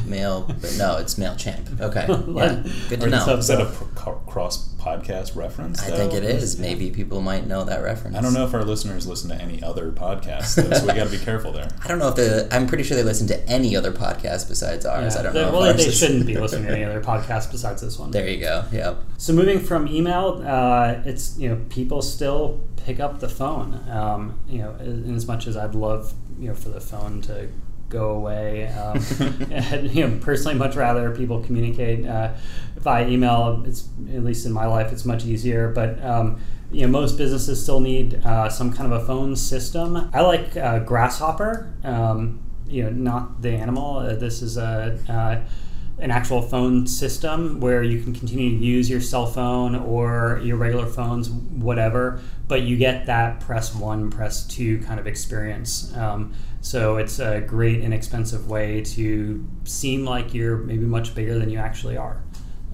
Mail, 0.07 0.43
but 0.61 0.75
no, 0.79 0.97
it's 0.99 1.17
MailChimp. 1.17 1.81
Okay, 1.81 2.07
yeah, 2.35 2.63
good 2.89 3.01
to 3.01 3.07
Or 3.07 3.11
know. 3.11 3.37
Is 3.37 3.49
that 3.49 3.61
a 3.61 3.67
pr- 3.67 4.11
cross 4.31 4.73
podcast 4.75 5.35
reference? 5.35 5.83
I 5.83 5.91
though? 5.91 5.97
think 5.97 6.13
it 6.15 6.23
is. 6.25 6.59
Maybe 6.59 6.91
people 6.91 7.21
might 7.21 7.47
know 7.49 7.65
that 7.65 7.83
reference. 7.83 8.17
I 8.17 8.21
don't 8.21 8.33
know 8.33 8.45
if 8.45 8.55
our 8.55 8.65
listeners 8.65 9.07
listen 9.09 9.29
to 9.31 9.41
any 9.43 9.61
other 9.63 9.91
podcasts, 9.91 10.55
though, 10.55 10.71
so 10.77 10.87
we 10.87 10.93
got 10.95 11.05
to 11.05 11.11
be 11.11 11.19
careful 11.25 11.53
there. 11.53 11.69
I 11.85 11.89
don't 11.89 11.99
know 11.99 12.09
if 12.09 12.15
the. 12.15 12.49
I'm 12.53 12.67
pretty 12.69 12.85
sure 12.85 12.97
they 12.97 13.03
listen 13.03 13.27
to 13.29 13.49
any 13.49 13.75
other 13.75 13.91
podcast 13.91 14.49
besides 14.49 14.87
ours. 14.87 15.15
Yeah, 15.15 15.21
I 15.21 15.23
don't 15.25 15.35
they- 15.35 15.41
know. 15.43 15.49
if 15.49 15.53
well 15.53 15.63
ours 15.65 15.77
they 15.77 15.85
is- 15.87 15.99
shouldn't 15.99 16.27
be 16.27 16.37
listening 16.39 16.67
to 16.69 16.73
any 16.75 16.85
other 16.85 17.01
podcast 17.01 17.51
besides 17.51 17.83
this 17.83 17.99
one 17.99 18.13
There 18.13 18.29
you 18.29 18.39
go. 18.41 18.65
Yep. 18.71 18.99
So 19.19 19.33
moving 19.33 19.59
from 19.59 19.89
email, 19.89 20.43
uh, 20.47 21.01
it's 21.05 21.37
you 21.39 21.49
know 21.49 21.61
people 21.71 22.03
still 22.03 22.61
pick 22.85 23.01
up 23.01 23.19
the 23.21 23.29
phone. 23.29 23.75
Um, 23.91 24.39
you 24.49 24.59
know, 24.59 24.75
in 24.77 25.15
as 25.17 25.27
much 25.27 25.47
as 25.49 25.57
I'd 25.57 25.75
love 25.75 26.15
you 26.39 26.49
know 26.49 26.55
for 26.55 26.69
the 26.69 26.81
phone 26.81 27.21
to 27.23 27.49
go 27.93 28.11
away, 28.11 28.69
um, 28.69 28.97
and, 29.51 29.95
you 29.95 30.09
know, 30.09 30.19
personally, 30.21 30.59
much 30.59 30.75
rather 30.75 31.15
people 31.15 31.43
communicate 31.43 32.07
uh, 32.07 32.33
via 32.79 33.07
email. 33.07 33.63
It's 33.67 33.89
at 34.13 34.25
least 34.25 34.47
in 34.47 34.53
my 34.53 34.67
life, 34.67 34.91
it's 34.93 35.05
much 35.05 35.25
easier. 35.25 35.69
But 35.69 36.03
um, 36.03 36.41
you 36.73 36.83
know, 36.83 36.89
most 36.89 37.19
businesses 37.19 37.63
still 37.63 37.81
need 37.81 38.15
uh, 38.25 38.49
some 38.49 38.73
kind 38.73 38.93
of 38.93 39.03
a 39.03 39.07
phone 39.07 39.37
system. 39.37 40.11
I 40.13 40.23
like 40.23 40.57
uh, 40.57 40.81
Grasshopper. 40.81 41.73
Um, 41.85 42.41
you 42.67 42.85
know, 42.85 42.91
not 42.91 43.43
the 43.43 43.51
animal. 43.51 43.99
Uh, 43.99 44.15
this 44.15 44.41
is 44.41 44.57
a 44.57 44.99
uh, 45.09 45.43
an 45.99 46.11
actual 46.11 46.43
phone 46.43 46.87
system 46.87 47.61
where 47.61 47.83
you 47.83 48.03
can 48.03 48.13
continue 48.13 48.59
to 48.59 48.65
use 48.65 48.89
your 48.89 49.01
cell 49.01 49.27
phone 49.27 49.77
or 49.77 50.41
your 50.43 50.57
regular 50.57 50.87
phones, 50.87 51.31
whatever, 51.31 52.21
but 52.49 52.63
you 52.63 52.77
get 52.77 53.07
that 53.07 53.41
press 53.41 53.75
one, 53.75 54.11
press 54.11 54.47
two 54.47 54.79
kind 54.81 54.99
of 54.99 55.07
experience. 55.07 55.95
Um, 55.97 56.33
so 56.61 56.97
it's 56.97 57.19
a 57.19 57.41
great, 57.41 57.81
inexpensive 57.81 58.49
way 58.49 58.81
to 58.83 59.47
seem 59.65 60.05
like 60.05 60.33
you're 60.33 60.57
maybe 60.57 60.85
much 60.85 61.15
bigger 61.15 61.39
than 61.39 61.51
you 61.51 61.59
actually 61.59 61.97
are. 61.97 62.23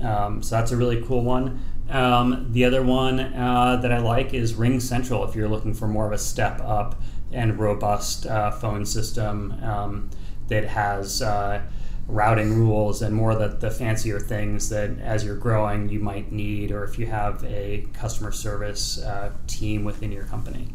Um, 0.00 0.42
so 0.42 0.56
that's 0.56 0.70
a 0.70 0.76
really 0.76 1.02
cool 1.02 1.22
one. 1.22 1.62
Um, 1.90 2.48
the 2.52 2.64
other 2.64 2.82
one 2.82 3.18
uh, 3.18 3.76
that 3.82 3.90
I 3.90 3.98
like 3.98 4.32
is 4.32 4.52
RingCentral 4.52 5.28
if 5.28 5.34
you're 5.34 5.48
looking 5.48 5.74
for 5.74 5.88
more 5.88 6.06
of 6.06 6.12
a 6.12 6.18
step 6.18 6.60
up 6.60 7.00
and 7.32 7.58
robust 7.58 8.26
uh, 8.26 8.52
phone 8.52 8.86
system 8.86 9.52
um, 9.62 10.10
that 10.48 10.64
has. 10.64 11.20
Uh, 11.20 11.62
routing 12.08 12.54
rules 12.54 13.02
and 13.02 13.14
more 13.14 13.34
the, 13.34 13.48
the 13.48 13.70
fancier 13.70 14.18
things 14.18 14.70
that 14.70 14.98
as 14.98 15.24
you're 15.24 15.36
growing 15.36 15.88
you 15.90 16.00
might 16.00 16.32
need, 16.32 16.72
or 16.72 16.82
if 16.82 16.98
you 16.98 17.06
have 17.06 17.44
a 17.44 17.86
customer 17.92 18.32
service 18.32 19.00
uh, 19.02 19.30
team 19.46 19.84
within 19.84 20.10
your 20.10 20.24
company. 20.24 20.68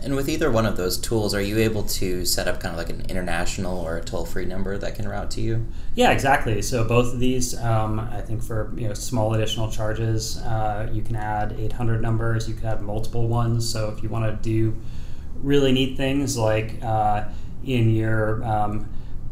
And 0.00 0.14
with 0.14 0.28
either 0.28 0.50
one 0.50 0.64
of 0.64 0.76
those 0.76 0.96
tools, 0.96 1.34
are 1.34 1.40
you 1.40 1.58
able 1.58 1.82
to 1.82 2.24
set 2.24 2.46
up 2.46 2.60
kind 2.60 2.72
of 2.72 2.78
like 2.78 2.90
an 2.90 3.04
international 3.08 3.80
or 3.80 3.96
a 3.96 4.00
toll-free 4.00 4.44
number 4.44 4.78
that 4.78 4.94
can 4.94 5.08
route 5.08 5.30
to 5.32 5.40
you? 5.40 5.66
Yeah, 5.96 6.12
exactly. 6.12 6.62
So 6.62 6.84
both 6.84 7.14
of 7.14 7.18
these, 7.18 7.58
um, 7.58 7.98
I 7.98 8.20
think, 8.20 8.42
for 8.42 8.72
you 8.76 8.86
know 8.86 8.94
small 8.94 9.34
additional 9.34 9.70
charges, 9.70 10.38
uh, 10.38 10.88
you 10.92 11.02
can 11.02 11.16
add 11.16 11.56
800 11.58 12.00
numbers. 12.00 12.48
You 12.48 12.54
can 12.54 12.66
add 12.66 12.80
multiple 12.80 13.26
ones. 13.26 13.68
So 13.68 13.88
if 13.88 14.02
you 14.02 14.08
want 14.08 14.24
to 14.24 14.48
do 14.48 14.76
really 15.34 15.72
neat 15.72 15.96
things 15.96 16.36
like 16.36 16.80
uh, 16.82 17.24
in 17.64 17.90
your 17.90 18.44
um, 18.44 18.88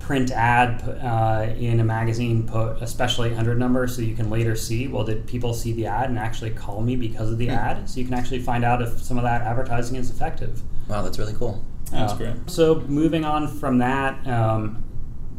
print 0.07 0.31
ad 0.31 0.89
uh, 1.03 1.53
in 1.59 1.81
a 1.81 1.85
magazine 1.85 2.47
put 2.47 2.81
especially 2.81 3.31
800 3.31 3.59
number 3.59 3.89
so 3.89 4.03
you 4.03 4.15
can 4.15 4.31
later 4.31 4.55
see 4.55 4.87
well 4.87 5.03
did 5.03 5.27
people 5.27 5.53
see 5.53 5.73
the 5.73 5.87
ad 5.87 6.09
and 6.09 6.17
actually 6.17 6.53
call 6.53 6.81
me 6.81 6.95
because 6.95 7.33
of 7.33 7.39
the 7.39 7.49
mm. 7.49 7.57
ad? 7.57 7.91
So 7.91 7.99
you 7.99 8.07
can 8.07 8.15
actually 8.15 8.39
find 8.39 8.65
out 8.65 8.81
if 8.81 9.03
some 9.03 9.19
of 9.19 9.25
that 9.25 9.43
advertising 9.43 9.97
is 9.97 10.09
effective. 10.09 10.63
Wow 10.87 11.03
that's 11.03 11.19
really 11.19 11.35
cool. 11.35 11.61
That's 11.91 12.13
uh, 12.13 12.17
great 12.17 12.35
so 12.47 12.77
moving 12.83 13.25
on 13.25 13.49
from 13.49 13.79
that 13.79 14.25
um, 14.29 14.85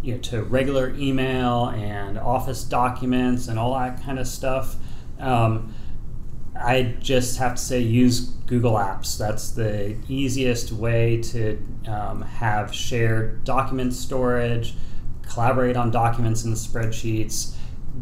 you 0.01 0.15
know, 0.15 0.19
to 0.19 0.43
regular 0.43 0.93
email 0.97 1.69
and 1.69 2.19
office 2.19 2.65
documents 2.65 3.47
and 3.47 3.57
all 3.57 3.73
that 3.73 4.03
kind 4.03 4.19
of 4.19 4.27
stuff 4.27 4.75
um, 5.19 5.73
I 6.61 6.95
just 6.99 7.37
have 7.37 7.55
to 7.55 7.61
say 7.61 7.79
use 7.81 8.21
Google 8.47 8.73
Apps. 8.73 9.17
That's 9.17 9.51
the 9.51 9.95
easiest 10.07 10.71
way 10.71 11.21
to 11.23 11.61
um, 11.87 12.21
have 12.21 12.73
shared 12.73 13.43
document 13.43 13.93
storage, 13.93 14.75
collaborate 15.21 15.77
on 15.77 15.91
documents 15.91 16.43
in 16.43 16.51
the 16.51 16.57
spreadsheets, 16.57 17.53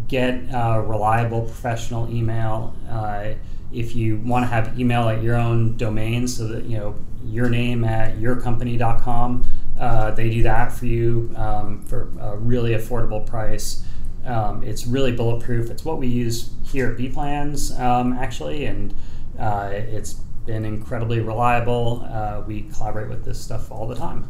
get 0.08 0.54
uh, 0.54 0.84
reliable 0.86 1.42
professional 1.42 2.10
email. 2.14 2.76
Uh, 2.90 3.34
if 3.74 3.96
you 3.96 4.18
want 4.18 4.44
to 4.44 4.48
have 4.48 4.80
email 4.80 5.10
at 5.10 5.22
your 5.22 5.36
own 5.36 5.76
domain, 5.78 6.28
so 6.28 6.48
that 6.48 6.66
you 6.66 6.78
know 6.78 6.96
your 7.26 7.50
name 7.50 7.84
at 7.84 8.18
yourcompany.com, 8.18 9.48
uh, 9.80 10.12
they 10.12 10.30
do 10.30 10.44
that 10.44 10.72
for 10.72 10.86
you 10.86 11.34
um, 11.36 11.82
for 11.82 12.10
a 12.20 12.38
really 12.38 12.72
affordable 12.72 13.26
price. 13.26 13.84
Um, 14.26 14.64
it's 14.64 14.88
really 14.88 15.12
bulletproof. 15.12 15.70
It's 15.70 15.86
what 15.86 15.98
we 15.98 16.08
use 16.08 16.50
here 16.66 16.92
at 16.92 16.98
Bplans, 16.98 17.80
um, 17.80 18.14
actually, 18.14 18.66
and 18.66 18.94
uh, 19.40 19.70
it's 19.72 20.14
been 20.46 20.66
incredibly 20.66 21.20
reliable. 21.20 22.08
Uh, 22.12 22.44
we 22.46 22.64
collaborate 22.76 23.10
with 23.10 23.26
this 23.26 23.40
stuff 23.40 23.72
all 23.72 23.88
the 23.88 23.96
time. 23.96 24.28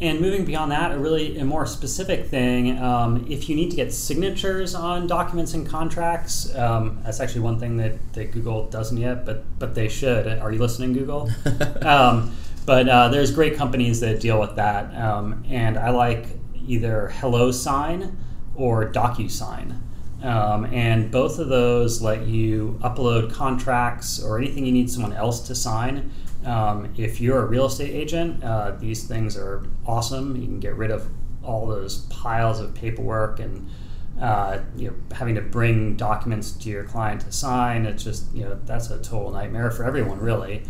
And 0.00 0.18
moving 0.18 0.46
beyond 0.46 0.72
that, 0.72 0.92
a 0.92 0.98
really 0.98 1.36
a 1.38 1.44
more 1.44 1.66
specific 1.66 2.26
thing, 2.26 2.78
um, 2.78 3.26
if 3.28 3.50
you 3.50 3.54
need 3.54 3.68
to 3.70 3.76
get 3.76 3.92
signatures 3.92 4.74
on 4.74 5.06
documents 5.06 5.52
and 5.52 5.68
contracts, 5.68 6.54
um, 6.56 7.00
that's 7.04 7.20
actually 7.20 7.42
one 7.42 7.60
thing 7.60 7.76
that, 7.76 8.14
that 8.14 8.32
Google 8.32 8.66
doesn't 8.70 8.96
yet, 8.96 9.26
but 9.26 9.44
but 9.58 9.74
they 9.74 9.88
should. 9.88 10.26
Are 10.26 10.50
you 10.50 10.58
listening, 10.58 10.94
Google? 10.94 11.30
um, 11.82 12.34
but 12.64 12.88
uh, 12.88 13.08
there's 13.08 13.30
great 13.30 13.56
companies 13.56 14.00
that 14.00 14.20
deal 14.20 14.40
with 14.40 14.56
that, 14.56 14.94
um, 14.96 15.44
and 15.50 15.76
I 15.76 15.90
like 15.90 16.28
either 16.66 17.12
HelloSign 17.14 18.14
or 18.54 18.90
DocuSign. 18.90 19.80
Um, 20.22 20.66
and 20.66 21.10
both 21.10 21.38
of 21.38 21.48
those 21.48 22.02
let 22.02 22.26
you 22.26 22.78
upload 22.82 23.32
contracts 23.32 24.22
or 24.22 24.38
anything 24.38 24.66
you 24.66 24.72
need 24.72 24.90
someone 24.90 25.14
else 25.14 25.40
to 25.46 25.54
sign. 25.54 26.12
Um, 26.44 26.92
if 26.96 27.20
you're 27.20 27.42
a 27.42 27.46
real 27.46 27.66
estate 27.66 27.94
agent, 27.94 28.42
uh, 28.44 28.72
these 28.72 29.06
things 29.06 29.36
are 29.36 29.66
awesome. 29.86 30.36
You 30.36 30.46
can 30.46 30.60
get 30.60 30.74
rid 30.74 30.90
of 30.90 31.08
all 31.42 31.66
those 31.66 32.00
piles 32.06 32.60
of 32.60 32.74
paperwork 32.74 33.40
and 33.40 33.70
uh, 34.20 34.60
you 34.76 34.88
know, 34.88 34.94
having 35.16 35.34
to 35.34 35.40
bring 35.40 35.96
documents 35.96 36.52
to 36.52 36.68
your 36.68 36.84
client 36.84 37.22
to 37.22 37.32
sign. 37.32 37.86
It's 37.86 38.04
just 38.04 38.32
you 38.34 38.44
know 38.44 38.58
that's 38.66 38.90
a 38.90 38.98
total 38.98 39.30
nightmare 39.30 39.70
for 39.70 39.84
everyone, 39.84 40.18
really. 40.18 40.62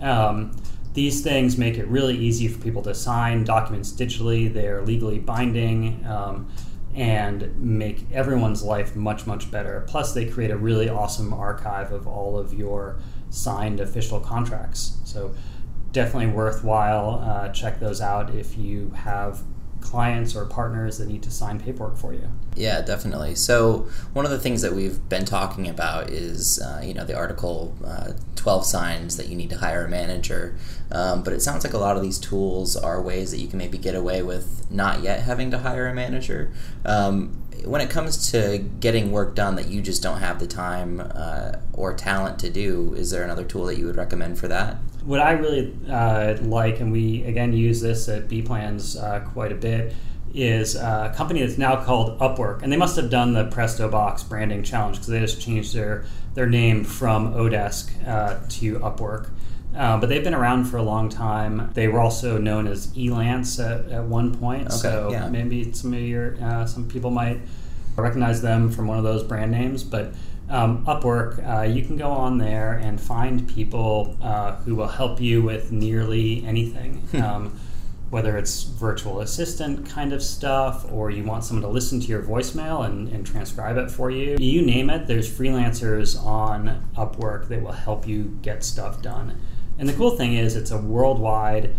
Um, 0.00 0.54
these 0.92 1.22
things 1.22 1.56
make 1.56 1.78
it 1.78 1.86
really 1.86 2.16
easy 2.16 2.48
for 2.48 2.58
people 2.58 2.82
to 2.82 2.94
sign 2.94 3.44
documents 3.44 3.92
digitally. 3.92 4.52
They're 4.52 4.82
legally 4.82 5.18
binding. 5.18 6.04
Um, 6.06 6.50
and 6.98 7.56
make 7.60 8.10
everyone's 8.12 8.64
life 8.64 8.96
much 8.96 9.24
much 9.24 9.50
better. 9.52 9.84
Plus 9.86 10.12
they 10.12 10.26
create 10.26 10.50
a 10.50 10.56
really 10.56 10.88
awesome 10.88 11.32
archive 11.32 11.92
of 11.92 12.08
all 12.08 12.36
of 12.36 12.52
your 12.52 12.98
signed 13.30 13.78
official 13.78 14.18
contracts. 14.18 14.98
So 15.04 15.32
definitely 15.92 16.32
worthwhile 16.32 17.22
uh, 17.24 17.48
check 17.50 17.78
those 17.78 18.00
out 18.00 18.34
if 18.34 18.58
you 18.58 18.90
have 18.90 19.42
clients 19.88 20.36
or 20.36 20.44
partners 20.44 20.98
that 20.98 21.08
need 21.08 21.22
to 21.22 21.30
sign 21.30 21.58
paperwork 21.58 21.96
for 21.96 22.12
you. 22.12 22.28
Yeah, 22.54 22.82
definitely. 22.82 23.34
So 23.34 23.88
one 24.12 24.24
of 24.24 24.30
the 24.30 24.38
things 24.38 24.62
that 24.62 24.74
we've 24.74 25.08
been 25.08 25.24
talking 25.24 25.66
about 25.66 26.10
is, 26.10 26.60
uh, 26.60 26.82
you 26.84 26.92
know, 26.92 27.04
the 27.04 27.16
article 27.16 27.74
uh, 27.84 28.12
12 28.36 28.66
signs 28.66 29.16
that 29.16 29.28
you 29.28 29.36
need 29.36 29.50
to 29.50 29.58
hire 29.58 29.86
a 29.86 29.88
manager. 29.88 30.56
Um, 30.92 31.22
but 31.22 31.32
it 31.32 31.40
sounds 31.40 31.64
like 31.64 31.72
a 31.72 31.78
lot 31.78 31.96
of 31.96 32.02
these 32.02 32.18
tools 32.18 32.76
are 32.76 33.00
ways 33.00 33.30
that 33.30 33.38
you 33.38 33.48
can 33.48 33.58
maybe 33.58 33.78
get 33.78 33.94
away 33.94 34.22
with 34.22 34.70
not 34.70 35.02
yet 35.02 35.22
having 35.22 35.50
to 35.50 35.58
hire 35.58 35.88
a 35.88 35.94
manager. 35.94 36.52
Um, 36.84 37.42
when 37.64 37.80
it 37.80 37.90
comes 37.90 38.30
to 38.32 38.58
getting 38.80 39.10
work 39.12 39.34
done 39.34 39.56
that 39.56 39.68
you 39.68 39.80
just 39.82 40.02
don't 40.02 40.18
have 40.18 40.38
the 40.38 40.46
time 40.46 41.00
uh, 41.00 41.52
or 41.72 41.94
talent 41.94 42.38
to 42.40 42.50
do, 42.50 42.94
is 42.94 43.10
there 43.10 43.22
another 43.22 43.44
tool 43.44 43.66
that 43.66 43.78
you 43.78 43.86
would 43.86 43.96
recommend 43.96 44.38
for 44.38 44.48
that? 44.48 44.78
what 45.08 45.20
I 45.20 45.32
really 45.32 45.74
uh, 45.88 46.36
like, 46.42 46.80
and 46.80 46.92
we 46.92 47.24
again 47.24 47.54
use 47.54 47.80
this 47.80 48.08
at 48.08 48.28
Bplans 48.28 49.02
uh, 49.02 49.20
quite 49.30 49.52
a 49.52 49.54
bit, 49.54 49.94
is 50.34 50.76
a 50.76 51.12
company 51.16 51.40
that's 51.40 51.56
now 51.56 51.82
called 51.82 52.18
Upwork, 52.18 52.62
and 52.62 52.70
they 52.70 52.76
must 52.76 52.94
have 52.96 53.08
done 53.08 53.32
the 53.32 53.46
Presto 53.46 53.88
Box 53.88 54.22
branding 54.22 54.62
challenge 54.62 54.96
because 54.96 55.08
they 55.08 55.20
just 55.20 55.40
changed 55.40 55.74
their 55.74 56.04
their 56.34 56.46
name 56.46 56.84
from 56.84 57.32
Odesk 57.32 57.90
uh, 58.06 58.38
to 58.50 58.78
Upwork. 58.80 59.30
Uh, 59.78 59.96
but 59.96 60.08
they've 60.08 60.24
been 60.24 60.34
around 60.34 60.64
for 60.64 60.76
a 60.76 60.82
long 60.82 61.08
time. 61.08 61.70
They 61.74 61.86
were 61.86 62.00
also 62.00 62.36
known 62.36 62.66
as 62.66 62.88
Elance 62.96 63.60
at, 63.64 63.92
at 63.92 64.04
one 64.04 64.36
point, 64.36 64.66
okay, 64.66 64.76
so 64.76 65.10
yeah. 65.12 65.28
maybe 65.28 65.72
some 65.72 65.94
of 65.94 66.00
your 66.00 66.36
uh, 66.42 66.66
some 66.66 66.88
people 66.88 67.12
might 67.12 67.40
recognize 67.96 68.42
them 68.42 68.70
from 68.72 68.88
one 68.88 68.98
of 68.98 69.04
those 69.04 69.22
brand 69.22 69.52
names. 69.52 69.84
But 69.84 70.14
um, 70.50 70.84
Upwork, 70.84 71.46
uh, 71.46 71.62
you 71.62 71.84
can 71.84 71.96
go 71.96 72.10
on 72.10 72.38
there 72.38 72.72
and 72.72 73.00
find 73.00 73.48
people 73.48 74.16
uh, 74.20 74.56
who 74.56 74.74
will 74.74 74.88
help 74.88 75.20
you 75.20 75.42
with 75.42 75.70
nearly 75.70 76.44
anything. 76.44 76.94
Hmm. 77.12 77.22
um, 77.22 77.60
whether 78.10 78.38
it's 78.38 78.62
virtual 78.62 79.20
assistant 79.20 79.86
kind 79.86 80.14
of 80.14 80.22
stuff 80.22 80.90
or 80.90 81.10
you 81.10 81.22
want 81.22 81.44
someone 81.44 81.62
to 81.62 81.68
listen 81.68 82.00
to 82.00 82.06
your 82.06 82.22
voicemail 82.22 82.86
and, 82.86 83.06
and 83.08 83.26
transcribe 83.26 83.76
it 83.76 83.90
for 83.90 84.10
you. 84.10 84.34
You 84.40 84.62
name 84.62 84.88
it, 84.88 85.06
there's 85.06 85.30
freelancers 85.30 86.18
on 86.24 86.88
Upwork 86.96 87.48
that 87.48 87.60
will 87.60 87.72
help 87.72 88.08
you 88.08 88.38
get 88.40 88.64
stuff 88.64 89.02
done. 89.02 89.38
And 89.78 89.88
the 89.88 89.92
cool 89.92 90.16
thing 90.16 90.34
is, 90.34 90.56
it's 90.56 90.70
a 90.70 90.78
worldwide 90.78 91.74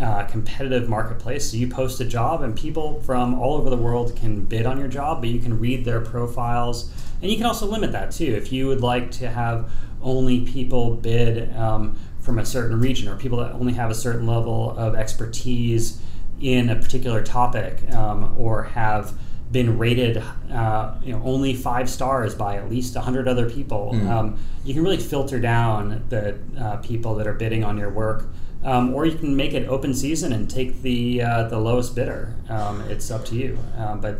uh, 0.00 0.24
competitive 0.24 0.88
marketplace. 0.88 1.50
So 1.50 1.56
you 1.56 1.68
post 1.68 2.00
a 2.00 2.04
job, 2.04 2.42
and 2.42 2.56
people 2.56 3.00
from 3.00 3.34
all 3.34 3.56
over 3.56 3.70
the 3.70 3.76
world 3.76 4.14
can 4.14 4.44
bid 4.44 4.66
on 4.66 4.78
your 4.78 4.88
job, 4.88 5.20
but 5.20 5.30
you 5.30 5.40
can 5.40 5.58
read 5.58 5.84
their 5.84 6.00
profiles 6.00 6.92
and 7.20 7.30
you 7.30 7.36
can 7.36 7.46
also 7.46 7.66
limit 7.66 7.92
that 7.92 8.12
too. 8.12 8.26
If 8.26 8.52
you 8.52 8.66
would 8.68 8.80
like 8.80 9.10
to 9.12 9.28
have 9.28 9.70
only 10.00 10.42
people 10.42 10.94
bid 10.94 11.54
um, 11.56 11.98
from 12.20 12.38
a 12.38 12.46
certain 12.46 12.78
region 12.78 13.08
or 13.08 13.16
people 13.16 13.38
that 13.38 13.52
only 13.52 13.72
have 13.72 13.90
a 13.90 13.94
certain 13.94 14.26
level 14.26 14.76
of 14.78 14.94
expertise 14.94 16.00
in 16.40 16.70
a 16.70 16.76
particular 16.76 17.22
topic 17.22 17.92
um, 17.92 18.36
or 18.38 18.64
have 18.64 19.12
been 19.50 19.78
rated 19.78 20.22
uh, 20.52 20.94
you 21.02 21.12
know 21.12 21.22
only 21.24 21.54
five 21.54 21.88
stars 21.88 22.34
by 22.34 22.56
at 22.56 22.68
least 22.68 22.94
100 22.94 23.26
other 23.26 23.48
people 23.48 23.92
mm. 23.94 24.08
um, 24.08 24.38
you 24.64 24.74
can 24.74 24.82
really 24.82 24.98
filter 24.98 25.40
down 25.40 26.04
the 26.10 26.38
uh, 26.58 26.76
people 26.78 27.14
that 27.14 27.26
are 27.26 27.34
bidding 27.34 27.64
on 27.64 27.78
your 27.78 27.90
work 27.90 28.28
um, 28.64 28.92
or 28.92 29.06
you 29.06 29.16
can 29.16 29.34
make 29.36 29.54
it 29.54 29.66
open 29.68 29.94
season 29.94 30.32
and 30.32 30.50
take 30.50 30.82
the 30.82 31.22
uh, 31.22 31.44
the 31.48 31.58
lowest 31.58 31.94
bidder 31.94 32.34
um, 32.50 32.82
it's 32.90 33.10
up 33.10 33.24
to 33.24 33.34
you 33.34 33.58
um, 33.78 34.00
but 34.00 34.18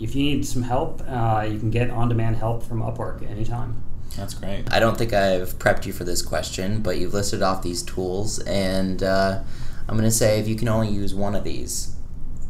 if 0.00 0.14
you 0.14 0.22
need 0.22 0.46
some 0.46 0.62
help, 0.62 1.02
uh, 1.08 1.46
you 1.50 1.58
can 1.58 1.70
get 1.70 1.90
on 1.90 2.08
demand 2.08 2.36
help 2.36 2.62
from 2.62 2.80
Upwork 2.80 3.28
anytime. 3.28 3.82
That's 4.16 4.34
great. 4.34 4.72
I 4.72 4.78
don't 4.80 4.96
think 4.96 5.12
I've 5.12 5.58
prepped 5.58 5.86
you 5.86 5.92
for 5.92 6.04
this 6.04 6.22
question, 6.22 6.80
but 6.82 6.98
you've 6.98 7.14
listed 7.14 7.42
off 7.42 7.62
these 7.62 7.82
tools, 7.82 8.38
and 8.40 9.02
uh, 9.02 9.42
I'm 9.88 9.96
going 9.96 10.08
to 10.08 10.14
say 10.14 10.38
if 10.40 10.48
you 10.48 10.56
can 10.56 10.68
only 10.68 10.88
use 10.88 11.14
one 11.14 11.34
of 11.34 11.44
these, 11.44 11.94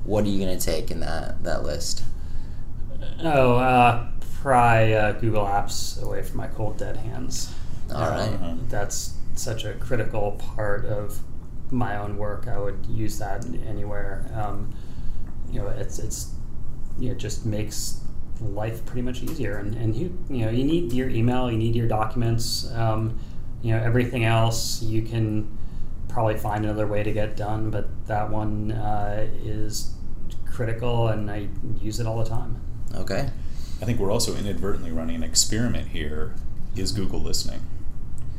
what 0.04 0.24
are 0.24 0.28
you 0.28 0.44
going 0.44 0.56
to 0.56 0.64
take 0.64 0.90
in 0.90 1.00
that, 1.00 1.42
that 1.42 1.62
list? 1.62 2.02
Oh, 3.22 3.56
uh, 3.56 4.08
pry 4.40 4.92
uh, 4.92 5.12
Google 5.12 5.44
Apps 5.44 6.02
away 6.02 6.22
from 6.22 6.36
my 6.36 6.46
cold 6.46 6.76
dead 6.76 6.96
hands. 6.96 7.52
All 7.94 8.08
right. 8.08 8.32
Um, 8.42 8.66
that's 8.68 9.14
such 9.34 9.64
a 9.64 9.74
critical 9.74 10.32
part 10.32 10.84
of 10.84 11.18
my 11.70 11.96
own 11.96 12.16
work. 12.16 12.46
I 12.48 12.58
would 12.58 12.86
use 12.86 13.18
that 13.18 13.44
anywhere. 13.66 14.30
Um, 14.34 14.74
you 15.50 15.60
know, 15.60 15.68
it's 15.68 15.98
it's 15.98 16.34
you 16.98 17.10
know, 17.10 17.14
just 17.14 17.46
makes 17.46 18.00
life 18.40 18.84
pretty 18.84 19.02
much 19.02 19.22
easier. 19.22 19.58
And, 19.58 19.74
and 19.74 19.94
you, 19.94 20.16
you 20.28 20.44
know, 20.44 20.50
you 20.50 20.64
need 20.64 20.92
your 20.92 21.08
email, 21.08 21.50
you 21.50 21.58
need 21.58 21.74
your 21.74 21.88
documents, 21.88 22.70
um, 22.74 23.18
you 23.62 23.74
know, 23.74 23.82
everything 23.82 24.24
else 24.24 24.82
you 24.82 25.02
can 25.02 25.56
probably 26.08 26.36
find 26.36 26.64
another 26.64 26.86
way 26.86 27.02
to 27.02 27.12
get 27.12 27.36
done, 27.36 27.70
but 27.70 27.88
that 28.06 28.30
one 28.30 28.72
uh, 28.72 29.26
is 29.42 29.94
critical, 30.46 31.08
and 31.08 31.30
I 31.30 31.48
use 31.80 32.00
it 32.00 32.06
all 32.06 32.22
the 32.22 32.28
time. 32.28 32.60
Okay. 32.94 33.30
I 33.80 33.84
think 33.84 33.98
we're 34.00 34.10
also 34.10 34.36
inadvertently 34.36 34.90
running 34.90 35.16
an 35.16 35.22
experiment 35.22 35.88
here. 35.88 36.34
Is 36.76 36.92
Google 36.92 37.20
listening? 37.20 37.60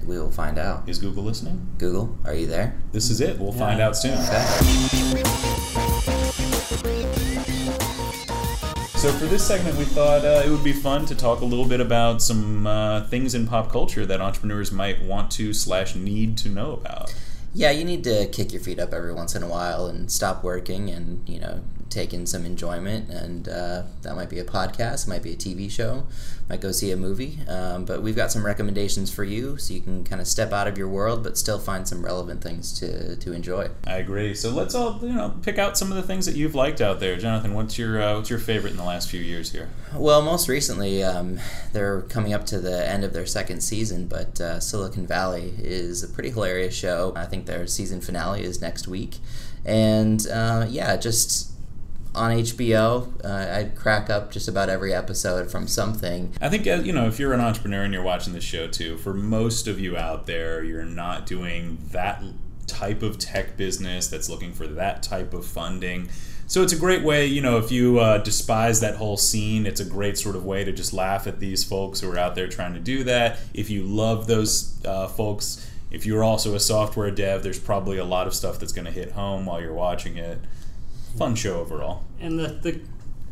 We 0.06 0.18
will 0.20 0.32
find 0.32 0.58
out. 0.58 0.88
Is 0.88 0.98
Google 0.98 1.24
listening? 1.24 1.68
Google, 1.78 2.18
are 2.26 2.34
you 2.34 2.48
there? 2.48 2.76
This 2.92 3.10
is 3.10 3.22
it. 3.22 3.38
We'll 3.40 3.54
Yeah. 3.54 3.60
find 3.60 3.82
out 3.82 3.96
soon. 3.96 4.18
Okay. 4.18 4.46
So 9.00 9.14
for 9.14 9.28
this 9.28 9.48
segment, 9.48 9.78
we 9.78 9.86
thought 9.86 10.26
uh, 10.26 10.44
it 10.46 10.50
would 10.50 10.64
be 10.64 10.74
fun 10.74 11.06
to 11.06 11.16
talk 11.16 11.40
a 11.40 11.46
little 11.46 11.64
bit 11.66 11.80
about 11.80 12.22
some 12.22 12.68
uh, 12.68 13.06
things 13.08 13.34
in 13.34 13.48
pop 13.48 13.72
culture 13.72 14.06
that 14.06 14.20
entrepreneurs 14.20 14.74
might 14.74 15.02
want 15.02 15.32
to 15.32 15.54
slash 15.54 15.96
need 15.96 16.38
to 16.40 16.50
know 16.50 16.74
about. 16.74 17.14
Yeah, 17.54 17.72
you 17.72 17.86
need 17.86 18.04
to 18.04 18.28
kick 18.28 18.52
your 18.52 18.62
feet 18.62 18.78
up 18.78 18.94
every 18.94 19.14
once 19.14 19.36
in 19.36 19.42
a 19.44 19.48
while 19.48 19.86
and 19.88 20.12
stop 20.12 20.44
working 20.44 20.90
and, 20.90 21.28
you 21.30 21.40
know, 21.40 21.62
take 21.90 22.14
in 22.14 22.26
some 22.26 22.46
enjoyment. 22.46 23.10
And 23.10 23.48
uh, 23.48 23.84
that 24.02 24.16
might 24.16 24.30
be 24.30 24.40
a 24.40 24.46
podcast, 24.46 25.08
might 25.08 25.24
be 25.24 25.34
a 25.34 25.36
TV 25.36 25.70
show, 25.70 26.06
might 26.50 26.62
go 26.62 26.72
see 26.72 26.92
a 26.92 26.98
movie. 26.98 27.40
Um, 27.48 27.86
but 27.86 28.02
we've 28.02 28.16
got 28.16 28.32
some 28.32 28.46
recommendations 28.46 29.14
for 29.14 29.24
you 29.24 29.58
so 29.58 29.74
you 29.74 29.82
can 29.82 30.04
kind 30.04 30.22
of 30.22 30.28
step 30.28 30.52
out 30.54 30.68
of 30.68 30.78
your 30.78 30.88
world 30.88 31.24
but 31.24 31.38
still 31.38 31.60
find 31.60 31.88
some 31.88 32.04
relevant 32.04 32.42
things 32.42 32.78
to, 32.80 33.16
to 33.18 33.34
enjoy. 33.34 33.70
I 33.86 33.98
agree. 33.98 34.36
So 34.36 34.52
let's 34.52 34.76
all 34.76 35.00
you 35.02 35.14
know 35.14 35.34
pick 35.42 35.58
out 35.58 35.78
some 35.78 35.92
of 35.92 35.98
the 35.98 36.04
things 36.04 36.26
that 36.26 36.36
you've 36.36 36.56
liked 36.56 36.82
out 36.82 37.00
there, 37.00 37.18
Jonathan. 37.18 37.54
What's 37.54 37.78
your 37.78 38.02
uh, 38.02 38.16
what's 38.16 38.30
your 38.30 38.40
favorite 38.40 38.72
in 38.72 38.78
the 38.78 38.84
last 38.84 39.10
few 39.10 39.22
years 39.22 39.52
here? 39.52 39.70
Well, 39.94 40.22
most 40.22 40.48
recently, 40.48 41.04
um, 41.04 41.40
they're 41.74 42.02
coming 42.04 42.34
up 42.34 42.46
to 42.48 42.60
the 42.60 42.88
end 42.88 43.04
of 43.04 43.14
their 43.14 43.26
second 43.26 43.62
season, 43.62 44.08
but 44.08 44.40
uh, 44.40 44.60
Silicon 44.60 45.08
Valley 45.08 45.54
is 45.58 46.04
a 46.04 46.08
pretty 46.08 46.30
hilarious 46.30 46.76
show. 46.76 47.14
I 47.16 47.26
think 47.26 47.46
their 47.46 47.68
season 47.68 48.02
finale 48.02 48.44
is 48.44 48.62
next 48.62 48.88
week. 48.88 49.18
And 49.66 50.26
uh, 50.28 50.66
yeah, 50.70 50.96
just 50.98 51.49
on 52.20 52.32
HBO, 52.32 53.24
uh, 53.24 53.58
I'd 53.58 53.76
crack 53.76 54.10
up 54.10 54.32
just 54.32 54.48
about 54.48 54.70
every 54.70 54.94
episode 54.94 55.50
from 55.50 55.68
something. 55.68 56.34
I 56.42 56.50
think 56.50 56.68
uh, 56.68 56.82
you 56.84 56.92
know 56.92 57.08
if 57.08 57.18
you're 57.18 57.34
an 57.34 57.40
entrepreneur 57.40 57.84
and 57.84 57.94
you're 57.94 58.04
watching 58.04 58.34
this 58.34 58.44
show 58.44 58.68
too. 58.68 58.98
For 58.98 59.14
most 59.14 59.68
of 59.68 59.80
you 59.80 59.96
out 59.96 60.26
there, 60.26 60.64
you're 60.64 60.84
not 60.84 61.26
doing 61.26 61.78
that 61.92 62.22
type 62.68 63.02
of 63.02 63.18
tech 63.18 63.58
business 63.58 64.08
that's 64.08 64.30
looking 64.30 64.54
for 64.54 64.68
that 64.68 65.02
type 65.02 65.34
of 65.34 65.46
funding. 65.46 66.10
So 66.46 66.64
it's 66.64 66.74
a 66.74 66.78
great 66.78 67.04
way, 67.04 67.28
you 67.28 67.42
know, 67.42 67.60
if 67.60 67.72
you 67.72 68.00
uh, 68.00 68.18
despise 68.18 68.80
that 68.80 68.96
whole 68.96 69.18
scene, 69.18 69.68
it's 69.68 69.80
a 69.80 69.86
great 69.86 70.18
sort 70.18 70.36
of 70.36 70.46
way 70.46 70.64
to 70.64 70.72
just 70.72 70.94
laugh 70.94 71.28
at 71.28 71.40
these 71.40 71.64
folks 71.64 72.00
who 72.00 72.12
are 72.12 72.18
out 72.18 72.34
there 72.34 72.48
trying 72.48 72.74
to 72.74 72.80
do 72.80 73.04
that. 73.04 73.38
If 73.54 73.70
you 73.70 73.84
love 73.84 74.26
those 74.26 74.84
uh, 74.84 75.08
folks, 75.08 75.70
if 75.92 76.08
you're 76.08 76.24
also 76.24 76.56
a 76.56 76.60
software 76.60 77.12
dev, 77.12 77.44
there's 77.44 77.60
probably 77.60 77.98
a 77.98 78.04
lot 78.04 78.26
of 78.26 78.34
stuff 78.34 78.58
that's 78.58 78.72
going 78.72 78.86
to 78.86 78.92
hit 78.92 79.12
home 79.12 79.46
while 79.46 79.62
you're 79.62 79.74
watching 79.74 80.18
it. 80.18 80.40
Fun 81.20 81.36
show 81.36 81.60
overall. 81.60 82.06
And 82.22 82.40
the, 82.40 82.48
the 82.48 82.80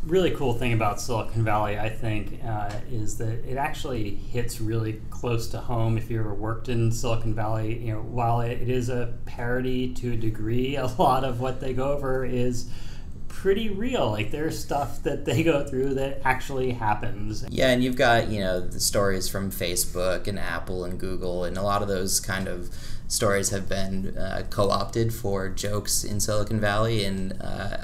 really 0.05 0.31
cool 0.31 0.53
thing 0.53 0.73
about 0.73 0.99
Silicon 0.99 1.45
Valley, 1.45 1.79
I 1.79 1.87
think, 1.87 2.43
uh, 2.43 2.69
is 2.91 3.17
that 3.19 3.45
it 3.49 3.55
actually 3.55 4.15
hits 4.15 4.59
really 4.59 5.01
close 5.09 5.47
to 5.51 5.59
home. 5.59 5.97
If 5.97 6.11
you 6.11 6.19
ever 6.19 6.33
worked 6.33 6.67
in 6.67 6.91
Silicon 6.91 7.33
Valley, 7.33 7.79
you 7.79 7.93
know, 7.93 8.01
while 8.01 8.41
it, 8.41 8.61
it 8.61 8.69
is 8.69 8.89
a 8.89 9.13
parody 9.25 9.93
to 9.93 10.11
a 10.11 10.15
degree, 10.17 10.75
a 10.75 10.87
lot 10.87 11.23
of 11.23 11.39
what 11.39 11.61
they 11.61 11.73
go 11.73 11.93
over 11.93 12.25
is 12.25 12.69
pretty 13.29 13.69
real. 13.69 14.11
Like 14.11 14.31
there's 14.31 14.59
stuff 14.59 15.03
that 15.03 15.23
they 15.23 15.41
go 15.41 15.65
through 15.65 15.93
that 15.93 16.19
actually 16.25 16.71
happens. 16.71 17.45
Yeah, 17.47 17.69
and 17.69 17.81
you've 17.81 17.95
got, 17.95 18.27
you 18.27 18.41
know, 18.41 18.59
the 18.59 18.81
stories 18.81 19.29
from 19.29 19.49
Facebook 19.49 20.27
and 20.27 20.37
Apple 20.37 20.83
and 20.83 20.99
Google, 20.99 21.45
and 21.45 21.57
a 21.57 21.61
lot 21.61 21.81
of 21.81 21.87
those 21.87 22.19
kind 22.19 22.49
of 22.49 22.69
stories 23.07 23.49
have 23.49 23.67
been 23.69 24.17
uh, 24.17 24.43
co 24.49 24.69
opted 24.69 25.13
for 25.13 25.49
jokes 25.49 26.03
in 26.03 26.19
Silicon 26.19 26.59
Valley. 26.59 27.05
And 27.05 27.39
uh, 27.41 27.77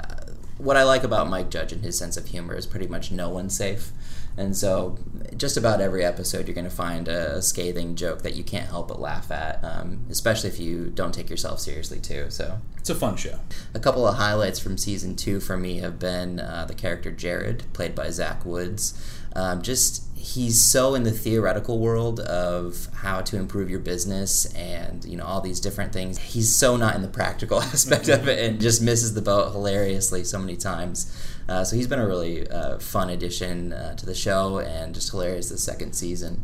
what 0.58 0.76
I 0.76 0.82
like 0.84 1.04
about 1.04 1.28
Mike 1.28 1.50
Judge 1.50 1.72
and 1.72 1.82
his 1.82 1.98
sense 1.98 2.16
of 2.16 2.26
humor 2.26 2.54
is 2.54 2.66
pretty 2.66 2.86
much 2.86 3.10
no 3.10 3.28
one's 3.28 3.56
safe. 3.56 3.90
And 4.36 4.56
so, 4.56 4.98
just 5.36 5.56
about 5.56 5.80
every 5.80 6.04
episode, 6.04 6.48
you're 6.48 6.56
going 6.56 6.68
to 6.68 6.70
find 6.70 7.06
a, 7.06 7.40
scathing 7.40 7.94
joke 7.94 8.22
that 8.22 8.34
you 8.34 8.42
can't 8.42 8.68
help 8.68 8.88
but 8.88 9.00
laugh 9.00 9.30
at, 9.30 9.62
um, 9.62 10.06
especially 10.10 10.50
if 10.50 10.58
you 10.58 10.90
don't 10.92 11.14
take 11.14 11.30
yourself 11.30 11.60
seriously, 11.60 12.00
too. 12.00 12.26
So, 12.30 12.58
It's 12.76 12.90
a 12.90 12.96
fun 12.96 13.14
show. 13.14 13.38
a 13.74 13.78
couple 13.78 14.08
of 14.08 14.16
highlights 14.16 14.58
from 14.58 14.76
season 14.76 15.14
two 15.14 15.38
for 15.38 15.56
me 15.56 15.78
have 15.78 16.00
been 16.00 16.40
uh, 16.40 16.64
the 16.66 16.74
character 16.74 17.12
Jared, 17.12 17.62
played 17.72 17.94
by 17.94 18.10
Zach 18.10 18.44
Woods. 18.44 19.00
Um, 19.36 19.62
just 19.62 20.02
he's 20.24 20.60
so 20.60 20.94
in 20.94 21.02
the 21.02 21.10
theoretical 21.10 21.78
world 21.78 22.18
of 22.20 22.88
how 22.94 23.20
to 23.20 23.36
improve 23.36 23.68
your 23.68 23.78
business 23.78 24.46
and 24.54 25.04
you 25.04 25.18
know 25.18 25.24
all 25.24 25.42
these 25.42 25.60
different 25.60 25.92
things. 25.92 26.18
He's 26.18 26.54
so 26.54 26.76
not 26.78 26.94
in 26.94 27.02
the 27.02 27.08
practical 27.08 27.60
aspect 27.62 28.08
of 28.08 28.26
it 28.26 28.42
and 28.42 28.60
just 28.60 28.80
misses 28.80 29.12
the 29.12 29.20
boat 29.20 29.52
hilariously 29.52 30.24
so 30.24 30.38
many 30.38 30.56
times. 30.56 31.14
Uh, 31.46 31.62
so 31.62 31.76
he's 31.76 31.86
been 31.86 31.98
a 31.98 32.06
really 32.06 32.48
uh, 32.48 32.78
fun 32.78 33.10
addition 33.10 33.74
uh, 33.74 33.94
to 33.96 34.06
the 34.06 34.14
show 34.14 34.60
and 34.60 34.94
just 34.94 35.10
hilarious 35.10 35.50
the 35.50 35.58
second 35.58 35.92
season. 35.92 36.42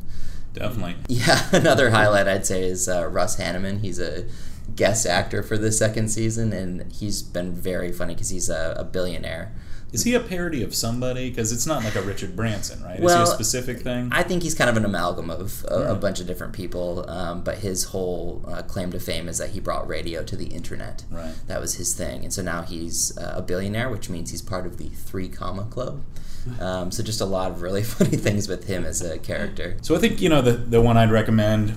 Definitely. 0.52 0.96
Yeah, 1.08 1.48
another 1.52 1.90
highlight 1.90 2.28
I'd 2.28 2.44
say 2.44 2.64
is 2.64 2.86
uh, 2.86 3.06
Russ 3.06 3.38
Hanneman. 3.38 3.80
He's 3.80 3.98
a 3.98 4.26
guest 4.76 5.06
actor 5.06 5.42
for 5.42 5.56
the 5.56 5.72
second 5.72 6.08
season, 6.08 6.52
and 6.52 6.92
he's 6.92 7.22
been 7.22 7.54
very 7.54 7.92
funny 7.92 8.14
because 8.14 8.28
he's 8.28 8.50
a, 8.50 8.74
a 8.78 8.84
billionaire. 8.84 9.52
Is 9.92 10.04
he 10.04 10.14
a 10.14 10.20
parody 10.20 10.62
of 10.62 10.74
somebody? 10.74 11.30
Because 11.30 11.52
it's 11.52 11.66
not 11.66 11.82
like 11.84 11.96
a 11.96 12.02
Richard 12.02 12.36
Branson, 12.36 12.82
right? 12.82 13.00
Well, 13.00 13.22
Is 13.22 13.28
he 13.28 13.32
a 13.32 13.34
specific 13.34 13.80
thing? 13.80 14.08
I 14.12 14.22
think 14.22 14.42
he's 14.42 14.54
kind 14.54 14.70
of 14.70 14.76
an 14.76 14.84
amalgam 14.84 15.30
of 15.30 15.64
a, 15.68 15.92
a 15.92 15.94
bunch 15.94 16.20
of 16.20 16.26
different 16.26 16.52
people, 16.52 17.08
um, 17.10 17.42
but 17.42 17.58
his 17.58 17.84
whole 17.84 18.44
uh, 18.46 18.62
claim 18.62 18.92
to 18.92 19.00
fame 19.00 19.28
is 19.28 19.38
that 19.38 19.50
he 19.50 19.60
brought 19.60 19.88
radio 19.88 20.22
to 20.24 20.36
the 20.36 20.46
internet. 20.46 21.04
Right. 21.10 21.34
That 21.48 21.60
was 21.60 21.74
his 21.74 21.94
thing, 21.94 22.22
and 22.22 22.32
so 22.32 22.42
now 22.42 22.62
he's 22.62 23.16
uh, 23.18 23.34
a 23.36 23.42
billionaire, 23.42 23.90
which 23.90 24.08
means 24.08 24.30
he's 24.30 24.42
part 24.42 24.66
of 24.66 24.78
the 24.78 24.88
Three 24.88 25.28
Comma 25.28 25.64
Club. 25.64 26.02
Um, 26.58 26.90
so 26.90 27.02
just 27.02 27.20
a 27.20 27.26
lot 27.26 27.50
of 27.50 27.60
really 27.60 27.82
funny 27.98 28.16
things 28.16 28.48
with 28.48 28.66
him 28.66 28.86
as 28.86 29.02
a 29.02 29.18
character. 29.18 29.76
So 29.82 29.94
I 29.94 29.98
think 29.98 30.22
you 30.22 30.30
know 30.30 30.40
the 30.40 30.52
the 30.52 30.80
one 30.80 30.96
I'd 30.96 31.10
recommend 31.10 31.76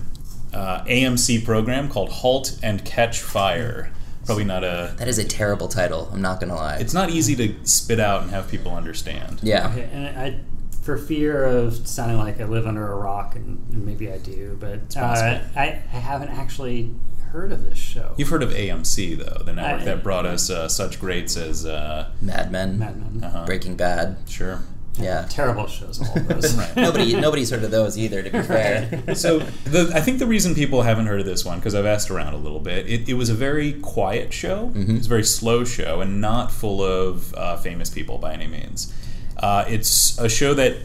uh, 0.54 0.86
AMC 0.86 1.43
program 1.43 1.89
called 1.89 2.10
Halt 2.10 2.58
and 2.63 2.86
Catch 2.86 3.19
Fire. 3.19 3.91
Probably 4.25 4.43
not 4.45 4.63
a. 4.63 4.93
That 4.97 5.07
is 5.07 5.17
a 5.19 5.23
terrible 5.25 5.67
title. 5.67 6.09
I'm 6.13 6.21
not 6.21 6.39
gonna 6.39 6.55
lie. 6.55 6.77
It's 6.77 6.93
not 6.93 7.09
easy 7.09 7.36
to 7.36 7.55
spit 7.65 7.99
out 7.99 8.21
and 8.21 8.31
have 8.31 8.49
people 8.49 8.73
understand. 8.75 9.39
yeah. 9.43 9.69
Okay, 9.71 9.89
and 9.91 10.17
I, 10.19 10.39
for 10.81 10.97
fear 10.97 11.43
of 11.45 11.88
sounding 11.88 12.17
like 12.17 12.39
I 12.41 12.45
live 12.45 12.65
under 12.67 12.91
a 12.91 12.95
rock, 12.95 13.36
and 13.36 13.86
maybe 13.86 14.12
I 14.12 14.17
do, 14.17 14.57
but 14.59 14.95
uh. 14.97 15.39
I, 15.55 15.62
I 15.65 15.65
haven't 15.97 16.29
actually 16.29 16.93
heard 17.31 17.51
of 17.51 17.63
this 17.63 17.77
show. 17.79 18.13
You've 18.17 18.29
heard 18.29 18.43
of 18.43 18.51
AMC 18.51 19.17
though, 19.17 19.43
the 19.43 19.53
network 19.53 19.81
I- 19.81 19.86
that 19.86 20.03
brought 20.03 20.25
us 20.25 20.49
uh, 20.49 20.67
such 20.67 20.99
greats 20.99 21.36
as 21.36 21.65
uh, 21.65 22.12
Mad 22.21 22.51
Men, 22.51 22.77
Mad 22.79 22.95
Men. 22.97 23.23
uh-huh. 23.23 23.45
Breaking 23.45 23.75
Bad. 23.75 24.17
Sure. 24.27 24.62
Yeah. 24.99 25.25
Terrible 25.29 25.65
shows, 25.67 25.99
all 26.01 26.15
of 26.17 26.27
those. 26.27 26.56
Right. 26.56 26.75
Nobody, 26.75 27.15
nobody's 27.19 27.49
heard 27.49 27.63
of 27.63 27.71
those 27.71 27.97
either. 27.97 28.21
To 28.21 28.29
be 28.29 28.41
fair. 28.43 29.15
So 29.15 29.39
the, 29.65 29.91
I 29.93 30.01
think 30.01 30.19
the 30.19 30.27
reason 30.27 30.53
people 30.56 30.84
haven't 30.84 31.08
heard 31.08 31.19
of 31.19 31.25
this 31.25 31.43
one 31.43 31.60
because 31.60 31.73
I've 31.75 31.86
asked 31.86 32.12
around 32.12 32.34
a 32.34 32.38
little 32.38 32.60
bit. 32.60 32.88
It, 32.88 33.10
it 33.10 33.13
was 33.15 33.29
a 33.29 33.34
very 33.34 33.73
quiet 33.73 34.32
show. 34.34 34.71
It 34.75 34.88
was 34.89 35.06
a 35.08 35.10
very 35.10 35.23
slow 35.23 35.63
show 35.63 36.01
and 36.01 36.21
not 36.21 36.51
full 36.51 36.84
of 36.84 37.34
uh, 37.34 37.58
famous 37.58 37.89
people 37.89 38.17
by 38.19 38.34
any 38.34 38.47
means. 38.47 38.93
Uh, 39.38 39.65
it's 39.67 40.17
a 40.19 40.29
show 40.29 40.53
that 40.53 40.77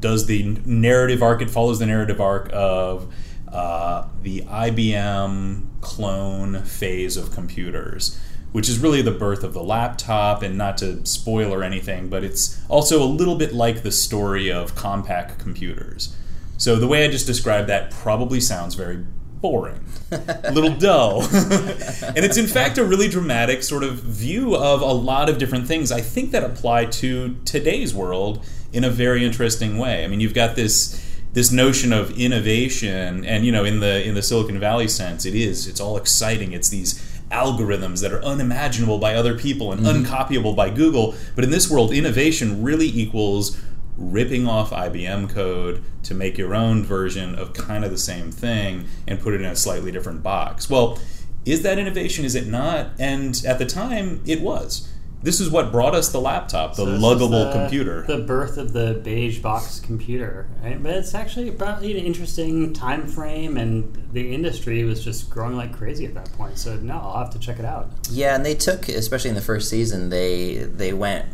does 0.00 0.26
the 0.26 0.42
narrative 0.66 1.22
arc. 1.22 1.40
It 1.40 1.48
follows 1.50 1.78
the 1.78 1.86
narrative 1.86 2.20
arc 2.20 2.50
of 2.52 3.12
uh, 3.50 4.06
the 4.22 4.42
IBM 4.42 5.62
clone 5.80 6.62
phase 6.62 7.16
of 7.16 7.32
computers. 7.32 8.20
Which 8.52 8.68
is 8.68 8.78
really 8.78 9.02
the 9.02 9.10
birth 9.10 9.44
of 9.44 9.52
the 9.52 9.62
laptop, 9.62 10.42
and 10.42 10.56
not 10.56 10.78
to 10.78 11.04
spoil 11.04 11.52
or 11.52 11.62
anything, 11.62 12.08
but 12.08 12.24
it's 12.24 12.60
also 12.68 13.02
a 13.02 13.04
little 13.04 13.36
bit 13.36 13.52
like 13.52 13.82
the 13.82 13.92
story 13.92 14.50
of 14.50 14.74
Compaq 14.74 15.38
computers. 15.38 16.16
So 16.58 16.76
the 16.76 16.86
way 16.86 17.04
I 17.04 17.08
just 17.08 17.26
described 17.26 17.68
that 17.68 17.90
probably 17.90 18.40
sounds 18.40 18.74
very 18.74 19.04
boring, 19.40 19.84
a 20.10 20.50
little 20.52 20.74
dull. 20.78 21.22
and 21.22 22.18
it's 22.18 22.36
in 22.36 22.46
fact 22.46 22.78
a 22.78 22.84
really 22.84 23.08
dramatic 23.08 23.62
sort 23.62 23.84
of 23.84 23.96
view 23.96 24.56
of 24.56 24.80
a 24.80 24.92
lot 24.92 25.28
of 25.28 25.38
different 25.38 25.66
things 25.66 25.92
I 25.92 26.00
think 26.00 26.30
that 26.30 26.42
apply 26.42 26.86
to 26.86 27.36
today's 27.44 27.94
world 27.94 28.44
in 28.72 28.84
a 28.84 28.90
very 28.90 29.24
interesting 29.24 29.78
way. 29.78 30.04
I 30.04 30.08
mean, 30.08 30.20
you've 30.20 30.34
got 30.34 30.56
this 30.56 31.02
this 31.32 31.52
notion 31.52 31.92
of 31.92 32.18
innovation 32.18 33.22
and 33.26 33.44
you 33.44 33.52
know 33.52 33.62
in 33.62 33.80
the 33.80 34.02
in 34.06 34.14
the 34.14 34.22
Silicon 34.22 34.58
Valley 34.58 34.88
sense 34.88 35.26
it 35.26 35.34
is 35.34 35.66
it's 35.66 35.80
all 35.80 35.96
exciting. 35.96 36.52
It's 36.52 36.70
these 36.70 36.94
algorithms 37.30 38.02
that 38.02 38.12
are 38.12 38.22
unimaginable 38.22 38.98
by 38.98 39.14
other 39.14 39.36
people 39.36 39.72
and 39.72 39.80
mm-hmm. 39.80 40.04
uncopyable 40.04 40.54
by 40.54 40.70
Google, 40.70 41.14
but 41.34 41.44
in 41.44 41.50
this 41.50 41.70
world 41.70 41.92
innovation 41.92 42.62
really 42.62 42.86
equals 42.86 43.60
ripping 43.96 44.46
off 44.46 44.70
IBM 44.70 45.30
code 45.30 45.82
to 46.02 46.14
make 46.14 46.36
your 46.38 46.54
own 46.54 46.84
version 46.84 47.34
of 47.34 47.52
kind 47.54 47.84
of 47.84 47.90
the 47.90 47.98
same 47.98 48.30
thing 48.30 48.86
and 49.06 49.20
put 49.20 49.34
it 49.34 49.40
in 49.40 49.46
a 49.46 49.56
slightly 49.56 49.90
different 49.90 50.22
box. 50.22 50.68
Well, 50.68 50.98
is 51.44 51.62
that 51.62 51.78
innovation? 51.78 52.24
Is 52.24 52.34
it 52.34 52.46
not? 52.46 52.90
And 52.98 53.40
at 53.46 53.58
the 53.58 53.66
time, 53.66 54.20
it 54.26 54.40
was. 54.40 54.92
This 55.22 55.40
is 55.40 55.50
what 55.50 55.72
brought 55.72 55.94
us 55.94 56.10
the 56.10 56.20
laptop, 56.20 56.76
the 56.76 56.84
So 56.84 56.86
luggable 56.86 57.52
the- 57.52 57.58
computer. 57.58 58.02
The 58.06 58.18
birth 58.18 58.58
of 58.58 58.72
the 58.72 59.00
beige 59.02 59.38
box 59.40 59.80
computer. 59.80 60.46
Right? 60.62 60.80
But 60.80 60.92
it's 60.96 61.14
actually 61.14 61.50
probably 61.50 61.98
an 61.98 62.04
interesting 62.04 62.72
time 62.72 63.06
frame, 63.08 63.56
and 63.56 64.08
the 64.12 64.32
industry 64.34 64.84
was 64.84 65.02
just 65.02 65.28
growing 65.30 65.56
like 65.56 65.72
crazy 65.76 66.04
at 66.04 66.14
that 66.14 66.30
point. 66.34 66.58
So 66.58 66.76
no, 66.76 66.94
I'll 66.94 67.18
have 67.24 67.30
to 67.30 67.38
check 67.38 67.58
it 67.58 67.64
out. 67.64 67.90
Yeah, 68.10 68.34
and 68.36 68.44
they 68.46 68.54
took, 68.54 68.88
especially 68.88 69.30
in 69.30 69.36
the 69.36 69.42
first 69.42 69.68
season, 69.70 70.10
they 70.10 70.56
they 70.56 70.92
went 70.92 71.26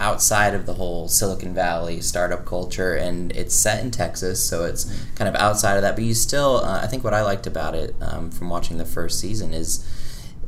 outside 0.00 0.54
of 0.54 0.64
the 0.64 0.74
whole 0.74 1.08
Silicon 1.08 1.54
Valley 1.54 2.00
startup 2.00 2.44
culture, 2.44 2.94
and 2.94 3.32
it's 3.32 3.54
set 3.54 3.82
in 3.82 3.90
Texas, 3.90 4.44
so 4.46 4.64
it's 4.64 4.84
kind 5.16 5.28
of 5.28 5.34
outside 5.40 5.74
of 5.76 5.82
that. 5.82 5.94
But 5.96 6.04
you 6.04 6.14
still, 6.14 6.58
uh, 6.58 6.80
I 6.82 6.86
think, 6.86 7.02
what 7.02 7.14
I 7.14 7.22
liked 7.22 7.46
about 7.46 7.74
it 7.74 7.94
um, 8.00 8.30
from 8.30 8.48
watching 8.50 8.78
the 8.78 8.84
first 8.84 9.18
season 9.20 9.54
is. 9.54 9.84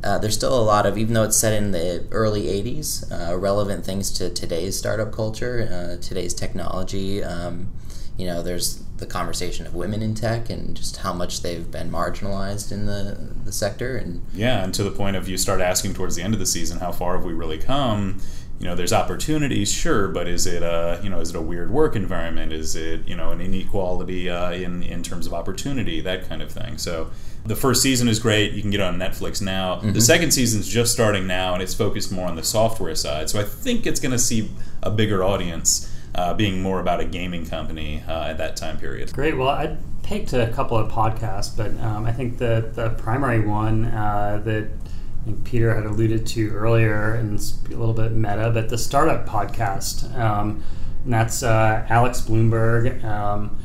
Uh, 0.03 0.17
there's 0.17 0.33
still 0.33 0.57
a 0.57 0.61
lot 0.63 0.85
of, 0.85 0.97
even 0.97 1.13
though 1.13 1.23
it's 1.23 1.37
set 1.37 1.53
in 1.53 1.71
the 1.71 2.05
early 2.11 2.43
80s, 2.43 3.11
uh, 3.11 3.37
relevant 3.37 3.85
things 3.85 4.11
to 4.11 4.29
today's 4.29 4.77
startup 4.77 5.11
culture, 5.11 5.67
uh, 5.71 6.01
today's 6.01 6.33
technology. 6.33 7.23
Um, 7.23 7.71
you 8.17 8.25
know, 8.25 8.41
there's 8.41 8.83
the 8.97 9.05
conversation 9.05 9.65
of 9.65 9.73
women 9.73 10.01
in 10.01 10.13
tech 10.13 10.49
and 10.49 10.75
just 10.75 10.97
how 10.97 11.13
much 11.13 11.41
they've 11.41 11.69
been 11.71 11.91
marginalized 11.91 12.71
in 12.71 12.85
the, 12.85 13.33
the 13.43 13.51
sector. 13.51 13.97
And 13.97 14.21
Yeah, 14.33 14.63
and 14.63 14.73
to 14.75 14.83
the 14.83 14.91
point 14.91 15.15
of 15.15 15.27
you 15.27 15.37
start 15.37 15.61
asking 15.61 15.93
towards 15.93 16.15
the 16.15 16.23
end 16.23 16.33
of 16.33 16.39
the 16.39 16.45
season, 16.45 16.79
how 16.79 16.91
far 16.91 17.15
have 17.15 17.25
we 17.25 17.33
really 17.33 17.57
come? 17.57 18.21
You 18.61 18.67
know, 18.67 18.75
there's 18.75 18.93
opportunities, 18.93 19.71
sure, 19.71 20.07
but 20.07 20.27
is 20.27 20.45
it 20.45 20.61
a 20.61 20.99
you 21.01 21.09
know 21.09 21.19
is 21.19 21.31
it 21.31 21.35
a 21.35 21.41
weird 21.41 21.71
work 21.71 21.95
environment? 21.95 22.53
Is 22.53 22.75
it 22.75 23.07
you 23.07 23.15
know 23.15 23.31
an 23.31 23.41
inequality 23.41 24.29
uh, 24.29 24.51
in 24.51 24.83
in 24.83 25.01
terms 25.01 25.25
of 25.25 25.33
opportunity, 25.33 25.99
that 26.01 26.29
kind 26.29 26.43
of 26.43 26.51
thing? 26.51 26.77
So 26.77 27.09
the 27.43 27.55
first 27.55 27.81
season 27.81 28.07
is 28.07 28.19
great. 28.19 28.53
You 28.53 28.61
can 28.61 28.69
get 28.69 28.79
it 28.79 28.83
on 28.83 28.99
Netflix 28.99 29.41
now. 29.41 29.77
The 29.77 29.99
second 29.99 30.29
season's 30.31 30.67
just 30.67 30.93
starting 30.93 31.25
now, 31.25 31.55
and 31.55 31.63
it's 31.63 31.73
focused 31.73 32.11
more 32.11 32.27
on 32.27 32.35
the 32.35 32.43
software 32.43 32.93
side. 32.93 33.31
So 33.31 33.39
I 33.39 33.43
think 33.43 33.87
it's 33.87 33.99
going 33.99 34.11
to 34.11 34.19
see 34.19 34.51
a 34.83 34.91
bigger 34.91 35.23
audience, 35.23 35.91
uh, 36.13 36.35
being 36.35 36.61
more 36.61 36.79
about 36.79 36.99
a 36.99 37.05
gaming 37.05 37.47
company 37.47 38.03
uh, 38.07 38.25
at 38.25 38.37
that 38.37 38.57
time 38.57 38.77
period. 38.77 39.11
Great. 39.11 39.37
Well, 39.37 39.49
I 39.49 39.75
picked 40.03 40.33
a 40.33 40.47
couple 40.49 40.77
of 40.77 40.91
podcasts, 40.91 41.55
but 41.55 41.71
um, 41.83 42.05
I 42.05 42.11
think 42.11 42.37
the 42.37 42.69
the 42.75 42.91
primary 42.91 43.39
one 43.39 43.85
uh, 43.85 44.39
that 44.45 44.67
I 44.80 44.80
think 45.25 45.43
Peter 45.43 45.73
had 45.75 45.85
alluded 45.85 46.25
to 46.27 46.49
earlier, 46.51 47.13
and 47.13 47.35
it's 47.35 47.57
a 47.65 47.69
little 47.69 47.93
bit 47.93 48.11
meta, 48.11 48.51
but 48.53 48.69
the 48.69 48.77
startup 48.77 49.27
podcast. 49.27 50.15
Um, 50.17 50.63
and 51.03 51.13
that's 51.13 51.43
uh, 51.43 51.85
Alex 51.89 52.21
Blumberg, 52.21 53.03
um, 53.03 53.57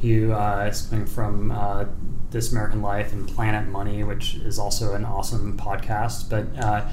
who 0.00 0.32
uh, 0.32 0.68
is 0.70 0.82
coming 0.82 1.06
from 1.06 1.50
uh, 1.50 1.86
This 2.30 2.52
American 2.52 2.82
Life 2.82 3.12
and 3.12 3.28
Planet 3.28 3.68
Money, 3.68 4.04
which 4.04 4.36
is 4.36 4.58
also 4.58 4.94
an 4.94 5.04
awesome 5.04 5.58
podcast. 5.58 6.28
But 6.28 6.46
uh, 6.62 6.88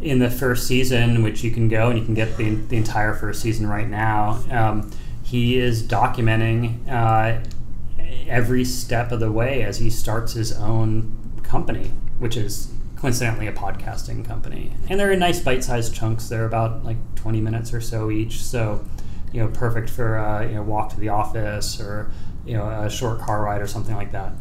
in 0.00 0.18
the 0.18 0.30
first 0.30 0.66
season, 0.66 1.22
which 1.22 1.44
you 1.44 1.50
can 1.50 1.68
go 1.68 1.88
and 1.88 1.98
you 1.98 2.04
can 2.04 2.14
get 2.14 2.36
the, 2.36 2.54
the 2.54 2.76
entire 2.76 3.14
first 3.14 3.40
season 3.40 3.66
right 3.66 3.88
now, 3.88 4.42
um, 4.50 4.90
he 5.22 5.58
is 5.58 5.82
documenting 5.82 6.88
uh, 6.90 7.42
every 8.26 8.64
step 8.64 9.12
of 9.12 9.20
the 9.20 9.30
way 9.30 9.62
as 9.62 9.78
he 9.78 9.88
starts 9.90 10.32
his 10.32 10.52
own 10.52 11.40
company, 11.42 11.92
which 12.18 12.36
is 12.36 12.72
coincidentally 13.02 13.48
a 13.48 13.52
podcasting 13.52 14.24
company. 14.24 14.72
And 14.88 14.98
they're 14.98 15.10
in 15.10 15.18
nice 15.18 15.40
bite-sized 15.40 15.92
chunks. 15.92 16.28
They're 16.28 16.46
about 16.46 16.84
like 16.84 16.96
20 17.16 17.40
minutes 17.40 17.74
or 17.74 17.80
so 17.80 18.12
each. 18.12 18.40
So, 18.40 18.84
you 19.32 19.42
know, 19.42 19.48
perfect 19.48 19.90
for 19.90 20.18
uh, 20.18 20.42
you 20.42 20.54
know 20.54 20.62
walk 20.62 20.90
to 20.90 21.00
the 21.00 21.08
office 21.08 21.80
or 21.80 22.12
you 22.46 22.56
know 22.56 22.64
a 22.68 22.88
short 22.88 23.18
car 23.18 23.42
ride 23.42 23.60
or 23.60 23.66
something 23.66 23.96
like 23.96 24.12
that. 24.12 24.32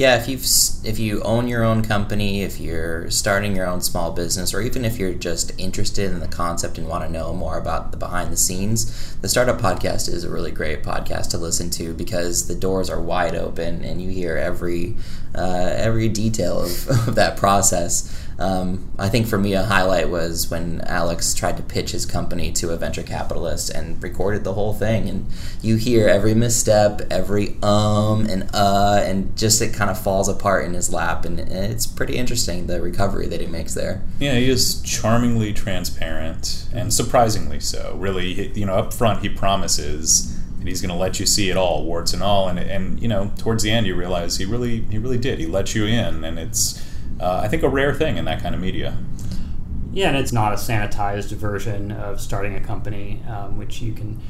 Yeah, 0.00 0.16
if 0.16 0.30
you've 0.30 0.46
if 0.82 0.98
you 0.98 1.20
own 1.24 1.46
your 1.46 1.62
own 1.62 1.82
company, 1.82 2.40
if 2.40 2.58
you're 2.58 3.10
starting 3.10 3.54
your 3.54 3.66
own 3.66 3.82
small 3.82 4.12
business, 4.12 4.54
or 4.54 4.62
even 4.62 4.86
if 4.86 4.98
you're 4.98 5.12
just 5.12 5.52
interested 5.58 6.10
in 6.10 6.20
the 6.20 6.26
concept 6.26 6.78
and 6.78 6.88
want 6.88 7.04
to 7.04 7.12
know 7.12 7.34
more 7.34 7.58
about 7.58 7.90
the 7.90 7.98
behind 7.98 8.32
the 8.32 8.36
scenes, 8.38 9.14
the 9.16 9.28
Startup 9.28 9.60
Podcast 9.60 10.08
is 10.08 10.24
a 10.24 10.30
really 10.30 10.52
great 10.52 10.82
podcast 10.82 11.28
to 11.32 11.36
listen 11.36 11.68
to 11.72 11.92
because 11.92 12.48
the 12.48 12.54
doors 12.54 12.88
are 12.88 12.98
wide 12.98 13.34
open 13.34 13.84
and 13.84 14.00
you 14.00 14.08
hear 14.08 14.38
every 14.38 14.96
uh, 15.34 15.74
every 15.76 16.08
detail 16.08 16.62
of, 16.62 16.88
of 17.08 17.14
that 17.16 17.36
process. 17.36 18.26
Um, 18.40 18.90
I 18.98 19.10
think 19.10 19.26
for 19.26 19.38
me, 19.38 19.52
a 19.52 19.62
highlight 19.62 20.08
was 20.08 20.50
when 20.50 20.80
Alex 20.86 21.34
tried 21.34 21.58
to 21.58 21.62
pitch 21.62 21.92
his 21.92 22.06
company 22.06 22.50
to 22.52 22.70
a 22.70 22.76
venture 22.76 23.02
capitalist 23.02 23.68
and 23.68 24.02
recorded 24.02 24.44
the 24.44 24.54
whole 24.54 24.72
thing. 24.72 25.08
And 25.08 25.26
you 25.60 25.76
hear 25.76 26.08
every 26.08 26.34
misstep, 26.34 27.02
every 27.10 27.56
um 27.62 28.26
and 28.26 28.48
uh, 28.54 29.02
and 29.04 29.36
just 29.36 29.60
it 29.60 29.74
kind 29.74 29.90
of 29.90 30.02
falls 30.02 30.28
apart 30.28 30.64
in 30.64 30.72
his 30.72 30.90
lap. 30.90 31.26
And 31.26 31.38
it's 31.38 31.86
pretty 31.86 32.16
interesting 32.16 32.66
the 32.66 32.80
recovery 32.80 33.26
that 33.28 33.42
he 33.42 33.46
makes 33.46 33.74
there. 33.74 34.02
Yeah, 34.18 34.34
he 34.34 34.48
is 34.48 34.80
charmingly 34.82 35.52
transparent 35.52 36.66
and 36.72 36.92
surprisingly 36.92 37.60
so. 37.60 37.94
Really, 37.98 38.52
you 38.58 38.64
know, 38.64 38.74
up 38.74 38.94
front 38.94 39.20
he 39.20 39.28
promises 39.28 40.34
that 40.58 40.66
he's 40.66 40.80
going 40.80 40.92
to 40.92 40.96
let 40.96 41.20
you 41.20 41.26
see 41.26 41.50
it 41.50 41.56
all, 41.56 41.84
warts 41.84 42.14
and 42.14 42.22
all, 42.22 42.48
and 42.48 42.58
and 42.58 43.02
you 43.02 43.08
know, 43.08 43.32
towards 43.38 43.62
the 43.62 43.70
end 43.70 43.86
you 43.86 43.94
realize 43.94 44.38
he 44.38 44.46
really 44.46 44.80
he 44.82 44.96
really 44.96 45.18
did. 45.18 45.38
He 45.38 45.46
let 45.46 45.74
you 45.74 45.84
in, 45.84 46.24
and 46.24 46.38
it's 46.38 46.82
uh, 47.20 47.40
I 47.42 47.48
think 47.48 47.62
a 47.62 47.68
rare 47.68 47.94
thing 47.94 48.16
in 48.16 48.24
that 48.24 48.42
kind 48.42 48.54
of 48.54 48.60
media. 48.60 48.96
Yeah, 49.92 50.08
and 50.08 50.16
it's 50.16 50.32
not 50.32 50.52
a 50.52 50.56
sanitized 50.56 51.32
version 51.32 51.92
of 51.92 52.20
starting 52.20 52.54
a 52.54 52.60
company, 52.60 53.22
um, 53.28 53.58
which 53.58 53.82
you 53.82 53.92
can 53.92 54.20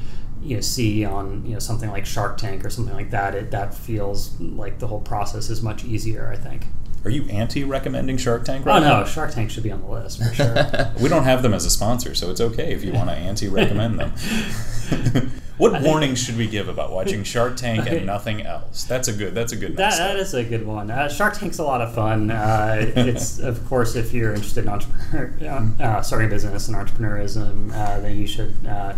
you 0.41 0.55
know 0.55 0.61
see 0.61 1.05
on 1.05 1.45
you 1.45 1.53
know 1.53 1.59
something 1.59 1.89
like 1.91 2.05
Shark 2.05 2.37
Tank 2.37 2.65
or 2.65 2.69
something 2.69 2.95
like 2.95 3.11
that. 3.11 3.35
It 3.35 3.51
that 3.51 3.73
feels 3.73 4.39
like 4.39 4.79
the 4.79 4.87
whole 4.87 5.01
process 5.01 5.49
is 5.49 5.61
much 5.61 5.83
easier. 5.83 6.29
I 6.31 6.35
think. 6.35 6.65
Are 7.03 7.09
you 7.09 7.27
anti 7.29 7.63
recommending 7.63 8.17
Shark 8.17 8.45
Tank? 8.45 8.65
Oh 8.65 8.71
Right 8.71 8.79
no, 8.81 8.99
now? 8.99 9.05
Shark 9.05 9.31
Tank 9.33 9.49
should 9.49 9.63
be 9.63 9.71
on 9.71 9.81
the 9.81 9.87
list 9.87 10.19
for 10.21 10.33
sure. 10.33 10.91
We 11.01 11.09
don't 11.09 11.23
have 11.23 11.41
them 11.41 11.53
as 11.53 11.65
a 11.65 11.69
sponsor, 11.69 12.13
so 12.13 12.29
it's 12.29 12.41
okay 12.41 12.73
if 12.73 12.83
you 12.83 12.91
want 12.91 13.09
to 13.09 13.15
anti 13.15 13.47
recommend 13.47 13.99
them. 13.99 15.31
what 15.61 15.81
warnings 15.83 16.23
should 16.23 16.37
we 16.37 16.47
give 16.47 16.67
about 16.67 16.91
watching 16.91 17.23
Shark 17.23 17.55
Tank 17.55 17.87
and 17.87 18.05
nothing 18.05 18.41
else? 18.41 18.83
That's 18.83 19.07
a 19.07 19.13
good. 19.13 19.35
That's 19.35 19.51
a 19.51 19.55
good. 19.55 19.77
That, 19.77 19.97
that 19.97 20.17
is 20.17 20.33
a 20.33 20.43
good 20.43 20.65
one. 20.65 20.89
Uh, 20.89 21.07
Shark 21.07 21.37
Tank's 21.37 21.59
a 21.59 21.63
lot 21.63 21.81
of 21.81 21.93
fun. 21.93 22.31
Uh, 22.31 22.91
it's 22.95 23.37
of 23.51 23.63
course 23.67 23.95
if 23.95 24.11
you're 24.11 24.33
interested 24.33 24.63
in 24.65 24.69
entrepreneur, 24.69 25.71
uh, 25.79 26.01
starting 26.01 26.27
a 26.27 26.29
business 26.31 26.67
and 26.67 26.75
entrepreneurism, 26.75 27.71
uh, 27.73 27.99
then 27.99 28.17
you 28.17 28.25
should 28.25 28.55
uh, 28.65 28.93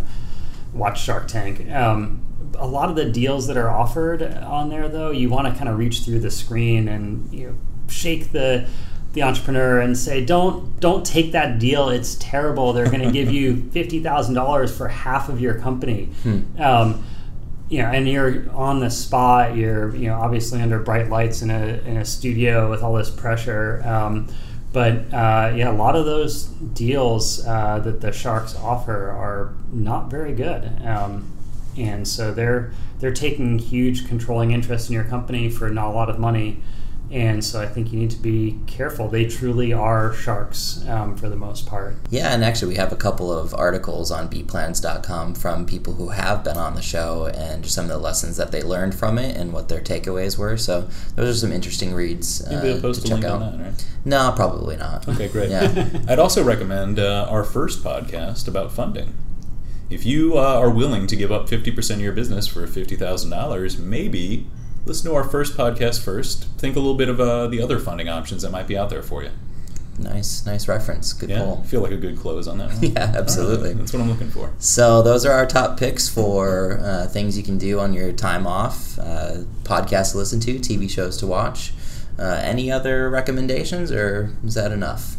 watch 0.73 1.03
Shark 1.03 1.27
Tank. 1.27 1.69
Um, 1.69 2.25
a 2.57 2.67
lot 2.67 2.89
of 2.89 2.95
the 2.95 3.09
deals 3.09 3.47
that 3.47 3.57
are 3.57 3.69
offered 3.69 4.21
on 4.23 4.69
there, 4.69 4.87
though, 4.87 5.11
you 5.11 5.29
want 5.29 5.51
to 5.51 5.53
kind 5.57 5.67
of 5.67 5.77
reach 5.77 6.01
through 6.01 6.19
the 6.19 6.31
screen 6.31 6.87
and 6.87 7.33
you 7.33 7.47
know, 7.47 7.55
shake 7.87 8.31
the 8.31 8.67
the 9.13 9.23
entrepreneur 9.23 9.79
and 9.79 9.97
say, 9.97 10.23
"Don't 10.25 10.79
don't 10.79 11.05
take 11.05 11.31
that 11.31 11.59
deal. 11.59 11.89
It's 11.89 12.15
terrible. 12.15 12.73
They're 12.73 12.89
going 12.89 13.01
to 13.01 13.11
give 13.11 13.31
you 13.31 13.69
fifty 13.71 13.99
thousand 14.01 14.35
dollars 14.35 14.75
for 14.75 14.87
half 14.87 15.29
of 15.29 15.39
your 15.39 15.55
company." 15.59 16.09
Um, 16.59 17.03
you 17.69 17.81
know, 17.81 17.89
and 17.89 18.07
you're 18.07 18.51
on 18.51 18.81
the 18.81 18.89
spot. 18.91 19.55
You're, 19.55 19.95
you 19.95 20.07
know, 20.07 20.15
obviously 20.15 20.61
under 20.61 20.77
bright 20.79 21.09
lights 21.09 21.41
in 21.41 21.49
a 21.49 21.81
in 21.85 21.97
a 21.97 22.05
studio 22.05 22.69
with 22.69 22.83
all 22.83 22.93
this 22.93 23.09
pressure. 23.09 23.81
Um, 23.83 24.27
but 24.73 25.13
uh, 25.13 25.53
yeah, 25.55 25.71
a 25.71 25.73
lot 25.73 25.95
of 25.95 26.05
those 26.05 26.45
deals 26.45 27.45
uh, 27.45 27.79
that 27.79 28.01
the 28.01 28.11
Sharks 28.11 28.55
offer 28.55 29.09
are 29.11 29.53
not 29.71 30.09
very 30.09 30.33
good, 30.33 30.65
um, 30.83 31.31
and 31.77 32.07
so 32.07 32.33
they're 32.33 32.71
they're 32.99 33.13
taking 33.13 33.59
huge 33.59 34.07
controlling 34.07 34.51
interest 34.51 34.89
in 34.89 34.93
your 34.93 35.03
company 35.03 35.49
for 35.49 35.69
not 35.69 35.87
a 35.87 35.91
lot 35.91 36.09
of 36.09 36.19
money. 36.19 36.61
And 37.11 37.45
so 37.45 37.61
I 37.61 37.67
think 37.67 37.93
you 37.93 37.99
need 37.99 38.09
to 38.11 38.17
be 38.17 38.59
careful. 38.65 39.07
They 39.07 39.25
truly 39.25 39.71
are 39.71 40.13
sharks 40.13 40.83
um, 40.87 41.15
for 41.15 41.29
the 41.29 41.35
most 41.35 41.67
part. 41.67 41.95
Yeah, 42.09 42.33
and 42.33 42.43
actually, 42.43 42.69
we 42.69 42.75
have 42.75 42.91
a 42.91 42.95
couple 42.95 43.31
of 43.31 43.53
articles 43.53 44.09
on 44.09 44.29
bplans.com 44.29 45.35
from 45.35 45.65
people 45.67 45.93
who 45.93 46.09
have 46.09 46.43
been 46.43 46.57
on 46.57 46.73
the 46.73 46.81
show 46.81 47.27
and 47.27 47.67
some 47.67 47.85
of 47.85 47.89
the 47.91 47.99
lessons 47.99 48.37
that 48.37 48.51
they 48.51 48.63
learned 48.63 48.95
from 48.95 49.19
it 49.19 49.37
and 49.37 49.53
what 49.53 49.69
their 49.69 49.79
takeaways 49.81 50.39
were. 50.39 50.57
So 50.57 50.89
those 51.15 51.37
are 51.37 51.39
some 51.39 51.51
interesting 51.51 51.93
reads 51.93 52.45
uh, 52.47 52.49
Maybe 52.55 52.73
we'll 52.73 52.81
post 52.81 53.05
to 53.05 53.07
a 53.07 53.09
check 53.09 53.23
link 53.23 53.25
out. 53.25 53.41
on 53.43 53.57
that, 53.59 53.63
right? 53.63 53.85
No, 54.05 54.33
probably 54.35 54.77
not. 54.77 55.07
Okay, 55.07 55.27
great. 55.27 55.51
Yeah. 55.51 55.89
I'd 56.07 56.19
also 56.19 56.43
recommend 56.43 56.97
uh, 56.97 57.27
our 57.29 57.43
first 57.43 57.83
podcast 57.83 58.47
about 58.47 58.71
funding. 58.71 59.13
If 59.89 60.03
you 60.05 60.37
uh, 60.39 60.41
are 60.41 60.71
willing 60.71 61.05
to 61.07 61.15
give 61.15 61.31
up 61.31 61.47
50% 61.47 61.91
of 61.95 62.01
your 62.01 62.13
business 62.13 62.47
for 62.47 62.65
$50,000, 62.65 63.79
maybe 63.79 64.47
listen 64.85 65.09
to 65.09 65.15
our 65.15 65.23
first 65.23 65.55
podcast 65.57 66.03
first. 66.03 66.45
Think 66.57 66.75
a 66.75 66.79
little 66.79 66.95
bit 66.95 67.09
of 67.09 67.19
uh, 67.19 67.47
the 67.47 67.61
other 67.61 67.79
funding 67.79 68.09
options 68.09 68.41
that 68.41 68.51
might 68.51 68.67
be 68.67 68.77
out 68.77 68.89
there 68.89 69.03
for 69.03 69.23
you. 69.23 69.31
Nice, 69.99 70.43
nice 70.45 70.67
reference. 70.67 71.13
Good 71.13 71.29
Yeah, 71.29 71.43
I 71.43 71.45
pull. 71.45 71.63
feel 71.65 71.81
like 71.81 71.91
a 71.91 71.97
good 71.97 72.17
close 72.17 72.47
on 72.47 72.57
that 72.57 72.69
one. 72.73 72.83
Yeah, 72.93 73.13
absolutely. 73.15 73.69
Right, 73.69 73.77
That's 73.77 73.93
what 73.93 74.01
I'm 74.01 74.09
looking 74.09 74.29
for. 74.31 74.51
So 74.57 75.03
those 75.03 75.23
are 75.25 75.31
our 75.33 75.45
top 75.45 75.77
picks 75.77 76.09
for 76.09 76.79
uh, 76.81 77.07
things 77.07 77.37
you 77.37 77.43
can 77.43 77.59
do 77.59 77.79
on 77.79 77.93
your 77.93 78.11
time 78.11 78.47
off, 78.47 78.97
uh, 78.97 79.43
podcasts 79.63 80.13
to 80.13 80.17
listen 80.17 80.39
to, 80.41 80.55
TV 80.55 80.89
shows 80.89 81.17
to 81.17 81.27
watch. 81.27 81.73
Uh, 82.17 82.39
any 82.43 82.71
other 82.71 83.09
recommendations, 83.09 83.91
or 83.91 84.31
is 84.43 84.55
that 84.55 84.71
enough? 84.71 85.15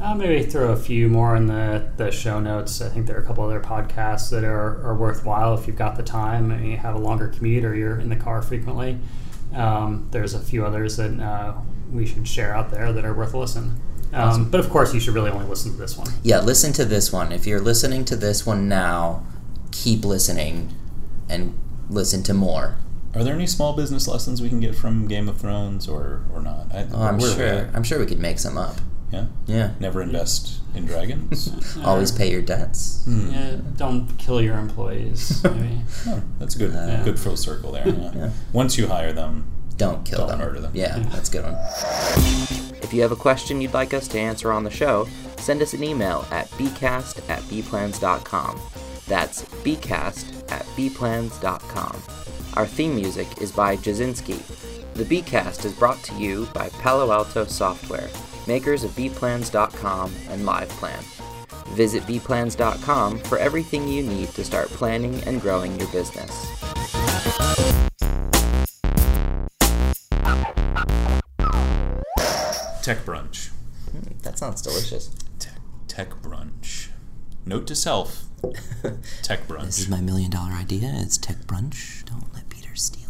I'll 0.00 0.14
maybe 0.14 0.42
throw 0.44 0.72
a 0.72 0.76
few 0.76 1.08
more 1.08 1.36
in 1.36 1.46
the, 1.46 1.88
the 1.96 2.10
show 2.10 2.40
notes. 2.40 2.80
I 2.80 2.88
think 2.88 3.06
there 3.06 3.16
are 3.18 3.22
a 3.22 3.24
couple 3.26 3.44
other 3.44 3.60
podcasts 3.60 4.30
that 4.30 4.44
are, 4.44 4.82
are 4.86 4.94
worthwhile 4.94 5.54
if 5.54 5.66
you've 5.66 5.76
got 5.76 5.96
the 5.96 6.02
time 6.02 6.50
and 6.50 6.66
you 6.68 6.76
have 6.78 6.94
a 6.94 6.98
longer 6.98 7.28
commute 7.28 7.64
or 7.64 7.74
you're 7.74 8.00
in 8.00 8.08
the 8.08 8.16
car 8.16 8.40
frequently. 8.40 8.98
Um, 9.54 10.08
there's 10.10 10.32
a 10.34 10.40
few 10.40 10.64
others 10.64 10.96
that 10.96 11.20
uh, 11.20 11.54
we 11.92 12.06
should 12.06 12.26
share 12.26 12.54
out 12.54 12.70
there 12.70 12.92
that 12.92 13.04
are 13.04 13.12
worth 13.12 13.34
a 13.34 13.38
listen. 13.38 13.80
Um, 14.12 14.50
but 14.50 14.58
of 14.58 14.70
course, 14.70 14.92
you 14.94 15.00
should 15.00 15.14
really 15.14 15.30
only 15.30 15.46
listen 15.46 15.70
to 15.72 15.76
this 15.78 15.96
one. 15.96 16.08
Yeah, 16.22 16.40
listen 16.40 16.72
to 16.74 16.84
this 16.84 17.12
one. 17.12 17.30
If 17.30 17.46
you're 17.46 17.60
listening 17.60 18.04
to 18.06 18.16
this 18.16 18.44
one 18.46 18.68
now, 18.68 19.24
keep 19.70 20.04
listening 20.04 20.72
and 21.28 21.56
listen 21.88 22.22
to 22.24 22.34
more. 22.34 22.76
Are 23.14 23.22
there 23.24 23.34
any 23.34 23.46
small 23.46 23.72
business 23.74 24.08
lessons 24.08 24.40
we 24.40 24.48
can 24.48 24.60
get 24.60 24.74
from 24.74 25.06
Game 25.08 25.28
of 25.28 25.38
Thrones 25.40 25.88
or, 25.88 26.22
or 26.32 26.40
not? 26.40 26.72
I, 26.72 26.86
Oh, 26.92 27.02
I'm 27.02 27.18
where 27.18 27.26
are 27.30 27.32
we 27.32 27.36
sure. 27.36 27.46
at? 27.46 27.74
I'm 27.74 27.82
sure 27.82 27.98
we 27.98 28.06
could 28.06 28.20
make 28.20 28.38
some 28.38 28.56
up. 28.56 28.76
Yeah. 29.12 29.26
Yeah. 29.46 29.72
Never 29.80 30.02
invest 30.02 30.60
in 30.74 30.86
dragons. 30.86 31.76
Always 31.84 32.12
pay 32.12 32.30
your 32.30 32.42
debts. 32.42 33.04
Hmm. 33.04 33.30
Yeah, 33.32 33.56
don't 33.76 34.16
kill 34.18 34.40
your 34.40 34.56
employees. 34.58 35.42
Maybe. 35.44 35.80
Oh, 36.06 36.22
that's 36.38 36.54
good. 36.54 36.74
Uh, 36.74 37.02
good 37.02 37.18
full 37.18 37.36
circle 37.36 37.72
there. 37.72 37.88
Yeah. 37.88 38.12
Yeah. 38.14 38.30
Once 38.52 38.78
you 38.78 38.86
hire 38.86 39.12
them, 39.12 39.50
Don't 39.76 40.04
kill 40.04 40.20
them. 40.26 40.28
Don't 40.28 40.38
them. 40.38 40.48
murder 40.48 40.60
them. 40.60 40.72
Yeah, 40.74 40.98
that's 41.10 41.28
a 41.28 41.32
good 41.32 41.44
one. 41.44 41.56
If 42.82 42.92
you 42.94 43.02
have 43.02 43.12
a 43.12 43.16
question 43.16 43.60
you'd 43.60 43.74
like 43.74 43.92
us 43.94 44.06
to 44.08 44.18
answer 44.18 44.52
on 44.52 44.64
the 44.64 44.70
show, 44.70 45.06
send 45.38 45.60
us 45.62 45.74
an 45.74 45.82
email 45.82 46.26
at 46.30 46.48
bcast 46.50 47.28
at 47.28 47.40
bplans.com. 47.42 48.60
That's 49.06 49.42
bcast 49.64 50.50
at 50.52 50.64
bplans.com. 50.76 51.96
Our 52.54 52.66
theme 52.66 52.94
music 52.94 53.40
is 53.40 53.52
by 53.52 53.76
Jasinski. 53.76 54.40
The 54.94 55.04
Bcast 55.04 55.64
is 55.64 55.72
brought 55.72 56.02
to 56.04 56.14
you 56.16 56.46
by 56.52 56.68
Palo 56.80 57.10
Alto 57.12 57.44
Software, 57.46 58.08
makers 58.50 58.82
of 58.82 58.90
bplans.com 58.92 60.12
and 60.28 60.42
LivePlan. 60.42 61.02
Visit 61.74 62.02
bplans.com 62.02 63.18
for 63.20 63.38
everything 63.38 63.86
you 63.86 64.02
need 64.02 64.28
to 64.30 64.44
start 64.44 64.68
planning 64.68 65.22
and 65.24 65.40
growing 65.40 65.78
your 65.78 65.88
business. 65.92 66.32
tech 72.82 73.04
brunch. 73.04 73.50
Hmm, 73.92 74.18
that 74.22 74.38
sounds 74.38 74.62
delicious. 74.62 75.10
Tech, 75.38 75.60
tech 75.86 76.10
brunch. 76.22 76.88
Note 77.46 77.66
to 77.68 77.76
self: 77.76 78.24
tech 79.22 79.46
brunch. 79.46 79.66
This 79.66 79.80
is 79.80 79.88
my 79.88 80.00
million 80.00 80.30
dollar 80.30 80.52
idea. 80.52 80.90
It's 80.96 81.18
tech 81.18 81.36
brunch. 81.46 82.04
Don't 82.06 82.32
let 82.34 82.48
Peter 82.48 82.74
steal 82.74 83.09